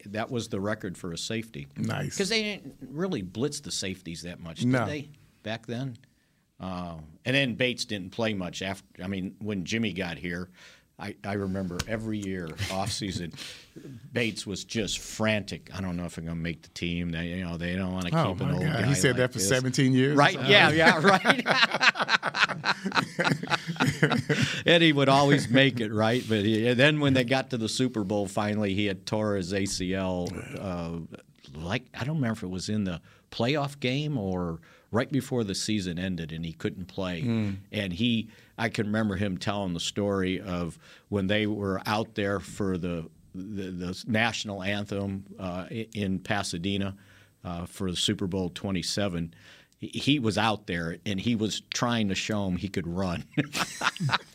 that 0.08 0.30
was 0.30 0.50
the 0.50 0.60
record 0.60 0.98
for 0.98 1.12
a 1.14 1.18
safety. 1.18 1.68
Nice. 1.78 2.10
Because 2.16 2.30
they 2.30 2.44
didn't 2.44 2.76
really 2.90 3.22
blitz 3.22 3.60
the 3.62 3.72
safeties 3.72 4.24
that 4.24 4.40
much, 4.40 4.60
did 4.60 4.68
No. 4.68 4.86
they? 4.86 5.10
Back 5.44 5.66
then. 5.66 5.98
Uh, 6.60 6.98
and 7.26 7.36
then 7.36 7.56
Bates 7.56 7.86
didn't 7.86 8.12
play 8.12 8.34
much 8.36 8.62
after. 8.62 8.86
I 9.04 9.08
mean, 9.08 9.36
when 9.40 9.66
Jimmy 9.66 9.94
got 9.94 10.18
here, 10.18 10.50
I, 11.02 11.16
I 11.24 11.34
remember 11.34 11.80
every 11.88 12.20
year 12.20 12.48
off 12.72 12.92
season, 12.92 13.34
Bates 14.14 14.46
was 14.46 14.64
just 14.64 15.00
frantic. 15.00 15.70
I 15.76 15.82
don't 15.82 15.98
know 15.98 16.06
if 16.06 16.18
I'm 16.18 16.26
going 16.26 16.38
to 16.38 16.42
make 16.44 16.62
the 16.62 16.70
team. 16.70 17.10
They, 17.10 17.30
you 17.30 17.44
know, 17.44 17.58
they 17.58 17.76
don't 17.76 17.92
want 17.92 18.06
to 18.08 18.16
Oh, 18.18 18.34
keep 18.34 18.42
an 18.42 18.52
old 18.52 18.62
God. 18.64 18.82
guy. 18.82 18.86
He 18.88 18.94
said 18.94 19.12
like 19.12 19.18
that 19.18 19.34
for 19.34 19.40
this. 19.40 19.50
17 19.50 19.94
years? 19.94 20.16
Right? 20.16 20.40
Yeah, 20.48 20.70
yeah, 20.70 21.00
right. 21.02 21.44
and 24.66 24.84
he 24.84 24.94
would 24.94 25.10
always 25.10 25.50
make 25.50 25.80
it 25.80 25.92
right. 25.92 26.24
But 26.28 26.46
he, 26.46 26.74
then 26.74 27.00
when 27.00 27.14
they 27.14 27.24
got 27.24 27.50
to 27.52 27.58
the 27.58 27.70
Super 27.70 28.04
Bowl, 28.04 28.28
finally 28.28 28.74
he 28.74 28.86
had 28.86 29.06
tore 29.06 29.36
his 29.36 29.54
ACL. 29.54 30.30
Uh, 30.60 31.20
like 31.60 31.86
I 31.94 32.04
don't 32.04 32.16
remember 32.18 32.34
if 32.38 32.44
it 32.44 32.50
was 32.50 32.70
in 32.70 32.84
the 32.84 33.02
playoff 33.32 33.80
game 33.80 34.18
or 34.18 34.60
right 34.92 35.12
before 35.12 35.44
the 35.44 35.56
season 35.56 35.98
ended, 35.98 36.32
and 36.32 36.46
he 36.46 36.54
couldn't 36.54 36.86
play. 36.86 37.22
Mm. 37.22 37.56
And 37.72 37.94
he, 37.94 38.30
I 38.62 38.70
can 38.70 38.86
remember 38.88 39.16
him 39.16 39.38
telling 39.38 39.74
the 39.74 39.80
story 39.80 40.40
of 40.40 40.78
when 41.10 41.28
they 41.28 41.48
were 41.48 41.82
out 41.86 42.16
there 42.16 42.40
for 42.40 42.78
the 42.78 43.10
the, 43.34 43.72
the 43.72 44.04
national 44.08 44.62
anthem 44.62 45.24
uh, 45.40 45.66
in 45.70 46.20
Pasadena 46.20 46.96
uh, 47.46 47.66
for 47.66 47.90
the 47.90 47.96
Super 47.98 48.28
Bowl 48.28 48.50
27 48.50 49.34
he- 49.80 49.88
he 49.88 50.20
was 50.20 50.38
out 50.38 50.68
there 50.68 50.98
and 51.06 51.20
he 51.20 51.36
was 51.36 51.62
trying 51.74 52.10
to 52.10 52.16
show 52.16 52.46
him 52.48 52.58
he 52.58 52.68
could 52.68 52.86
run. 52.88 53.24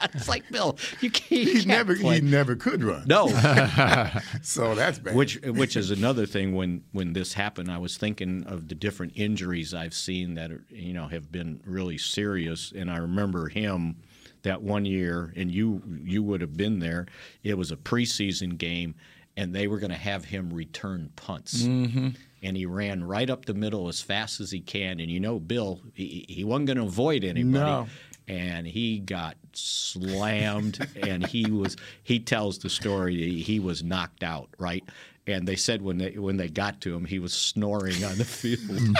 it's 0.14 0.28
like 0.28 0.48
Bill, 0.50 0.78
you 1.00 1.10
can't. 1.10 1.48
He 1.48 1.64
never 1.64 1.96
play. 1.96 2.16
he 2.16 2.20
never 2.20 2.56
could 2.56 2.82
run. 2.82 3.04
No. 3.06 3.28
so 4.42 4.74
that's 4.74 4.98
bad. 4.98 5.14
Which 5.14 5.40
which 5.42 5.76
is 5.76 5.90
another 5.90 6.26
thing 6.26 6.54
when 6.54 6.84
when 6.92 7.12
this 7.12 7.32
happened, 7.34 7.70
I 7.70 7.78
was 7.78 7.96
thinking 7.96 8.44
of 8.46 8.68
the 8.68 8.74
different 8.74 9.12
injuries 9.16 9.74
I've 9.74 9.94
seen 9.94 10.34
that 10.34 10.50
are, 10.50 10.64
you 10.70 10.92
know 10.92 11.08
have 11.08 11.30
been 11.32 11.60
really 11.64 11.98
serious, 11.98 12.72
and 12.74 12.90
I 12.90 12.98
remember 12.98 13.48
him 13.48 13.96
that 14.42 14.62
one 14.62 14.84
year, 14.84 15.32
and 15.36 15.50
you 15.50 15.82
you 16.04 16.22
would 16.22 16.40
have 16.40 16.56
been 16.56 16.78
there. 16.78 17.06
It 17.42 17.58
was 17.58 17.70
a 17.72 17.76
preseason 17.76 18.56
game, 18.58 18.94
and 19.36 19.54
they 19.54 19.66
were 19.66 19.78
going 19.78 19.90
to 19.90 19.96
have 19.96 20.26
him 20.26 20.52
return 20.52 21.10
punts. 21.16 21.62
Mhm. 21.62 22.16
And 22.42 22.56
he 22.56 22.64
ran 22.66 23.02
right 23.02 23.28
up 23.28 23.46
the 23.46 23.54
middle 23.54 23.88
as 23.88 24.02
fast 24.02 24.40
as 24.40 24.52
he 24.52 24.60
can. 24.60 25.00
And 25.00 25.10
you 25.10 25.18
know, 25.18 25.40
Bill, 25.40 25.80
he, 25.94 26.26
he 26.28 26.44
wasn't 26.44 26.66
going 26.66 26.76
to 26.76 26.84
avoid 26.84 27.24
anybody 27.24 27.50
No. 27.64 27.88
And 28.28 28.66
he 28.66 28.98
got 28.98 29.36
slammed 29.52 30.86
and 30.96 31.24
he 31.26 31.50
was 31.50 31.76
he 32.02 32.18
tells 32.18 32.58
the 32.58 32.68
story 32.70 33.16
that 33.16 33.44
he 33.44 33.60
was 33.60 33.82
knocked 33.82 34.22
out 34.22 34.48
right 34.58 34.84
and 35.28 35.46
they 35.46 35.56
said 35.56 35.80
when 35.82 35.98
they 35.98 36.10
when 36.18 36.36
they 36.36 36.48
got 36.48 36.80
to 36.80 36.94
him 36.94 37.04
he 37.04 37.18
was 37.18 37.32
snoring 37.32 38.02
on 38.04 38.16
the 38.18 38.24
field 38.24 38.96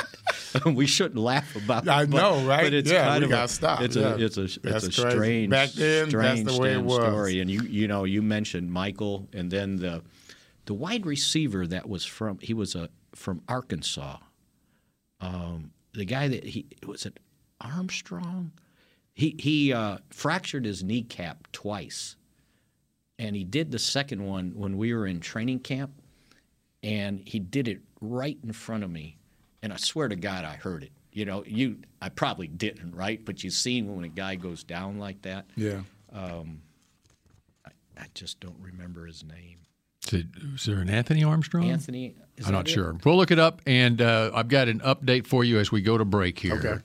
we 0.76 0.86
shouldn't 0.86 1.18
laugh 1.20 1.54
about 1.56 1.88
I 1.88 2.04
but, 2.06 2.16
know, 2.16 2.46
right? 2.46 2.64
but 2.64 2.74
it's 2.74 2.90
Yeah, 2.90 3.04
kind 3.04 3.20
we 3.20 3.24
of 3.24 3.30
gotta 3.30 3.66
a, 3.80 3.84
it's 3.84 3.96
yeah. 3.96 4.02
a 4.14 4.16
it's 4.18 4.36
a 4.38 4.42
it's 4.44 4.58
That's 4.62 4.84
a 4.86 4.92
strange 4.92 5.50
Back 5.50 5.70
then, 5.70 6.08
that's 6.08 6.10
strange 6.10 6.46
the 6.46 6.58
way 6.60 6.72
it 6.72 6.82
was. 6.82 6.96
story 6.96 7.40
and 7.40 7.50
you 7.50 7.62
you 7.62 7.88
know 7.88 8.04
you 8.04 8.22
mentioned 8.22 8.72
Michael 8.72 9.28
and 9.32 9.50
then 9.50 9.76
the 9.76 10.02
the 10.66 10.74
wide 10.74 11.04
receiver 11.06 11.66
that 11.66 11.88
was 11.88 12.04
from 12.04 12.38
he 12.40 12.54
was 12.54 12.74
a 12.74 12.88
from 13.14 13.42
Arkansas 13.48 14.18
um, 15.20 15.70
the 15.94 16.04
guy 16.04 16.28
that 16.28 16.44
he 16.44 16.66
was 16.86 17.06
it 17.06 17.18
Armstrong. 17.60 18.52
He 19.16 19.34
he 19.38 19.72
uh, 19.72 19.98
fractured 20.10 20.66
his 20.66 20.84
kneecap 20.84 21.50
twice, 21.50 22.16
and 23.18 23.34
he 23.34 23.44
did 23.44 23.70
the 23.70 23.78
second 23.78 24.22
one 24.22 24.52
when 24.54 24.76
we 24.76 24.92
were 24.92 25.06
in 25.06 25.20
training 25.20 25.60
camp, 25.60 25.90
and 26.82 27.22
he 27.24 27.38
did 27.38 27.66
it 27.66 27.80
right 28.02 28.36
in 28.44 28.52
front 28.52 28.84
of 28.84 28.90
me, 28.90 29.16
and 29.62 29.72
I 29.72 29.76
swear 29.76 30.08
to 30.08 30.16
God 30.16 30.44
I 30.44 30.56
heard 30.56 30.82
it. 30.82 30.92
You 31.12 31.24
know, 31.24 31.44
you 31.46 31.78
I 32.02 32.10
probably 32.10 32.46
didn't, 32.46 32.94
right? 32.94 33.24
But 33.24 33.42
you've 33.42 33.54
seen 33.54 33.96
when 33.96 34.04
a 34.04 34.08
guy 34.08 34.34
goes 34.34 34.62
down 34.62 34.98
like 34.98 35.22
that. 35.22 35.46
Yeah. 35.56 35.80
Um, 36.12 36.60
I, 37.64 37.70
I 37.98 38.06
just 38.12 38.38
don't 38.38 38.60
remember 38.60 39.06
his 39.06 39.24
name. 39.24 39.60
Is, 40.12 40.66
there 40.66 40.76
an 40.80 40.90
Anthony 40.90 41.24
Armstrong? 41.24 41.70
Anthony. 41.70 42.14
I'm 42.44 42.52
not 42.52 42.68
it? 42.68 42.72
sure. 42.72 42.94
We'll 43.02 43.16
look 43.16 43.30
it 43.30 43.38
up, 43.38 43.62
and 43.66 44.02
uh, 44.02 44.30
I've 44.34 44.48
got 44.48 44.68
an 44.68 44.80
update 44.80 45.26
for 45.26 45.42
you 45.42 45.58
as 45.58 45.72
we 45.72 45.80
go 45.80 45.96
to 45.96 46.04
break 46.04 46.38
here. 46.38 46.56
Okay. 46.56 46.82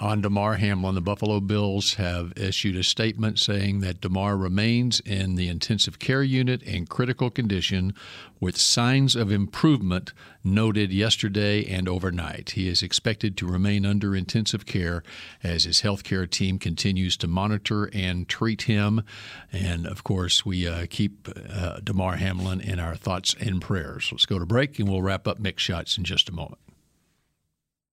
On 0.00 0.22
Damar 0.22 0.54
Hamlin, 0.54 0.94
the 0.94 1.02
Buffalo 1.02 1.40
Bills 1.40 1.94
have 1.94 2.32
issued 2.34 2.74
a 2.74 2.82
statement 2.82 3.38
saying 3.38 3.80
that 3.80 4.00
Damar 4.00 4.34
remains 4.34 5.00
in 5.00 5.34
the 5.34 5.46
intensive 5.46 5.98
care 5.98 6.22
unit 6.22 6.62
in 6.62 6.86
critical 6.86 7.28
condition 7.28 7.92
with 8.40 8.56
signs 8.56 9.14
of 9.14 9.30
improvement 9.30 10.14
noted 10.42 10.90
yesterday 10.90 11.66
and 11.66 11.86
overnight. 11.86 12.52
He 12.52 12.66
is 12.66 12.82
expected 12.82 13.36
to 13.36 13.46
remain 13.46 13.84
under 13.84 14.16
intensive 14.16 14.64
care 14.64 15.02
as 15.42 15.64
his 15.64 15.82
healthcare 15.82 16.28
team 16.28 16.58
continues 16.58 17.18
to 17.18 17.26
monitor 17.26 17.90
and 17.92 18.26
treat 18.26 18.62
him. 18.62 19.02
And 19.52 19.86
of 19.86 20.02
course, 20.02 20.46
we 20.46 20.66
uh, 20.66 20.86
keep 20.88 21.28
uh, 21.52 21.80
Damar 21.84 22.16
Hamlin 22.16 22.62
in 22.62 22.80
our 22.80 22.96
thoughts 22.96 23.34
and 23.38 23.60
prayers. 23.60 24.08
Let's 24.10 24.24
go 24.24 24.38
to 24.38 24.46
break 24.46 24.78
and 24.78 24.88
we'll 24.88 25.02
wrap 25.02 25.28
up 25.28 25.38
Mick 25.38 25.58
Shots 25.58 25.98
in 25.98 26.04
just 26.04 26.30
a 26.30 26.32
moment. 26.32 26.58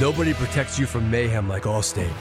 Nobody 0.00 0.32
protects 0.32 0.78
you 0.78 0.86
from 0.86 1.10
mayhem 1.10 1.48
like 1.48 1.64
Allstate. 1.64 2.12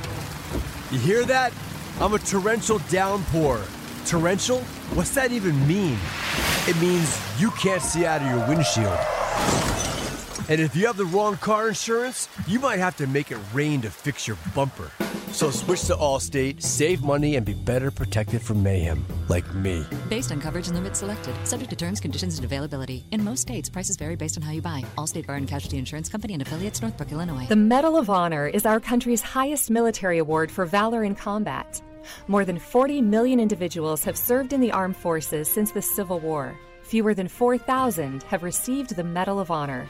You 0.92 0.98
hear 0.98 1.24
that? 1.26 1.54
I'm 2.00 2.14
a 2.14 2.20
torrential 2.20 2.80
downpour. 2.90 3.62
Torrential? 4.06 4.62
What's 4.96 5.14
that 5.16 5.32
even 5.32 5.68
mean? 5.68 6.00
It 6.68 6.76
means 6.82 7.22
you 7.40 7.52
can't 7.52 7.82
see 7.82 8.06
out 8.06 8.22
of 8.22 8.28
your 8.28 8.48
windshield. 8.48 8.98
And 10.50 10.62
if 10.62 10.78
you 10.78 10.88
have 10.88 10.96
the 10.96 11.06
wrong 11.06 11.36
car 11.36 11.68
insurance, 11.68 12.30
you 12.48 12.58
might 12.60 12.80
have 12.80 12.96
to 12.98 13.08
make 13.08 13.32
it 13.32 13.38
rain 13.54 13.82
to 13.82 13.90
fix 13.90 14.26
your 14.26 14.38
bumper. 14.56 14.90
So 15.34 15.52
switch 15.52 15.84
to 15.88 15.96
Allstate, 15.96 16.64
save 16.64 17.04
money, 17.04 17.36
and 17.36 17.46
be 17.46 17.54
better 17.54 17.92
protected 17.92 18.42
from 18.42 18.64
mayhem, 18.64 19.06
like 19.28 19.54
me. 19.54 19.86
Based 20.10 20.32
on 20.32 20.40
coverage 20.40 20.68
and 20.68 20.76
limits 20.78 21.00
selected, 21.00 21.36
subject 21.46 21.70
to 21.72 21.76
terms, 21.76 22.00
conditions, 22.00 22.38
and 22.38 22.46
availability. 22.46 23.04
In 23.12 23.26
most 23.26 23.42
states, 23.42 23.68
prices 23.68 23.98
vary 23.98 24.16
based 24.16 24.38
on 24.38 24.42
how 24.42 24.54
you 24.54 24.62
buy. 24.62 24.86
Allstate 24.98 25.28
Bar 25.28 25.36
and 25.36 25.50
Casualty 25.50 25.78
Insurance 25.78 26.08
Company 26.08 26.34
and 26.34 26.42
affiliates, 26.42 26.82
Northbrook, 26.82 27.12
Illinois. 27.12 27.46
The 27.48 27.58
Medal 27.58 27.98
of 27.98 28.10
Honor 28.10 28.48
is 28.48 28.66
our 28.66 28.80
country's 28.80 29.22
highest 29.22 29.70
military 29.70 30.18
award 30.18 30.50
for 30.50 30.66
valor 30.66 31.04
in 31.04 31.14
combat. 31.14 31.82
More 32.30 32.46
than 32.46 32.58
40 32.58 33.02
million 33.02 33.42
individuals 33.42 34.06
have 34.06 34.18
served 34.18 34.54
in 34.54 34.62
the 34.62 34.72
armed 34.72 34.96
forces 34.96 35.50
since 35.50 35.72
the 35.72 35.82
Civil 35.82 36.22
War. 36.22 36.58
Fewer 36.84 37.14
than 37.14 37.28
4,000 37.28 38.24
have 38.24 38.44
received 38.44 38.96
the 38.96 39.04
Medal 39.04 39.42
of 39.42 39.52
Honor. 39.52 39.90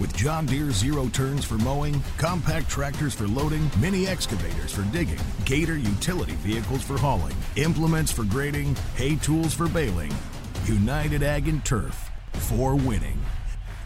With 0.00 0.16
John 0.16 0.46
Deere 0.46 0.70
zero 0.70 1.08
turns 1.08 1.44
for 1.44 1.58
mowing, 1.58 2.02
compact 2.16 2.70
tractors 2.70 3.12
for 3.12 3.28
loading, 3.28 3.70
mini 3.78 4.06
excavators 4.06 4.72
for 4.72 4.82
digging, 4.84 5.20
Gator 5.44 5.76
utility 5.76 6.32
vehicles 6.36 6.82
for 6.82 6.96
hauling, 6.96 7.36
implements 7.56 8.10
for 8.10 8.24
grading, 8.24 8.74
hay 8.96 9.16
tools 9.16 9.52
for 9.52 9.68
baling. 9.68 10.12
United 10.64 11.22
Ag 11.22 11.48
and 11.48 11.62
Turf 11.66 12.10
for 12.32 12.76
winning. 12.76 13.20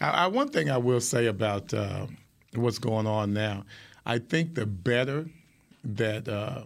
I, 0.00 0.10
I, 0.10 0.26
one 0.28 0.48
thing 0.50 0.70
I 0.70 0.76
will 0.76 1.00
say 1.00 1.26
about 1.26 1.74
uh, 1.74 2.06
what's 2.54 2.78
going 2.78 3.08
on 3.08 3.32
now, 3.32 3.64
I 4.04 4.18
think 4.18 4.54
the 4.54 4.66
better 4.66 5.26
that 5.84 6.28
uh, 6.28 6.64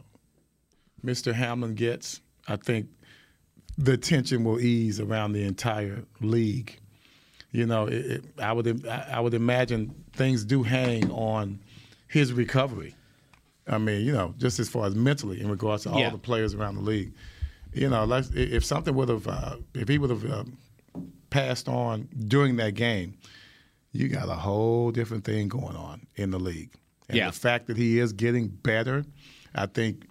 Mr. 1.05 1.33
Hamlin 1.33 1.75
gets, 1.75 2.21
I 2.49 2.57
think 2.57 2.89
the 3.79 3.97
tension 3.97 4.45
will 4.45 4.61
ease 4.61 5.01
around 5.01 5.33
the 5.33 5.45
entire 5.45 6.05
league. 6.21 6.79
You 7.53 7.67
know, 7.67 7.87
it, 7.87 8.07
it, 8.07 8.25
I 8.39 8.53
would 8.53 8.87
I 8.87 9.21
would 9.21 9.35
imagine 9.35 9.95
things 10.13 10.45
do 10.45 10.63
hang 10.63 11.11
on 11.11 11.61
his 12.09 12.33
recovery. 12.33 12.95
I 13.69 13.79
mean, 13.79 14.05
you 14.07 14.13
know, 14.13 14.35
just 14.39 14.59
as 14.61 14.69
far 14.69 14.87
as 14.87 14.95
mentally 14.95 15.41
in 15.41 15.49
regards 15.51 15.83
to 15.85 15.91
all 15.91 15.99
Yeah. 15.99 16.11
the 16.11 16.19
players 16.19 16.55
around 16.55 16.77
the 16.77 16.83
league. 16.83 17.13
You 17.73 17.91
know, 17.91 18.11
if 18.35 18.65
something 18.65 18.95
would 18.95 19.09
have, 19.11 19.27
uh, 19.29 19.57
if 19.75 19.89
he 19.89 19.99
would 19.99 20.09
have 20.11 20.25
uh, 20.25 20.45
passed 21.31 21.69
on 21.69 22.09
during 22.27 22.57
that 22.57 22.75
game, 22.75 23.19
you 23.93 24.09
got 24.09 24.29
a 24.29 24.35
whole 24.35 24.91
different 24.93 25.25
thing 25.25 25.49
going 25.49 25.77
on 25.77 26.07
in 26.17 26.31
the 26.31 26.39
league. 26.39 26.71
And 27.09 27.17
Yeah. 27.19 27.27
the 27.27 27.33
fact 27.33 27.67
that 27.69 27.77
he 27.77 27.99
is 27.99 28.13
getting 28.13 28.49
better, 28.49 29.05
I 29.55 29.67
think 29.67 30.07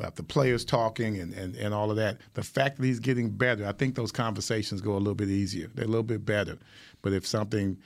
uh, 0.00 0.10
the 0.14 0.22
players 0.22 0.64
talking 0.64 1.18
and, 1.18 1.32
and, 1.34 1.54
and 1.56 1.74
all 1.74 1.90
of 1.90 1.96
that, 1.96 2.18
the 2.34 2.42
fact 2.42 2.76
that 2.78 2.84
he's 2.86 3.00
getting 3.00 3.28
better, 3.30 3.66
I 3.66 3.72
think 3.72 3.94
those 3.96 4.12
conversations 4.12 4.80
go 4.80 4.92
a 4.92 4.98
little 4.98 5.14
bit 5.14 5.28
easier. 5.28 5.68
They're 5.74 5.84
a 5.84 5.88
little 5.88 6.02
bit 6.04 6.24
better. 6.24 6.58
But 7.02 7.12
if 7.12 7.26
something, 7.26 7.76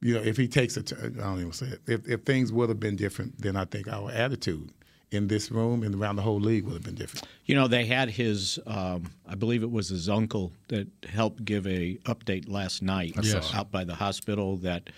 you 0.00 0.14
know, 0.14 0.20
if 0.22 0.36
he 0.36 0.48
takes 0.48 0.76
a 0.76 0.82
turn, 0.82 1.16
I 1.20 1.24
don't 1.24 1.40
even 1.40 1.52
say 1.52 1.66
it, 1.68 1.80
if, 1.86 2.08
if 2.08 2.22
things 2.22 2.52
would 2.52 2.68
have 2.68 2.80
been 2.80 2.96
different, 2.96 3.40
then 3.40 3.56
I 3.56 3.64
think 3.64 3.88
our 3.88 4.10
attitude 4.10 4.70
in 5.10 5.28
this 5.28 5.50
room 5.50 5.82
and 5.82 5.94
around 5.94 6.16
the 6.16 6.22
whole 6.22 6.38
league 6.40 6.64
would 6.64 6.74
have 6.74 6.82
been 6.84 6.94
different. 6.94 7.26
You 7.46 7.54
know, 7.54 7.66
they 7.66 7.86
had 7.86 8.10
his, 8.10 8.58
um, 8.66 9.04
I 9.26 9.36
believe 9.36 9.62
it 9.62 9.70
was 9.70 9.88
his 9.88 10.08
uncle 10.08 10.52
that 10.68 10.86
helped 11.08 11.44
give 11.46 11.66
a 11.66 11.94
update 12.04 12.48
last 12.48 12.82
night 12.82 13.14
Yes. 13.22 13.54
out 13.54 13.70
by 13.70 13.84
the 13.84 13.94
hospital 13.94 14.56
that 14.58 14.90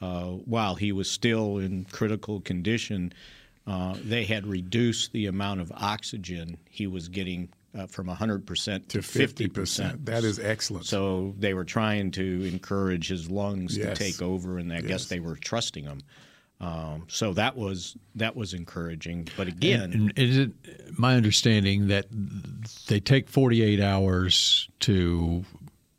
while 0.00 0.74
he 0.74 0.92
was 0.92 1.10
still 1.10 1.58
in 1.58 1.84
critical 1.86 2.40
condition, 2.40 3.12
uh, 3.66 3.96
they 4.02 4.24
had 4.24 4.46
reduced 4.46 5.12
the 5.12 5.26
amount 5.26 5.60
of 5.60 5.70
oxygen 5.74 6.56
he 6.70 6.86
was 6.86 7.08
getting 7.08 7.48
uh, 7.78 7.86
from 7.86 8.06
100% 8.08 8.88
to 8.88 8.98
50%. 8.98 10.04
That 10.06 10.24
is 10.24 10.38
excellent. 10.38 10.86
So 10.86 11.34
they 11.38 11.52
were 11.52 11.64
trying 11.66 12.10
to 12.12 12.48
encourage 12.50 13.08
his 13.08 13.30
lungs 13.30 13.76
Yes. 13.76 13.98
to 13.98 14.04
take 14.04 14.22
over, 14.22 14.58
and 14.58 14.72
I 14.72 14.80
guess 14.80 15.06
they 15.06 15.20
were 15.20 15.36
trusting 15.36 15.84
him. 15.84 16.00
Um, 16.60 17.04
so 17.08 17.34
that 17.34 17.56
was 17.56 17.96
that 18.16 18.34
was 18.34 18.52
encouraging. 18.52 19.28
But 19.36 19.46
again, 19.46 19.92
And 19.92 20.12
is 20.18 20.38
it 20.38 20.50
my 20.98 21.14
understanding 21.14 21.86
that 21.86 22.06
they 22.88 22.98
take 22.98 23.28
48 23.28 23.78
hours 23.80 24.68
to 24.80 25.44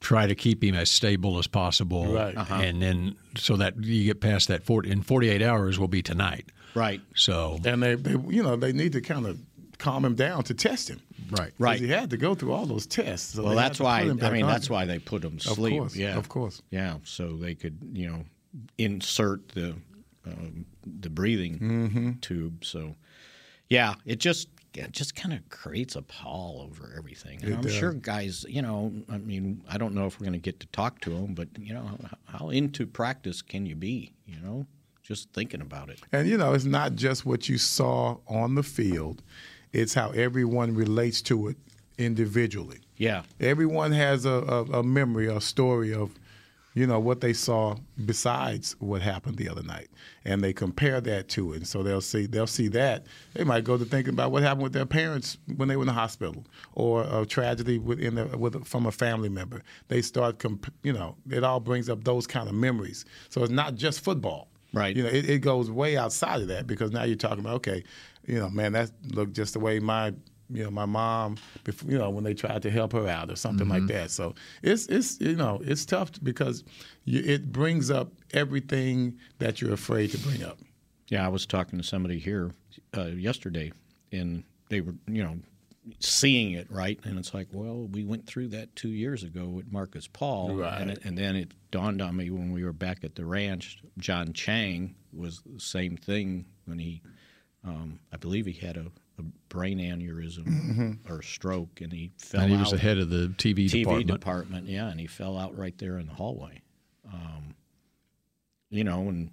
try 0.10 0.26
to 0.28 0.34
keep 0.36 0.64
him 0.64 0.74
as 0.74 0.90
stable 0.90 1.38
as 1.38 1.46
possible, 1.48 2.12
Right. 2.14 2.36
Uh-huh. 2.36 2.56
and 2.56 2.82
then 2.82 3.16
so 3.38 3.56
that 3.58 3.74
you 3.84 4.06
get 4.06 4.20
past 4.22 4.48
that 4.48 4.64
40 4.64 4.90
in 4.90 5.02
48 5.04 5.42
hours 5.44 5.78
will 5.78 5.88
be 5.88 6.02
tonight. 6.02 6.46
right, 6.74 7.00
So 7.16 7.60
And 7.64 7.84
they, 7.84 7.94
they 7.96 8.12
you 8.36 8.42
know, 8.42 8.56
they 8.56 8.72
need 8.74 8.94
to 8.94 9.02
kind 9.02 9.26
of 9.28 9.38
calm 9.78 10.04
him 10.04 10.16
down 10.16 10.44
to 10.46 10.54
test 10.56 10.90
him. 10.90 11.00
Right. 11.30 11.52
right. 11.60 11.80
He 11.80 11.88
had 11.90 12.10
to 12.10 12.18
go 12.18 12.34
through 12.34 12.54
all 12.54 12.66
those 12.66 12.88
tests. 12.88 13.36
so 13.36 13.44
well, 13.44 13.56
that's 13.56 13.80
why. 13.80 14.00
I 14.02 14.06
mean, 14.06 14.44
on 14.44 14.50
that's 14.50 14.66
it. 14.66 14.72
why 14.72 14.86
they 14.86 14.98
put 14.98 15.24
him 15.24 15.38
to 15.38 15.50
Of 15.52 15.56
sleep. 15.58 15.78
course, 15.78 15.96
yeah, 15.96 16.18
of 16.18 16.28
course. 16.28 16.62
Yeah, 16.72 16.96
so 17.04 17.38
they 17.38 17.54
could 17.54 17.78
you 17.94 18.08
know 18.10 18.26
insert 18.80 19.50
the 19.50 19.76
um, 20.26 20.66
the 21.02 21.10
breathing 21.10 21.60
Mm-hmm. 21.60 22.12
tube. 22.22 22.66
So 22.66 22.96
yeah, 23.70 23.94
it 24.06 24.20
just 24.20 24.48
it 24.86 24.92
just 24.92 25.16
kind 25.16 25.34
of 25.34 25.48
creates 25.50 25.96
a 25.96 26.02
pall 26.02 26.62
over 26.68 26.94
everything. 26.98 27.40
I'm 27.46 27.62
does. 27.62 27.74
sure 27.74 27.94
guys, 27.94 28.46
you 28.48 28.62
know, 28.62 28.92
I 29.10 29.18
mean, 29.18 29.64
I 29.70 29.78
don't 29.78 29.94
know 29.94 30.06
if 30.06 30.20
we're 30.20 30.26
going 30.26 30.34
to 30.40 30.40
get 30.40 30.60
to 30.62 30.68
talk 30.68 31.00
to 31.02 31.10
them, 31.12 31.34
but 31.34 31.48
you 31.58 31.74
know, 31.74 31.84
how- 31.84 32.18
how 32.40 32.50
into 32.50 32.86
practice 32.88 33.42
can 33.42 33.66
you 33.66 33.76
be? 33.76 34.14
You 34.28 34.40
know, 34.42 34.66
just 35.04 35.32
thinking 35.34 35.62
about 35.62 35.90
it. 35.90 36.00
And 36.12 36.28
you 36.28 36.38
know, 36.38 36.54
it's 36.54 36.66
not 36.66 36.96
just 36.96 37.26
what 37.26 37.50
you 37.50 37.58
saw 37.58 38.18
on 38.28 38.56
the 38.56 38.64
field; 38.64 39.22
it's 39.74 39.94
how 39.94 40.12
everyone 40.12 40.76
relates 40.76 41.22
to 41.24 41.48
it 41.50 41.58
individually. 41.98 42.80
Yeah, 42.98 43.24
Everyone 43.40 43.92
has 43.94 44.26
a, 44.26 44.30
a, 44.32 44.64
a 44.80 44.84
memory, 44.84 45.28
a 45.28 45.40
story 45.40 45.94
of 45.94 46.12
you 46.74 46.86
know 46.86 47.00
what 47.00 47.22
they 47.22 47.34
saw 47.34 47.76
besides 48.06 48.76
what 48.80 49.02
happened 49.02 49.38
the 49.38 49.50
other 49.50 49.64
night, 49.64 49.90
and 50.24 50.44
they 50.44 50.54
compare 50.54 51.02
that 51.02 51.28
to 51.30 51.54
it. 51.54 51.58
And 51.58 51.68
so 51.68 51.84
they'll 51.84 52.02
see 52.02 52.26
they'll 52.26 52.48
see 52.48 52.68
that 52.70 53.06
they 53.34 53.44
might 53.44 53.64
go 53.64 53.78
to 53.78 53.86
thinking 53.86 54.14
about 54.14 54.32
what 54.32 54.44
happened 54.44 54.64
with 54.64 54.74
their 54.74 54.86
parents 54.86 55.38
when 55.58 55.68
they 55.68 55.76
were 55.76 55.84
in 55.84 55.88
the 55.88 55.94
hospital, 55.94 56.46
or 56.74 57.04
a 57.04 57.26
tragedy 57.26 57.80
within 57.80 58.16
the, 58.16 58.26
with 58.38 58.66
from 58.66 58.86
a 58.86 58.92
family 58.92 59.30
member. 59.30 59.64
They 59.88 60.02
start, 60.02 60.40
comp- 60.40 60.74
you 60.84 60.94
know, 60.94 61.16
it 61.30 61.44
all 61.44 61.60
brings 61.60 61.90
up 61.90 62.04
those 62.04 62.28
kind 62.28 62.48
of 62.48 62.56
memories. 62.56 63.06
So 63.30 63.44
it's 63.44 63.52
not 63.52 63.76
just 63.76 64.02
football. 64.02 64.48
Right. 64.72 64.96
You 64.96 65.02
know, 65.02 65.10
it, 65.10 65.28
it 65.28 65.40
goes 65.40 65.72
way 65.72 65.98
outside 65.98 66.42
of 66.42 66.48
that 66.50 66.68
because 66.68 66.92
now 66.92 67.04
you're 67.04 67.16
talking 67.16 67.40
about 67.40 67.56
okay, 67.56 67.84
you 68.28 68.40
know, 68.40 68.50
man, 68.50 68.74
that 68.74 68.92
looked 69.08 69.34
just 69.34 69.54
the 69.54 69.60
way 69.60 69.80
my 69.80 70.14
you 70.52 70.64
know 70.64 70.72
my 70.72 70.86
mom 70.86 71.38
before, 71.64 71.92
you 71.92 71.98
know 71.98 72.10
when 72.10 72.24
they 72.24 72.34
tried 72.34 72.62
to 72.64 72.70
help 72.72 72.92
her 72.94 73.08
out 73.08 73.30
or 73.32 73.36
something 73.36 73.68
Mm-hmm. 73.68 73.86
like 73.88 73.88
that 73.88 74.12
so 74.12 74.34
it's 74.64 74.88
it's 74.88 75.20
you 75.22 75.36
know 75.36 75.62
it's 75.64 75.86
tough 75.86 76.12
because 76.24 76.64
you, 77.06 77.22
it 77.26 77.52
brings 77.52 77.92
up 77.92 78.12
everything 78.34 79.18
that 79.40 79.62
you're 79.62 79.74
afraid 79.74 80.12
to 80.12 80.18
bring 80.20 80.44
up 80.44 80.58
Yeah, 81.10 81.26
I 81.26 81.30
was 81.30 81.46
talking 81.46 81.78
to 81.80 81.84
somebody 81.86 82.20
here 82.20 82.52
uh, 82.98 83.06
yesterday, 83.08 83.72
and 84.12 84.44
they 84.70 84.82
were, 84.82 84.94
you 85.08 85.24
know, 85.24 85.38
seeing 86.00 86.52
it 86.52 86.68
right, 86.70 87.00
and 87.04 87.18
it's 87.18 87.34
like, 87.34 87.48
well, 87.52 87.88
we 87.92 88.04
went 88.04 88.28
through 88.28 88.48
that 88.50 88.76
two 88.76 88.90
years 88.90 89.24
ago 89.24 89.46
with 89.48 89.72
Markus 89.72 90.08
Paul, 90.08 90.56
Right. 90.56 90.82
and, 90.82 90.92
it, 90.92 91.00
and 91.04 91.18
then 91.18 91.36
it 91.36 91.52
dawned 91.72 92.02
on 92.02 92.16
me 92.16 92.30
when 92.30 92.52
we 92.52 92.64
were 92.64 92.74
back 92.74 93.04
at 93.04 93.16
the 93.16 93.26
ranch. 93.26 93.80
John 93.98 94.34
Chang 94.34 94.94
was 95.12 95.42
the 95.46 95.60
same 95.60 95.98
thing 95.98 96.46
when 96.66 96.78
he, 96.80 97.02
um, 97.66 98.00
I 98.14 98.18
believe 98.18 98.46
he 98.46 98.54
had 98.54 98.78
a, 98.78 98.86
a 99.20 99.24
brain 99.50 99.78
aneurysm 99.80 100.46
Mhm. 100.46 101.10
or 101.10 101.22
stroke, 101.22 101.82
and 101.82 101.92
he 101.94 102.12
fell. 102.18 102.42
And 102.42 102.52
he 102.52 102.58
was 102.58 102.68
out- 102.68 102.72
the 102.72 102.78
head 102.80 102.98
of 102.98 103.10
the 103.10 103.30
TV 103.38 103.66
TV 103.68 103.80
department. 103.84 104.08
department, 104.08 104.68
yeah, 104.68 104.90
and 104.90 105.00
he 105.00 105.08
fell 105.08 105.38
out 105.38 105.58
right 105.58 105.78
there 105.78 105.98
in 106.00 106.08
the 106.08 106.14
hallway. 106.14 106.62
Um, 107.12 107.56
you 108.70 108.84
know, 108.84 109.10
and 109.10 109.32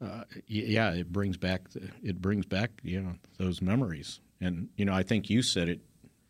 uh, 0.00 0.24
yeah, 0.46 0.92
it 0.92 1.12
brings 1.12 1.36
back 1.36 1.68
the, 1.70 1.90
it 2.02 2.20
brings 2.20 2.46
back 2.46 2.70
you 2.82 3.00
know 3.02 3.14
those 3.38 3.60
memories. 3.62 4.20
And 4.40 4.68
you 4.76 4.84
know, 4.84 4.92
I 4.94 5.02
think 5.02 5.28
you 5.30 5.42
said 5.42 5.68
it 5.68 5.80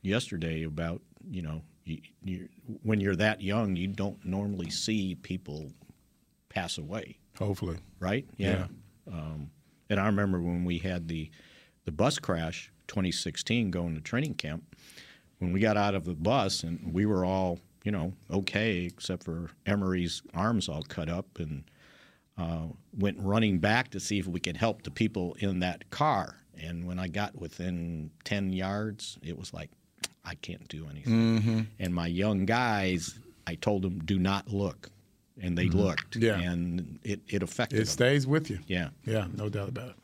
yesterday 0.02 0.62
about 0.64 1.02
you 1.28 1.42
know 1.42 1.62
you, 1.84 2.00
you, 2.24 2.48
when 2.82 3.00
you're 3.00 3.16
that 3.16 3.40
young, 3.42 3.76
you 3.76 3.86
don't 3.88 4.24
normally 4.24 4.70
see 4.70 5.14
people 5.16 5.72
pass 6.48 6.78
away, 6.78 7.18
hopefully 7.38 7.78
right? 8.00 8.26
Yeah. 8.36 8.66
Um, 9.10 9.50
and 9.88 9.98
I 9.98 10.06
remember 10.06 10.40
when 10.40 10.64
we 10.64 10.78
had 10.78 11.08
the 11.08 11.30
the 11.84 11.92
bus 11.92 12.18
crash 12.18 12.70
2016 12.88 13.70
going 13.70 13.94
to 13.94 14.00
training 14.00 14.34
camp. 14.34 14.64
When 15.38 15.52
we 15.52 15.60
got 15.60 15.76
out 15.76 15.94
of 15.94 16.04
the 16.04 16.14
bus 16.14 16.62
and 16.62 16.92
we 16.92 17.06
were 17.06 17.24
all 17.24 17.58
you 17.84 17.92
know 17.92 18.12
okay 18.30 18.84
except 18.84 19.24
for 19.24 19.50
Emery's 19.66 20.22
arms 20.34 20.68
all 20.68 20.82
cut 20.82 21.08
up 21.08 21.38
and 21.38 21.64
uh, 22.38 22.66
went 22.98 23.18
running 23.20 23.58
back 23.58 23.90
to 23.90 24.00
see 24.00 24.18
if 24.18 24.26
we 24.26 24.40
could 24.40 24.56
help 24.56 24.82
the 24.82 24.90
people 24.90 25.36
in 25.40 25.60
that 25.60 25.88
car. 25.90 26.36
And 26.62 26.86
when 26.86 26.98
I 26.98 27.06
got 27.08 27.38
within 27.38 28.10
10 28.24 28.52
yards, 28.52 29.18
it 29.22 29.38
was 29.38 29.52
like, 29.52 29.70
I 30.24 30.34
can't 30.36 30.66
do 30.68 30.86
anything. 30.90 31.40
Mhm. 31.42 31.66
And 31.78 31.94
my 31.94 32.06
young 32.06 32.46
guys, 32.46 33.18
I 33.46 33.56
told 33.56 33.82
them, 33.82 33.98
do 34.04 34.18
not 34.18 34.48
look. 34.48 34.90
And 35.42 35.56
they 35.56 35.66
Mhm. 35.66 35.74
looked. 35.74 36.16
Yeah. 36.16 36.38
And 36.38 36.98
it, 37.02 37.20
it 37.28 37.42
affected 37.42 37.76
it 37.76 37.80
them. 37.80 37.86
stays 37.88 38.26
with 38.26 38.48
you 38.50 38.58
Yeah. 38.66 38.90
yeah 39.06 39.26
no 39.34 39.48
doubt 39.50 39.68
about 39.70 39.90
it 39.90 39.96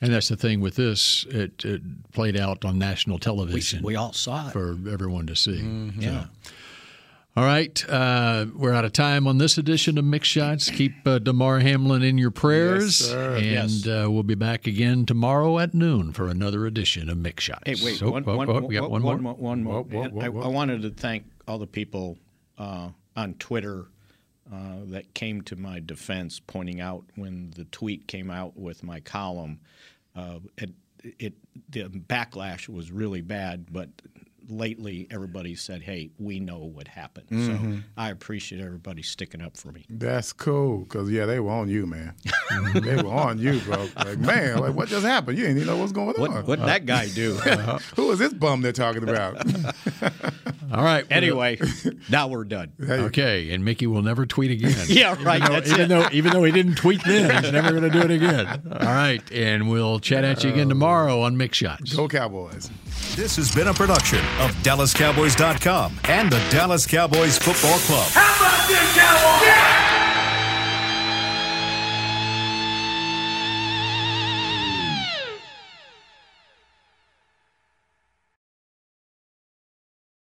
And 0.00 0.12
that's 0.12 0.28
the 0.28 0.36
thing 0.36 0.60
with 0.60 0.76
this; 0.76 1.26
it, 1.30 1.64
it 1.64 1.82
played 2.12 2.36
out 2.36 2.64
on 2.64 2.78
national 2.78 3.18
television. 3.18 3.82
we 3.82 3.92
we, 3.92 3.96
all 3.96 4.12
saw 4.12 4.48
it. 4.48 4.52
for 4.52 4.76
everyone 4.88 5.26
to 5.26 5.34
see. 5.36 5.60
Mm-hmm. 5.60 6.00
Yeah. 6.00 6.26
All 7.36 7.44
right, 7.44 7.84
uh, 7.88 8.46
we're 8.56 8.72
out 8.74 8.84
of 8.84 8.92
time 8.92 9.28
on 9.28 9.38
this 9.38 9.58
edition 9.58 9.96
of 9.96 10.04
Mick 10.04 10.24
Shots. 10.24 10.70
Keep 10.70 11.06
uh, 11.06 11.20
Damar 11.20 11.60
Hamlin 11.60 12.02
in 12.02 12.18
your 12.18 12.32
prayers, 12.32 13.00
Yes, 13.00 13.10
sir. 13.10 13.36
and 13.36 13.44
Yes. 13.46 13.86
Uh, 13.86 14.10
we'll 14.10 14.24
be 14.24 14.34
back 14.34 14.66
again 14.66 15.06
tomorrow 15.06 15.60
at 15.60 15.72
noon 15.72 16.12
for 16.12 16.26
another 16.26 16.66
edition 16.66 17.08
of 17.08 17.16
Mick 17.18 17.38
Shots. 17.38 17.62
Hey, 17.64 17.76
wait, 17.84 18.02
Oh, 18.02 18.10
one, 18.10 18.24
oh, 18.26 18.36
one- 18.36 18.48
oh, 18.50 18.60
we 18.66 18.74
got 18.74 18.90
one, 18.90 19.04
one 19.04 19.22
more. 19.22 19.34
more. 19.34 19.40
One 19.40 19.62
more. 19.62 19.82
Whoa, 19.84 19.98
whoa, 19.98 20.02
And 20.24 20.34
whoa, 20.34 20.42
I. 20.42 20.44
I 20.46 20.48
wanted 20.48 20.82
to 20.82 20.90
thank 20.90 21.26
all 21.46 21.58
the 21.58 21.66
people 21.68 22.18
uh, 22.56 22.88
on 23.14 23.34
Twitter 23.34 23.86
uh, 24.52 24.76
that 24.86 25.14
came 25.14 25.42
to 25.42 25.56
my 25.56 25.80
defense, 25.80 26.40
pointing 26.40 26.80
out 26.80 27.04
when 27.16 27.50
the 27.56 27.64
tweet 27.66 28.06
came 28.06 28.30
out 28.30 28.56
with 28.56 28.82
my 28.82 29.00
column, 29.00 29.60
uh, 30.16 30.38
it, 30.56 30.70
it 31.18 31.34
the 31.68 31.84
backlash 31.84 32.68
was 32.68 32.90
really 32.90 33.20
bad, 33.20 33.72
but 33.72 33.88
lately 34.48 35.06
everybody 35.10 35.54
said, 35.54 35.82
"Hey, 35.82 36.10
we 36.18 36.40
know 36.40 36.58
what 36.58 36.88
happened." 36.88 37.26
So 37.30 37.36
Mhm. 37.36 37.82
I 37.96 38.10
appreciate 38.10 38.60
everybody 38.62 39.02
sticking 39.02 39.40
up 39.42 39.56
for 39.56 39.72
me. 39.72 39.84
that's 39.90 40.32
cool 40.32 40.78
because 40.80 41.10
yeah 41.10 41.26
they 41.26 41.40
were 41.40 41.50
on 41.52 41.68
you 41.68 41.86
man 41.86 42.14
they 42.74 42.96
were 42.96 43.12
on 43.12 43.38
you 43.38 43.60
bro 43.60 43.86
like 43.96 44.18
man 44.18 44.58
like 44.58 44.74
what 44.74 44.88
just 44.88 45.04
happened 45.04 45.36
you 45.38 45.44
didn't 45.44 45.58
even 45.58 45.68
know 45.68 45.76
what's 45.76 45.92
going 45.92 46.14
What 46.16 46.30
on 46.30 46.44
what 46.46 46.60
that 46.60 46.86
guy 46.86 47.08
do? 47.08 47.34
who 47.96 48.10
is 48.12 48.18
this 48.18 48.32
bum 48.32 48.62
they're 48.62 48.72
talking 48.72 49.02
about 49.02 49.36
All 50.70 50.84
right. 50.84 51.06
anyway, 51.10 51.58
now 52.10 52.28
we're 52.28 52.44
done. 52.44 52.72
Okay, 52.78 53.52
and 53.52 53.64
Mickey 53.64 53.86
will 53.86 54.02
never 54.02 54.26
tweet 54.26 54.50
again. 54.50 54.76
Yeah, 54.86 55.16
right, 55.22 55.40
Even 55.42 55.48
though, 55.50 55.72
even 55.72 55.88
though 55.88 56.08
even 56.12 56.32
though 56.32 56.44
he 56.44 56.52
didn't 56.52 56.74
tweet 56.74 57.02
then, 57.04 57.42
he's 57.42 57.50
never 57.52 57.70
going 57.70 57.84
to 57.84 57.88
do 57.90 58.00
it 58.00 58.10
again. 58.10 58.46
All 58.70 58.78
right, 58.86 59.22
and 59.32 59.70
we'll 59.70 59.98
chat 59.98 60.24
at 60.24 60.44
you 60.44 60.50
again 60.50 60.68
tomorrow 60.68 61.22
on 61.22 61.36
Mick 61.36 61.54
Shots. 61.54 61.94
go 61.94 62.06
cowboys 62.06 62.70
This 63.16 63.36
has 63.36 63.50
been 63.54 63.68
a 63.68 63.72
production 63.74 64.18
of 64.40 64.52
DallasCowboys.com 64.62 65.98
and 66.04 66.30
the 66.30 66.40
Dallas 66.50 66.86
Cowboys 66.86 67.38
Football 67.38 67.78
Club. 67.80 68.08
How 68.12 68.36
about 68.36 68.68
this, 68.68 68.94
Cowboys? 68.96 69.87